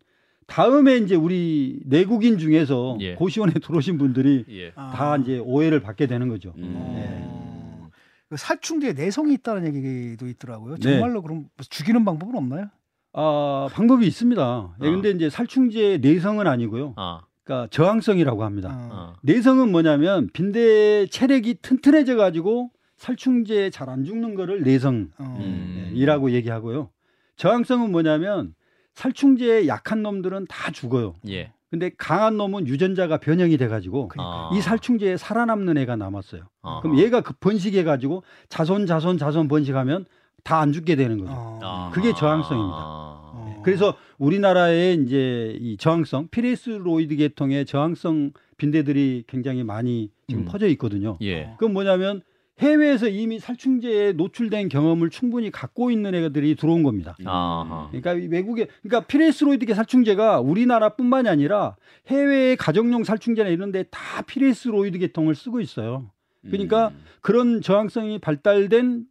[0.50, 3.16] 다음에 이제 우리 내국인 중에서 예.
[3.16, 4.72] 고시원에 들어오신 분들이 예.
[4.76, 4.92] 아.
[4.96, 6.54] 다 이제 오해를 받게 되는 거죠.
[6.58, 6.74] 음.
[6.76, 7.90] 어.
[8.30, 10.76] 그 살충제에 내성이 있다는 얘기도 있더라고요.
[10.76, 10.82] 네.
[10.82, 12.68] 정말로 그럼 죽이는 방법은 없나요?
[13.14, 14.76] 아, 방법이 있습니다.
[14.84, 14.92] 예, 아.
[14.92, 16.94] 근데 이제 살충제의 내성은 아니고요.
[16.98, 17.22] 아.
[17.44, 18.70] 그러니까 저항성이라고 합니다.
[18.70, 18.90] 어.
[18.92, 19.16] 아.
[19.24, 25.38] 내성은 뭐냐면 빈대 체력이 튼튼해져 가지고 살충제에 잘 안 죽는 거를 내성이라고 어.
[25.40, 26.30] 음.
[26.32, 26.90] 얘기하고요.
[27.38, 28.54] 저항성은 뭐냐면
[29.00, 31.16] 살충제에 약한 놈들은 다 죽어요.
[31.30, 31.54] 예.
[31.70, 34.50] 근데 강한 놈은 유전자가 변형이 돼 가지고 아.
[34.54, 36.42] 이 살충제에 살아남는 애가 남았어요.
[36.64, 36.82] 아.
[36.82, 40.06] 그럼 얘가 그 번식해 가지고 자손 자손 자손 번식하면
[40.44, 41.32] 다 안 죽게 되는 거죠.
[41.32, 41.60] 어.
[41.64, 41.92] 아.
[41.94, 42.78] 그게 저항성입니다.
[42.78, 43.32] 아.
[43.34, 43.62] 어.
[43.64, 50.46] 그래서 우리나라에 이제 이 저항성 피레스로이드 계통의 저항성 빈대들이 굉장히 많이 지금 음.
[50.46, 51.18] 퍼져 있거든요.
[51.22, 51.54] 예.
[51.58, 52.22] 그건 뭐냐면
[52.60, 57.16] 해외에서 이미 살충제에 노출된 경험을 충분히 갖고 있는 애들이 들어온 겁니다.
[57.26, 57.88] 아하.
[57.90, 61.76] 그러니까 이 외국에 그러니까 pyrethroid계 살충제가 우리나라뿐만이 아니라
[62.08, 66.12] 해외의 가정용 살충제나 이런 데 다 피레스로이드 계통을 쓰고 있어요.
[66.42, 67.04] 그러니까 음.
[67.22, 69.06] 그런 저항성이 발달된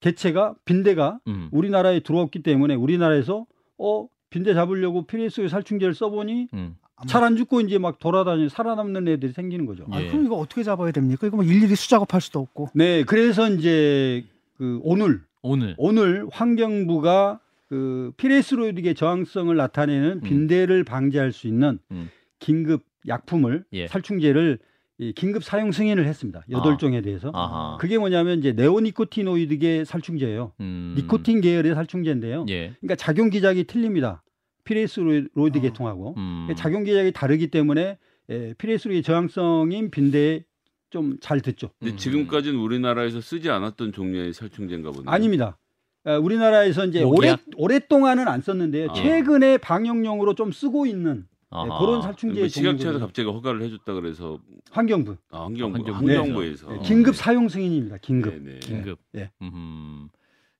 [0.00, 1.48] 개체가 빈대가 음.
[1.52, 3.46] 우리나라에 들어왔기 때문에 우리나라에서
[3.78, 6.76] 어 빈대 잡으려고 피레스로이드 살충제를 써보니 음.
[7.06, 9.86] 잘 안 죽고 이제 막 돌아다니 살아남는 애들이 생기는 거죠.
[9.90, 10.08] 아, 예.
[10.08, 11.26] 그럼 이거 어떻게 잡아야 됩니까?
[11.26, 12.68] 이거 뭐 일일이 수작업할 수도 없고.
[12.74, 14.24] 네, 그래서 이제
[14.56, 22.10] 그 오늘 오늘 오늘 환경부가 그 피레스로이드계 저항성을 나타내는 빈대를 방지할 수 있는 음.
[22.38, 23.88] 긴급 약품을 예.
[23.88, 24.58] 살충제를
[24.98, 26.42] 이 긴급 사용 승인을 했습니다.
[26.50, 26.76] 여덟 아.
[26.76, 27.30] 종에 대해서.
[27.34, 27.76] 아하.
[27.80, 30.52] 그게 뭐냐면 이제 neonicotinoid계 살충제예요.
[30.60, 30.94] 음.
[30.96, 32.46] 니코틴 계열의 살충제인데요.
[32.50, 32.74] 예.
[32.80, 34.22] 그러니까 작용 기작이 틀립니다.
[34.64, 35.60] 피레스로이드 아.
[35.60, 36.48] 계통하고 음.
[36.56, 37.98] 작용 기작이 다르기 때문에
[38.30, 40.44] 에, 피레스로이드 저항성인 빈대에
[40.90, 41.70] 좀 잘 듣죠.
[41.78, 41.96] 근데 음.
[41.96, 45.10] 지금까지는 우리나라에서 쓰지 않았던 종류의 살충제인가 보네요.
[45.10, 45.58] 아닙니다.
[46.04, 47.36] 어, 우리나라에서 이제 오래?
[47.56, 48.90] 오랫동안은 안 썼는데요.
[48.90, 48.94] 아.
[48.94, 51.68] 최근에 방역용으로 좀 쓰고 있는 네.
[51.78, 52.98] 그런 살충제 뭐 식약처에서.
[52.98, 54.38] 갑자기 허가를 해줬다 그래서
[54.70, 56.10] 환경부 아, 환경부 환경부.
[56.10, 57.98] 환경부에서 네, 긴급 사용 승인입니다.
[57.98, 58.42] 긴급.
[58.42, 58.58] 네네.
[58.60, 58.98] 긴급.
[59.16, 59.30] 예.
[59.42, 60.08] 음.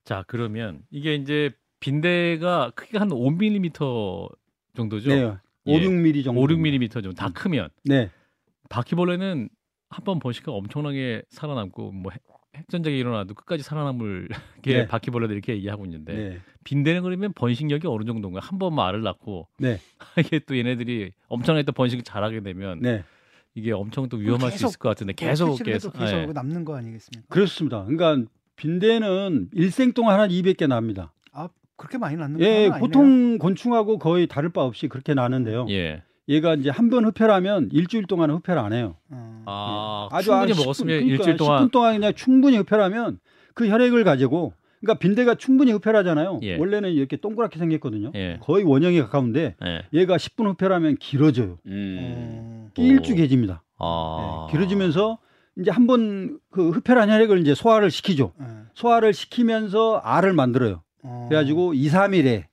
[0.05, 1.51] 자 그러면 이게 이제
[1.93, 4.31] 빈대가 크기가 한 5mm
[4.77, 5.11] 정도죠.
[5.11, 5.25] 네,
[5.65, 5.81] 5, 예.
[5.87, 6.41] 6mm 정도.
[6.41, 8.09] 5, 6mm 정도 다 크면 네,
[8.71, 9.49] 바퀴벌레는
[9.91, 12.23] 한 번 번식가 엄청나게 살아남고 뭐 핵-
[12.57, 14.29] 핵전쟁이 일어나도 끝까지 살아남을
[14.63, 14.87] 게 네.
[14.87, 18.41] 바퀴벌레들 이렇게 얘기하고 있는데 네, 빈대는 그러면 번식력이 어느 정도인가요?
[18.43, 19.79] 한 번만 알을 낳고 네,
[20.19, 23.05] 이게 또 얘네들이 엄청나게 또 번식을 잘하게 되면 네,
[23.55, 26.33] 이게 엄청 또 위험할 수 계속 있을 것 같은데 계속 패치를 해도 계속 계속 예.
[26.33, 27.27] 남는 거 아니겠습니까?
[27.29, 27.85] 그렇습니다.
[27.85, 31.13] 그러니까 빈대는 일생 동안 한 200개 납니다.
[31.33, 31.49] 아
[31.83, 32.81] 그렇게 많이 낳는 예, 건 아니네요.
[32.81, 35.67] 보통 곤충하고 거의 다를 바 없이 그렇게 나는데요.
[35.71, 36.03] 예.
[36.29, 38.95] 얘가 이제 한 번 흡혈하면 일주일 동안은 흡혈 안 해요.
[39.11, 39.43] 어.
[39.47, 43.19] 아, 아주 충분히 한 먹었으면 10분, 일주일 그러니까 동안 10분 동안 그냥 충분히 흡혈하면
[43.55, 46.39] 그 혈액을 가지고 그러니까 빈대가 충분히 흡혈하잖아요.
[46.45, 46.57] 예.
[46.57, 48.13] 원래는 이렇게 동그랗게 생겼거든요.
[48.15, 48.39] 예.
[48.41, 49.83] 거의 원형에 가까운데 예.
[49.93, 51.59] 얘가 10분 흡혈하면 길어져요.
[51.67, 52.69] 음.
[52.79, 52.83] 어.
[52.83, 53.65] 일주개집니다.
[53.79, 54.47] 아.
[54.49, 55.19] 네, 길어지면서
[55.59, 58.33] 이제 한 번 그 흡혈한 혈액을 이제 소화를 시키죠.
[58.41, 58.45] 예.
[58.75, 60.83] 소화를 시키면서 알을 만들어요.
[61.03, 61.27] 어.
[61.29, 62.45] 그래가지고 2, 3일에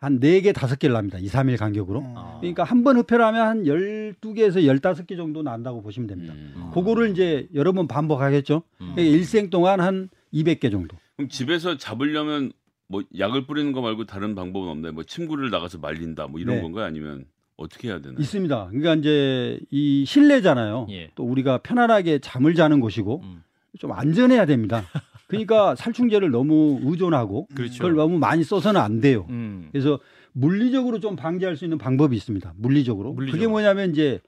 [0.00, 1.18] 한 4개, 5개를 납니다.
[1.18, 2.02] 2, 3일 간격으로.
[2.04, 2.36] 어.
[2.40, 6.34] 그러니까 한 번 흡혈 하면 한 12개에서 15개 정도 난다고 보시면 됩니다.
[6.34, 6.70] 음.
[6.74, 8.56] 그거를 이제 여러 번 반복하겠죠.
[8.80, 8.92] 음.
[8.94, 10.96] 그러니까 일생 동안 한 200개 정도.
[11.16, 12.52] 그럼 집에서 잡으려면
[12.86, 14.92] 뭐 약을 뿌리는 거 말고 다른 방법은 없나요?
[14.92, 16.62] 뭐 침구를 나가서 말린다 뭐 이런 네.
[16.62, 16.84] 건가요?
[16.84, 17.24] 아니면
[17.56, 18.18] 어떻게 해야 되나요?
[18.20, 18.66] 있습니다.
[18.72, 20.88] 그러니까 이제 이 실내잖아요.
[20.90, 21.10] 예.
[21.14, 23.42] 또 우리가 편안하게 잠을 자는 곳이고 음.
[23.78, 24.84] 좀 안전해야 됩니다.
[25.34, 27.74] 그러니까 살충제를 너무 의존하고 그렇죠.
[27.78, 29.26] 그걸 너무 많이 써서는 안 돼요.
[29.30, 29.68] 음.
[29.72, 30.00] 그래서
[30.32, 32.54] 물리적으로 좀 방지할 수 있는 방법이 있습니다.
[32.56, 33.14] 물리적으로.
[33.14, 33.50] 그게 물리적으로.
[33.50, 34.20] 뭐냐면 이제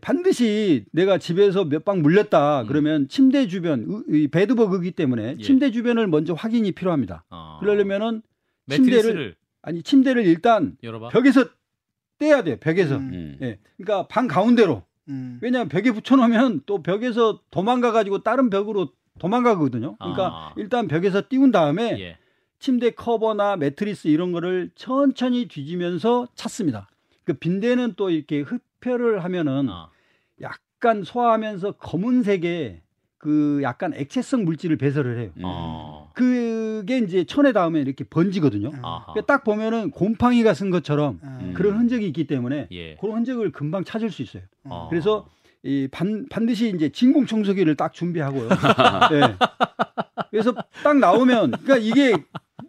[0.00, 2.66] 반드시 내가 집에서 몇 방 물렸다 음.
[2.68, 5.42] 그러면 침대 주변 베드버그이기 때문에 예.
[5.42, 7.24] 침대 주변을 먼저 확인이 필요합니다.
[7.30, 7.56] 아.
[7.60, 8.22] 그러려면은
[8.68, 11.08] 침대를 매트리스를 아니 침대를 일단 열어봐.
[11.08, 11.46] 벽에서
[12.18, 12.56] 떼야 돼요.
[12.60, 12.96] 벽에서.
[12.96, 13.10] 음.
[13.12, 13.38] 음.
[13.42, 13.58] 예.
[13.78, 14.82] 그러니까 방 가운데로.
[15.08, 15.38] 음.
[15.42, 19.96] 왜냐하면 벽에 붙여놓으면 또 벽에서 도망가 가지고 다른 벽으로 도망가거든요.
[19.96, 20.52] 그러니까 아.
[20.56, 22.16] 일단 벽에서 띄운 다음에 예.
[22.58, 26.88] 침대 커버나 매트리스 이런 거를 천천히 뒤지면서 찾습니다.
[27.24, 29.90] 그 빈대는 또 이렇게 흡혈을 하면은 아.
[30.40, 32.80] 약간 소화하면서 검은색의
[33.18, 35.30] 그 약간 액체성 물질을 배설을 해요.
[35.36, 35.42] 음.
[35.44, 36.08] 아.
[36.14, 38.70] 그게 이제 천에 닿으면 이렇게 번지거든요.
[38.82, 39.12] 아하.
[39.12, 41.52] 그러니까 딱 보면은 곰팡이가 쓴 것처럼 음.
[41.54, 42.96] 그런 흔적이 있기 때문에 예.
[42.96, 44.42] 그런 흔적을 금방 찾을 수 있어요.
[44.64, 44.86] 아.
[44.88, 45.28] 그래서
[45.62, 48.48] 이 반, 반드시 이제 진공 청소기를 딱 준비하고요.
[49.10, 49.36] 네.
[50.30, 52.14] 그래서 딱 나오면 그러니까 이게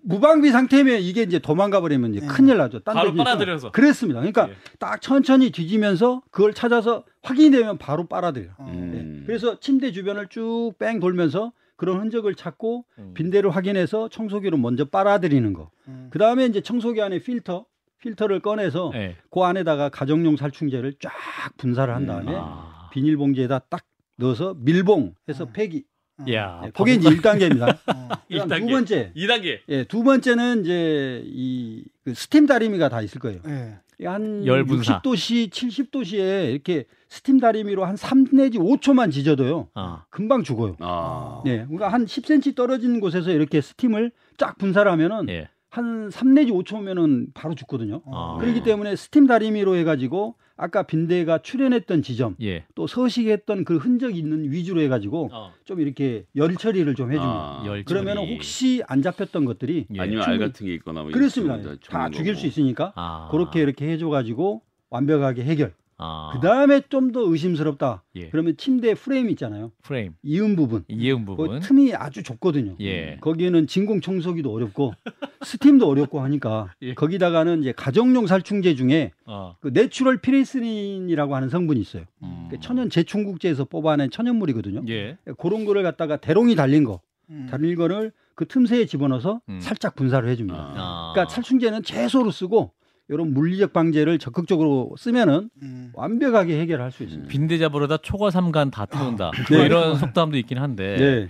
[0.04, 2.28] 무방비 상태면 이게 이제 도망가 버리면 이제 네.
[2.28, 2.80] 큰일 나죠.
[2.80, 3.14] 딴 바로.
[3.14, 3.72] 빨아들여서.
[3.72, 4.20] 그렇습니다.
[4.20, 4.56] 그러니까 예.
[4.80, 8.52] 딱 천천히 뒤지면서 그걸 찾아서 확인이 되면 바로 빨아들여요.
[8.58, 8.66] 어.
[8.74, 8.92] 음.
[9.20, 9.26] 네.
[9.26, 13.14] 그래서 침대 주변을 쭉 뺑 돌면서 그런 흔적을 찾고 음.
[13.16, 15.70] 빈대를 확인해서 청소기로 먼저 빨아들이는 거.
[15.88, 16.08] 음.
[16.12, 17.66] 그 다음에 이제 청소기 안에 필터,
[18.02, 19.16] 필터를 꺼내서 예.
[19.32, 21.12] 그 안에다가 가정용 살충제를 쫙
[21.58, 22.08] 분사를 한 음.
[22.08, 22.71] 다음에 아.
[22.92, 23.84] 비닐봉지에다 딱
[24.18, 25.50] 넣어서 밀봉 해서 음.
[25.54, 25.84] 폐기.
[26.32, 26.60] 야.
[26.64, 27.70] 네, 그게 이제 1단계입니다.
[27.88, 28.08] 어.
[28.30, 28.72] 그다음 두 1단계.
[28.72, 29.12] 번째.
[29.16, 29.60] 2단계.
[29.70, 33.40] 예, 두 번째는 이제 이 그 스팀 다리미가 다 있을 거예요.
[33.48, 33.78] 예.
[34.08, 35.02] 한 열 분사.
[35.04, 39.70] 60도씨, 70도씨에 이렇게 스팀 다리미로 한 3 내지 5초만 지져도요.
[39.76, 40.06] 아.
[40.10, 40.76] 금방 죽어요.
[40.80, 41.42] 아.
[41.46, 45.48] 네, 그러니까 한 10cm 떨어진 곳에서 이렇게 스팀을 쫙 분사를 하면은 예.
[45.72, 48.02] 한3 내지 5초면은 바로 죽거든요.
[48.12, 48.38] 아.
[48.42, 52.66] 그렇기 때문에 스팀 다리미로 해가지고 아까 빈대가 출현했던 지점 예.
[52.76, 55.52] 또 서식했던 그 흔적이 있는 위주로 해가지고 어.
[55.66, 57.34] 좀 이렇게 열 처리를 좀 해줍니다.
[57.34, 57.64] 아.
[57.66, 58.18] 열 그러면.
[58.20, 60.00] 혹시 안 잡혔던 것들이 예.
[60.00, 61.76] 아니면 알 충분히- 같은 게 있거나 뭐 그렇습니다.
[61.90, 62.42] 다 죽일 거고.
[62.42, 63.28] 수 있으니까 아.
[63.32, 65.74] 그렇게 이렇게 해줘가지고 완벽하게 해결.
[66.02, 68.04] 아, 그 다음에 좀 더 의심스럽다.
[68.16, 68.30] 예.
[68.30, 69.72] 그러면 침대 프레임 있잖아요.
[69.84, 70.86] 프레임 이음 부분.
[70.88, 71.60] 이음 그 부분.
[71.60, 72.76] 틈이 아주 좁거든요.
[72.80, 73.18] 예.
[73.20, 74.94] 거기에는 진공 청소기도 어렵고
[75.44, 76.94] 스팀도 어렵고 하니까 예.
[76.94, 79.56] 거기다가는 이제 가정용 살충제 중에 어.
[79.60, 82.04] 그 natural pyrethrin이라고 하는 성분이 있어요.
[82.24, 82.48] 음.
[82.50, 84.84] 그 천연 제충국에서 뽑아낸 천연물이거든요.
[84.90, 85.18] 예.
[85.38, 87.48] 그런 거를 갖다가 대롱이 달린 거, 음.
[87.50, 89.60] 달린 거를 그 틈새에 집어넣어서 음.
[89.60, 90.74] 살짝 분사를 해줍니다.
[90.78, 91.12] 아.
[91.14, 92.72] 그러니까 살충제는 채소로 쓰고
[93.12, 95.92] 이런 물리적 방제를 적극적으로 쓰면은 음.
[95.94, 97.30] 완벽하게 해결할 수 있습니다.
[97.30, 99.32] 빈대 잡으러다 초과 삼간 다 태운다.
[99.32, 99.56] 네.
[99.56, 101.30] 뭐 이런 속담도 있긴 한데 네.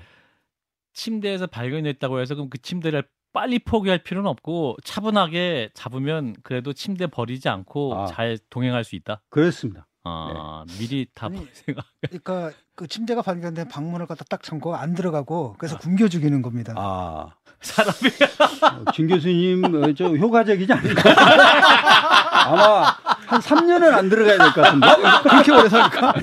[0.93, 3.03] 침대에서 발견됐다고 해서 그럼 그 침대를
[3.33, 8.05] 빨리 포기할 필요는 없고 차분하게 잡으면 그래도 침대 버리지 않고 아.
[8.05, 9.23] 잘 동행할 수 있다.
[9.29, 9.87] 그렇습니다.
[10.03, 11.85] 아, 미리 다 생각.
[12.01, 16.73] 그러니까 그 침대가 발견된 방문을 갖다 딱 잠고 안 들어가고 그래서 굶겨 죽이는 겁니다.
[16.77, 17.95] 아, 사람이
[18.87, 21.11] 어, 진 교수님 어, 저 효과적이지 않을까?
[22.51, 22.95] 아마
[23.27, 24.87] 한 3년은 안 들어가야 될 것 같은데.
[25.29, 26.13] 그렇게 오래 살까?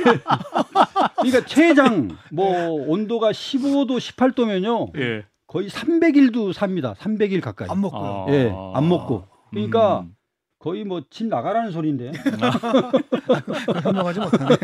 [1.17, 4.99] 그러니까 최장 뭐 온도가 15도, 18도면요.
[5.01, 5.25] 예.
[5.47, 6.95] 거의 300일도 삽니다.
[6.99, 7.69] 300일 가까이.
[7.71, 8.27] 안 먹고요.
[8.29, 8.33] 아.
[8.33, 9.25] 예, 안 먹고.
[9.51, 10.13] 그러니까 음.
[10.59, 12.13] 거의 뭐 집 나가라는 소리인데.
[13.83, 14.57] 현명하지 못하네.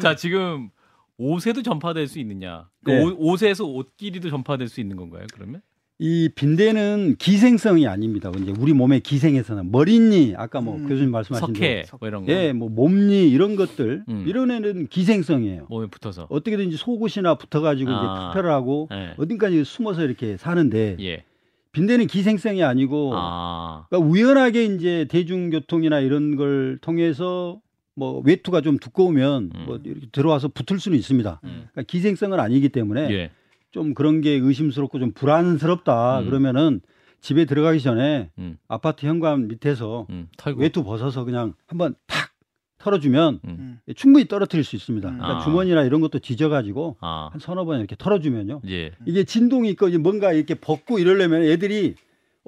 [0.00, 0.70] 자, 지금
[1.18, 2.68] 옷에도 전파될 수 있느냐?
[2.84, 3.02] 그 네.
[3.02, 5.26] 옷, 옷에서 옷끼리도 전파될 수 있는 건가요?
[5.34, 5.60] 그러면?
[6.00, 8.30] 이 빈대는 기생성이 아닙니다.
[8.40, 10.88] 이제 우리 몸의 기생에서는 머리니 아까 뭐 음.
[10.88, 12.32] 교수님 말씀하신 석회 대로 뭐 이런 거.
[12.32, 14.24] 예, 뭐 몸니 이런 것들 음.
[14.24, 15.66] 이런 애는 기생성이에요.
[15.68, 16.28] 몸에 붙어서.
[16.30, 17.94] 어떻게든지 속옷이나 붙어가지고 아.
[17.94, 19.14] 이제 투표를 하고 예.
[19.18, 21.24] 어딘가지 숨어서 이렇게 사는데 예.
[21.72, 23.86] 빈대는 기생성이 아니고 아.
[23.88, 27.60] 그러니까 우연하게 이제 대중교통이나 이런 걸 통해서
[27.98, 29.64] 뭐 외투가 좀 두꺼우면 음.
[29.66, 31.40] 뭐 이렇게 들어와서 붙을 수는 있습니다.
[31.42, 31.48] 음.
[31.72, 33.30] 그러니까 기생성은 아니기 때문에 예.
[33.72, 36.26] 좀 그런 게 의심스럽고 좀 불안스럽다 음.
[36.26, 36.80] 그러면은
[37.20, 38.56] 집에 들어가기 전에 음.
[38.68, 40.28] 아파트 현관 밑에서 음.
[40.56, 42.30] 외투 벗어서 그냥 한번 탁
[42.78, 43.80] 털어주면 음.
[43.96, 45.08] 충분히 떨어뜨릴 수 있습니다.
[45.08, 45.18] 음.
[45.18, 45.44] 그러니까 아.
[45.44, 47.30] 주머니나 이런 것도 뒤져가지고 아.
[47.32, 48.60] 한 서너 번 이렇게 털어주면요.
[48.68, 48.92] 예.
[49.06, 51.96] 이게 진동이 있고 이제 뭔가 이렇게 벗고 이러려면 애들이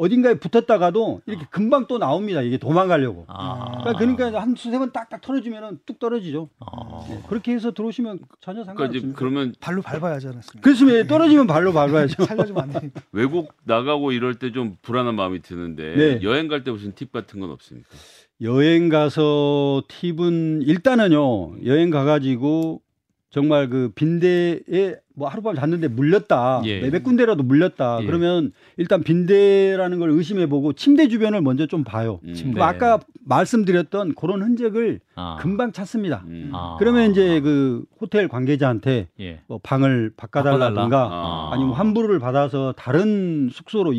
[0.01, 2.41] 어딘가에 붙었다가도 이렇게 금방 또 나옵니다.
[2.41, 3.27] 이게 도망가려고.
[3.29, 3.83] 아.
[3.83, 6.49] 그러니까, 그러니까 한 두세 번 딱딱 털어주면은 뚝 떨어지죠.
[6.61, 7.05] 아.
[7.09, 9.19] 네, 그렇게 해서 들어오시면 전혀 그러니까 상관없습니다.
[9.19, 10.61] 그러면 발로 밟아야지 않았습니까?
[10.63, 11.07] 그렇습니다.
[11.07, 12.25] 떨어지면 발로 밟아야죠.
[12.25, 13.03] 살려주면 안 되니까.
[13.13, 16.21] 외국 나가고 이럴 때 좀 불안한 마음이 드는데 네.
[16.23, 17.89] 여행 갈 때 무슨 팁 같은 건 없습니까?
[18.43, 22.81] 여행 가서 팁은 일단은요 여행 가가지고
[23.31, 26.81] 정말 그 빈대에 뭐 하룻밤 잤는데 물렸다 예.
[26.89, 28.07] 몇 군데라도 물렸다 예.
[28.07, 32.21] 그러면 일단 빈대라는 걸 의심해보고 침대 주변을 먼저 좀 봐요.
[32.25, 32.33] 음.
[32.33, 32.57] 침대.
[32.57, 35.37] 뭐 아까 말씀드렸던 그런 흔적을 아.
[35.39, 36.25] 금방 찾습니다.
[36.27, 36.53] 음.
[36.55, 36.77] 아.
[36.79, 39.41] 그러면 이제 그 호텔 관계자한테 예.
[39.47, 41.51] 뭐 방을 바꿔달라든가 아.
[41.53, 43.93] 아니면 환불을 받아서 다른 숙소로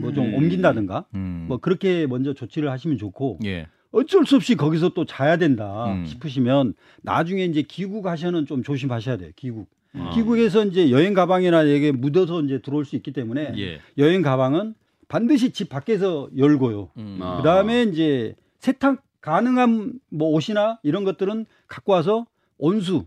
[0.00, 0.34] 뭐좀 음.
[0.34, 1.44] 옮긴다든가 음.
[1.46, 3.68] 뭐 그렇게 먼저 조치를 하시면 좋고 예.
[3.92, 6.04] 어쩔 수 없이 거기서 또 자야 된다 음.
[6.04, 9.30] 싶으시면 나중에 이제 귀국하셔는 좀 조심하셔야 돼요.
[9.36, 9.68] 귀국.
[9.98, 10.10] 아.
[10.14, 13.80] 귀국에서 이제 여행 가방이나 이게 묻어서 이제 들어올 수 있기 때문에 예.
[13.98, 14.74] 여행 가방은
[15.08, 16.90] 반드시 집 밖에서 열고요.
[16.96, 17.18] 음.
[17.22, 17.36] 아.
[17.38, 22.26] 그다음에 이제 세탁 가능한 뭐 옷이나 이런 것들은 갖고 와서
[22.58, 23.04] 온수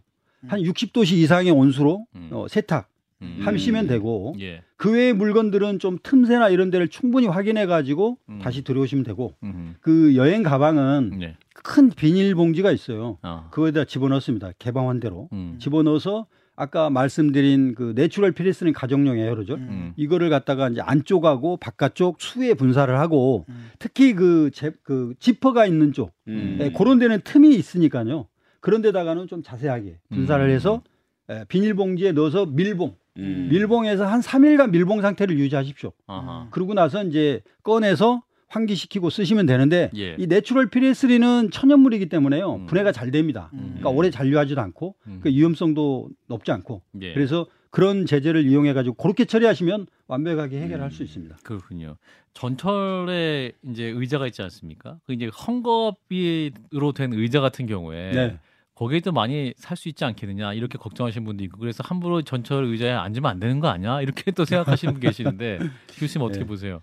[0.48, 2.30] 한 60도씨 이상의 온수로 음.
[2.32, 2.90] 어, 세탁
[3.22, 3.40] 음.
[3.44, 4.62] 하시면 되고 예.
[4.78, 8.40] 그 외의 물건들은 좀 틈새나 이런 데를 충분히 확인해 가지고 음.
[8.40, 9.76] 다시 들여오시면 되고 음.
[9.82, 11.36] 그 여행 가방은 예.
[11.54, 13.18] 큰 비닐 봉지가 있어요.
[13.24, 13.48] 아.
[13.52, 14.52] 그거에다 집어넣습니다.
[14.60, 15.58] 개방한 대로 음.
[15.60, 16.28] 집어넣어서
[16.60, 19.94] 아까 말씀드린 그 natural pyrethrin은 가정용 에어로졸 음.
[19.96, 23.70] 이거를 갖다가 이제 안쪽하고 바깥쪽 수에 분사를 하고 음.
[23.78, 26.58] 특히 그, 제, 그 지퍼가 있는 쪽 음.
[26.60, 28.28] 예, 그런 데는 틈이 있으니까요.
[28.60, 30.50] 그런 데다가는 좀 자세하게 분사를 음.
[30.50, 30.82] 해서
[31.30, 33.48] 예, 비닐봉지에 넣어서 밀봉, 음.
[33.52, 35.92] 밀봉해서 한 3일간 밀봉 상태를 유지하십시오.
[36.08, 36.48] 아하.
[36.50, 40.16] 그러고 나서 이제 꺼내서 환기시키고 쓰시면 되는데 예.
[40.18, 42.56] 이 natural pyrethrin은 천연물이기 때문에요.
[42.56, 42.66] 음.
[42.66, 43.50] 분해가 잘 됩니다.
[43.54, 43.60] 음.
[43.78, 45.20] 그러니까 오래 잔류하지도 않고 음.
[45.22, 47.14] 그 위험성도 높지 않고 예.
[47.14, 50.92] 그래서 그런 제제를 이용해 가지고 그렇게 처리하시면 완벽하게 해결할 음.
[50.92, 51.38] 수 있습니다.
[51.44, 51.98] 그렇군요.
[52.34, 55.00] 전철에 이제 의자가 있지 않습니까?
[55.06, 58.40] 그 이제 헝겊으로 된 의자 같은 경우에 네.
[58.76, 63.30] 거기에도 많이 살 수 있지 않겠느냐 이렇게 걱정하시는 분도 있고 그래서 함부로 전철 의자에 앉으면
[63.30, 65.60] 안 되는 거 아니야 이렇게 또 생각하시는 분 계시는데
[65.98, 66.48] 교수님 어떻게 네.
[66.48, 66.82] 보세요?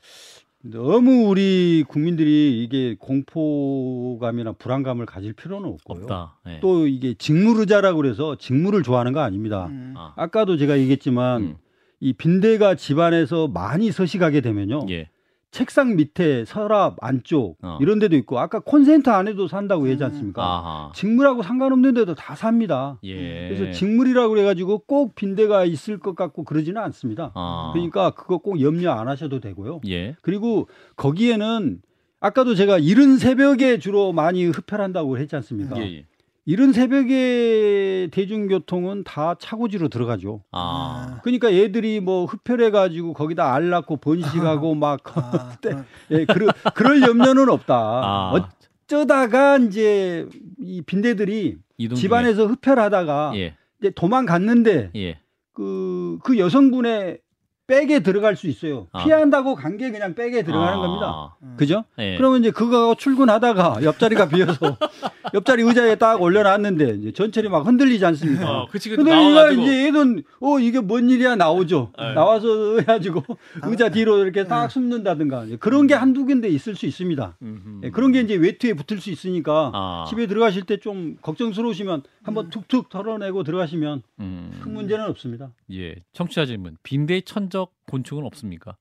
[0.67, 6.03] 너무 우리 국민들이 이게 공포감이나 불안감을 가질 필요는 없고요.
[6.05, 6.39] 없다.
[6.49, 6.61] 예.
[6.61, 9.67] 또 이게 직물의자라고 그래서 직물을 좋아하는 거 아닙니다.
[9.67, 9.93] 음.
[9.97, 10.15] 아.
[10.17, 11.57] 아까도 제가 얘기했지만 음.
[12.01, 14.87] 이 빈대가 집안에서 많이 서식하게 되면요.
[14.91, 15.11] 예.
[15.55, 17.79] 책상 밑에 서랍 안쪽 어.
[17.81, 20.43] 이런 데도 있고 아까 콘센트 안에도 산다고 얘기하지 않습니까?
[20.43, 20.93] 아하.
[20.97, 22.99] 직물하고 상관없는 데도 다 삽니다.
[23.05, 23.49] 예.
[23.49, 27.31] 그래서 직물이라고 그래가지고 꼭 빈대가 있을 것 같고 그러지는 않습니다.
[27.37, 27.71] 아.
[27.73, 29.83] 그러니까 그거 꼭 염려 안 하셔도 되고요.
[29.87, 30.17] 예.
[30.23, 30.67] 그리고
[30.97, 31.81] 거기에는
[32.19, 35.79] 아까도 제가 이른 새벽에 주로 많이 흡혈한다고 했지 않습니까?
[35.79, 36.07] 예, 예.
[36.47, 40.43] 이른 새벽에 대중교통은 다 차고지로 들어가죠.
[40.53, 41.21] 아.
[41.23, 45.71] 그러니까 얘들이 뭐 흡혈해 가지고 거기다 알 낳고 번식하고 막 아, 네.
[46.11, 47.75] 예, 그러, 그럴 염려는 없다.
[47.75, 48.49] 아.
[48.85, 50.29] 어쩌다가 이제
[50.61, 51.57] 이 빈대들이
[51.97, 53.33] 집안에서 흡혈하다가.
[53.37, 53.57] 예.
[53.81, 55.19] 이제 도망갔는데 예.
[55.53, 57.21] 그, 그 여성분의
[57.67, 58.89] 백에 들어갈 수 있어요.
[58.93, 59.05] 아.
[59.05, 60.81] 피한다고 간 게 그냥 백에 들어가는 아.
[60.81, 61.37] 겁니다.
[61.57, 61.85] 그죠?
[61.99, 62.17] 예.
[62.17, 64.77] 그러면 이제 그거 출근하다가 옆자리가 비어서
[65.35, 68.51] 옆자리 의자에 딱 올려놨는데 이제 전철이 막 흔들리지 않습니까?
[68.63, 69.51] 어, 그치, 그 흔들리니까.
[69.53, 71.93] 이제 얘는 어 이게 뭔 일이야 나오죠.
[72.01, 72.13] 예.
[72.15, 73.23] 나와서 해가지고
[73.63, 77.37] 의자 뒤로 이렇게 딱 숨는다든가 이제 그런 게 한두 군데 있을 수 있습니다.
[77.85, 80.05] 예, 그런 게 이제 외투에 붙을 수 있으니까 아.
[80.09, 84.51] 집에 들어가실 때 좀 걱정스러우시면 한번 툭툭 털어내고 들어가시면 음.
[84.63, 85.51] 큰 문제는 없습니다.
[85.73, 85.95] 예.
[86.13, 86.77] 청취자 질문.
[86.83, 88.77] 빈대 천적 곤충은 없습니까?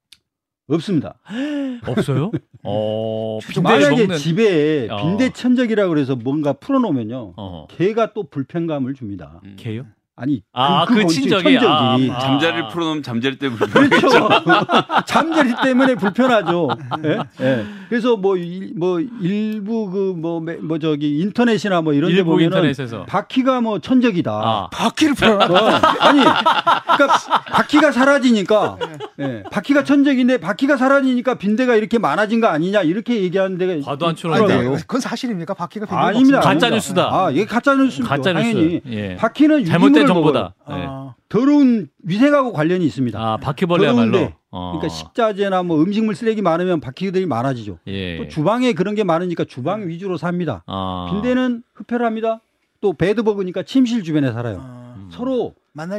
[0.67, 1.19] 없습니다.
[1.85, 2.31] 없어요?
[2.63, 3.37] 어.
[3.43, 4.97] 빈대 만약에 먹는 집에 어.
[4.97, 7.67] 빈대 천적이라 그래서 뭔가 풀어놓으면요, 어.
[7.69, 9.41] 개가 또 불편감을 줍니다.
[9.57, 9.85] 개요?
[10.15, 11.57] 아니 아, 그 곤충, 친적이.
[11.57, 12.11] 아, 천적이.
[12.11, 12.19] 아.
[12.19, 14.29] 잠자리를 풀어놓으면 잠자리 때문에 그렇죠.
[15.07, 16.67] 잠자리 때문에 불편하죠.
[17.05, 17.19] 예?
[17.41, 17.65] 예.
[17.89, 23.05] 그래서 뭐, 일, 뭐 일부 그뭐뭐 저기 인터넷이나 뭐 이런 데 일부 보면은 인터넷에서.
[23.05, 24.31] 바퀴가 뭐 천적이다.
[24.31, 24.69] 아.
[24.71, 25.33] 바퀴를 풀어.
[25.33, 25.67] 어,
[25.99, 27.07] 아니, 그러니까
[27.51, 28.77] 바퀴가 사라지니까,
[29.19, 34.09] 예, 바퀴가 천적인데 바퀴가 사라지니까 빈대가 이렇게 많아진 거 아니냐 이렇게 얘기하는 데가 과도 안
[34.09, 34.71] 아니, 추론하네요.
[34.75, 35.55] 네, 그건 사실입니까?
[35.55, 36.39] 바퀴가 아닙니다.
[36.39, 36.69] 가짜.
[36.69, 37.09] 뉴스다.
[37.11, 38.15] 아, 이게 가짜 뉴스입니다.
[38.15, 38.43] 가짜 뉴스.
[38.53, 39.15] 당연히 예.
[39.15, 40.55] 바퀴는 잘못된 유기물을 정보다.
[40.69, 40.85] 예.
[40.87, 43.19] 아, 더러운 위생하고 관련이 있습니다.
[43.19, 44.11] 아, 바퀴벌레야말로.
[44.11, 44.73] 더러운데, 어.
[44.73, 47.79] 그러니까 식자재나 뭐 음식물 쓰레기 많으면 바퀴들이 많아지죠.
[47.87, 48.17] 예.
[48.17, 50.63] 또 주방에 그런 게 많으니까 주방 위주로 삽니다.
[50.67, 51.09] 아.
[51.11, 52.39] 빈대는 흡혈 합니다.
[52.81, 54.59] 또 베드버그니까 침실 주변에 살아요.
[54.61, 55.09] 아, 음.
[55.11, 55.53] 서로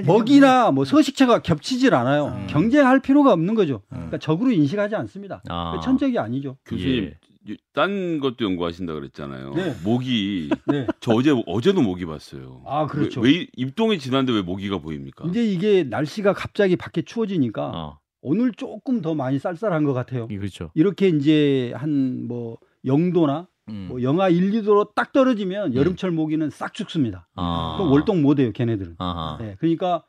[0.06, 2.26] 먹이나 뭐 서식처가 겹치질 않아요.
[2.26, 2.46] 음.
[2.48, 3.82] 경쟁할 필요가 없는 거죠.
[3.88, 5.42] 그러니까 적으로 인식하지 않습니다.
[5.48, 5.80] 아.
[5.82, 6.56] 천적이 아니죠.
[6.66, 7.14] 교수님 예.
[7.72, 9.54] 딴 것도 연구하신다 그랬잖아요.
[9.54, 9.74] 네.
[9.84, 10.86] 모기 네.
[11.00, 12.62] 저 어제 어제도 모기 봤어요.
[12.66, 13.20] 아, 그렇죠.
[13.20, 15.26] 왜, 왜 입동이 지났는데 왜 모기가 보입니까?
[15.28, 17.98] 이제 이게 날씨가 갑자기 밖에 추워지니까 어.
[18.22, 20.26] 오늘 조금 더 많이 쌀쌀한 것 같아요.
[20.30, 20.70] 이 그렇죠.
[20.74, 22.56] 이렇게 이제 한 뭐
[22.86, 23.86] 영도나 음.
[23.88, 27.28] 뭐 영하 1, 2도로 딱 떨어지면 여름철 모기는 싹 죽습니다.
[27.34, 27.76] 아.
[27.78, 28.96] 그럼 월동 못 해요, 걔네들은.
[28.98, 29.38] 아하.
[29.40, 30.04] 네, 그러니까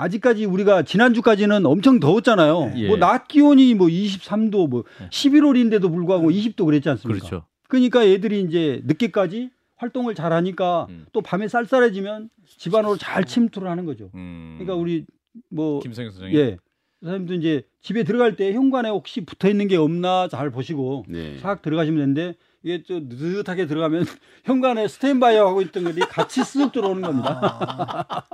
[0.00, 2.72] 아직까지 우리가 지난주까지는 엄청 더웠잖아요.
[2.76, 2.86] 예.
[2.88, 5.08] 뭐낮 기온이 뭐 23도 뭐 네.
[5.10, 7.18] 11월인데도 불구하고 20도 그랬지 않습니까?
[7.26, 7.46] 그렇죠.
[7.68, 11.06] 그러니까 애들이 이제 늦게까지 활동을 잘 하니까 음.
[11.12, 14.10] 또 밤에 쌀쌀해지면 집안으로 잘 침투를 하는 거죠.
[14.14, 14.56] 음.
[14.58, 15.06] 그러니까 우리
[15.50, 16.38] 뭐 김성현 선생님.
[16.38, 16.56] 예.
[17.02, 21.38] 선생님도 이제 집에 들어갈 때 현관에 혹시 붙어 있는 게 없나 잘 보시고 네.
[21.38, 24.04] 싹 들어가시면 되는데 이게 좀 느긋하게 들어가면
[24.44, 28.26] 현관에 스탠바이 하고 있던 것이 같이 쓱 들어오는 겁니다.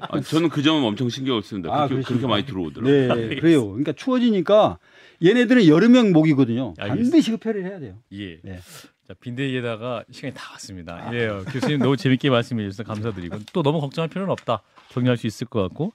[0.00, 1.72] 아, 저는 그 점은 엄청 신경을 씁니다.
[1.72, 2.26] 아, 그렇게, 그렇게?
[2.26, 3.14] 많이 들어오더라고요.
[3.14, 3.66] 네, 그래요.
[3.68, 4.78] 그러니까 추워지니까
[5.24, 6.74] 얘네들은 여름형 모기거든요.
[6.78, 6.94] 알겠습니다.
[7.10, 7.94] 반드시 흡혈을 해야 돼요.
[8.12, 8.40] 예.
[8.42, 8.58] 네.
[9.06, 11.10] 자, 빈대에다가 시간이 다 왔습니다.
[11.14, 14.62] 예, 교수님 너무 재밌게 말씀해 주셔서 감사드리고 또 너무 걱정할 필요는 없다.
[14.90, 15.92] 정리할 수 있을 것 같고.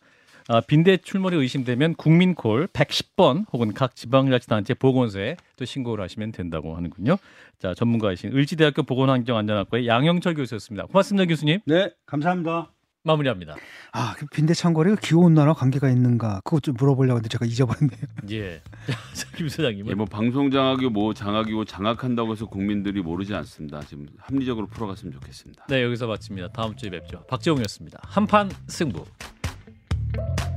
[0.47, 7.17] 아, 빈대 출몰이 의심되면 국민콜 110번 혹은 각 지방자치단체 보건소에 또 신고를 하시면 된다고 하는군요.
[7.59, 10.85] 자, 전문가이신 을지대학교 보건환경안전학과의 양영철 교수였습니다.
[10.85, 11.61] 고맙습니다, 교수님.
[11.65, 12.69] 네, 감사합니다.
[13.05, 13.55] 마무리합니다.
[13.91, 16.41] 아, 그 빈대 창궐이 그 기후 온난화 관계가 있는가?
[16.43, 17.99] 그것 좀 물어보려고 했는데 제가 잊어버렸네요.
[18.31, 18.61] 예.
[19.13, 23.81] 자, 김 소장님은 예, 뭐 방송 장악이고 뭐 장악이고 장악한다고 해서 국민들이 모르지 않습니다.
[23.81, 25.65] 지금 합리적으로 풀어갔으면 좋겠습니다.
[25.69, 26.49] 네, 여기서 마칩니다.
[26.49, 27.23] 다음 주에 뵙죠.
[27.27, 27.99] 박재홍이었습니다.
[28.03, 29.05] 한판 승부.
[30.15, 30.54] Bye.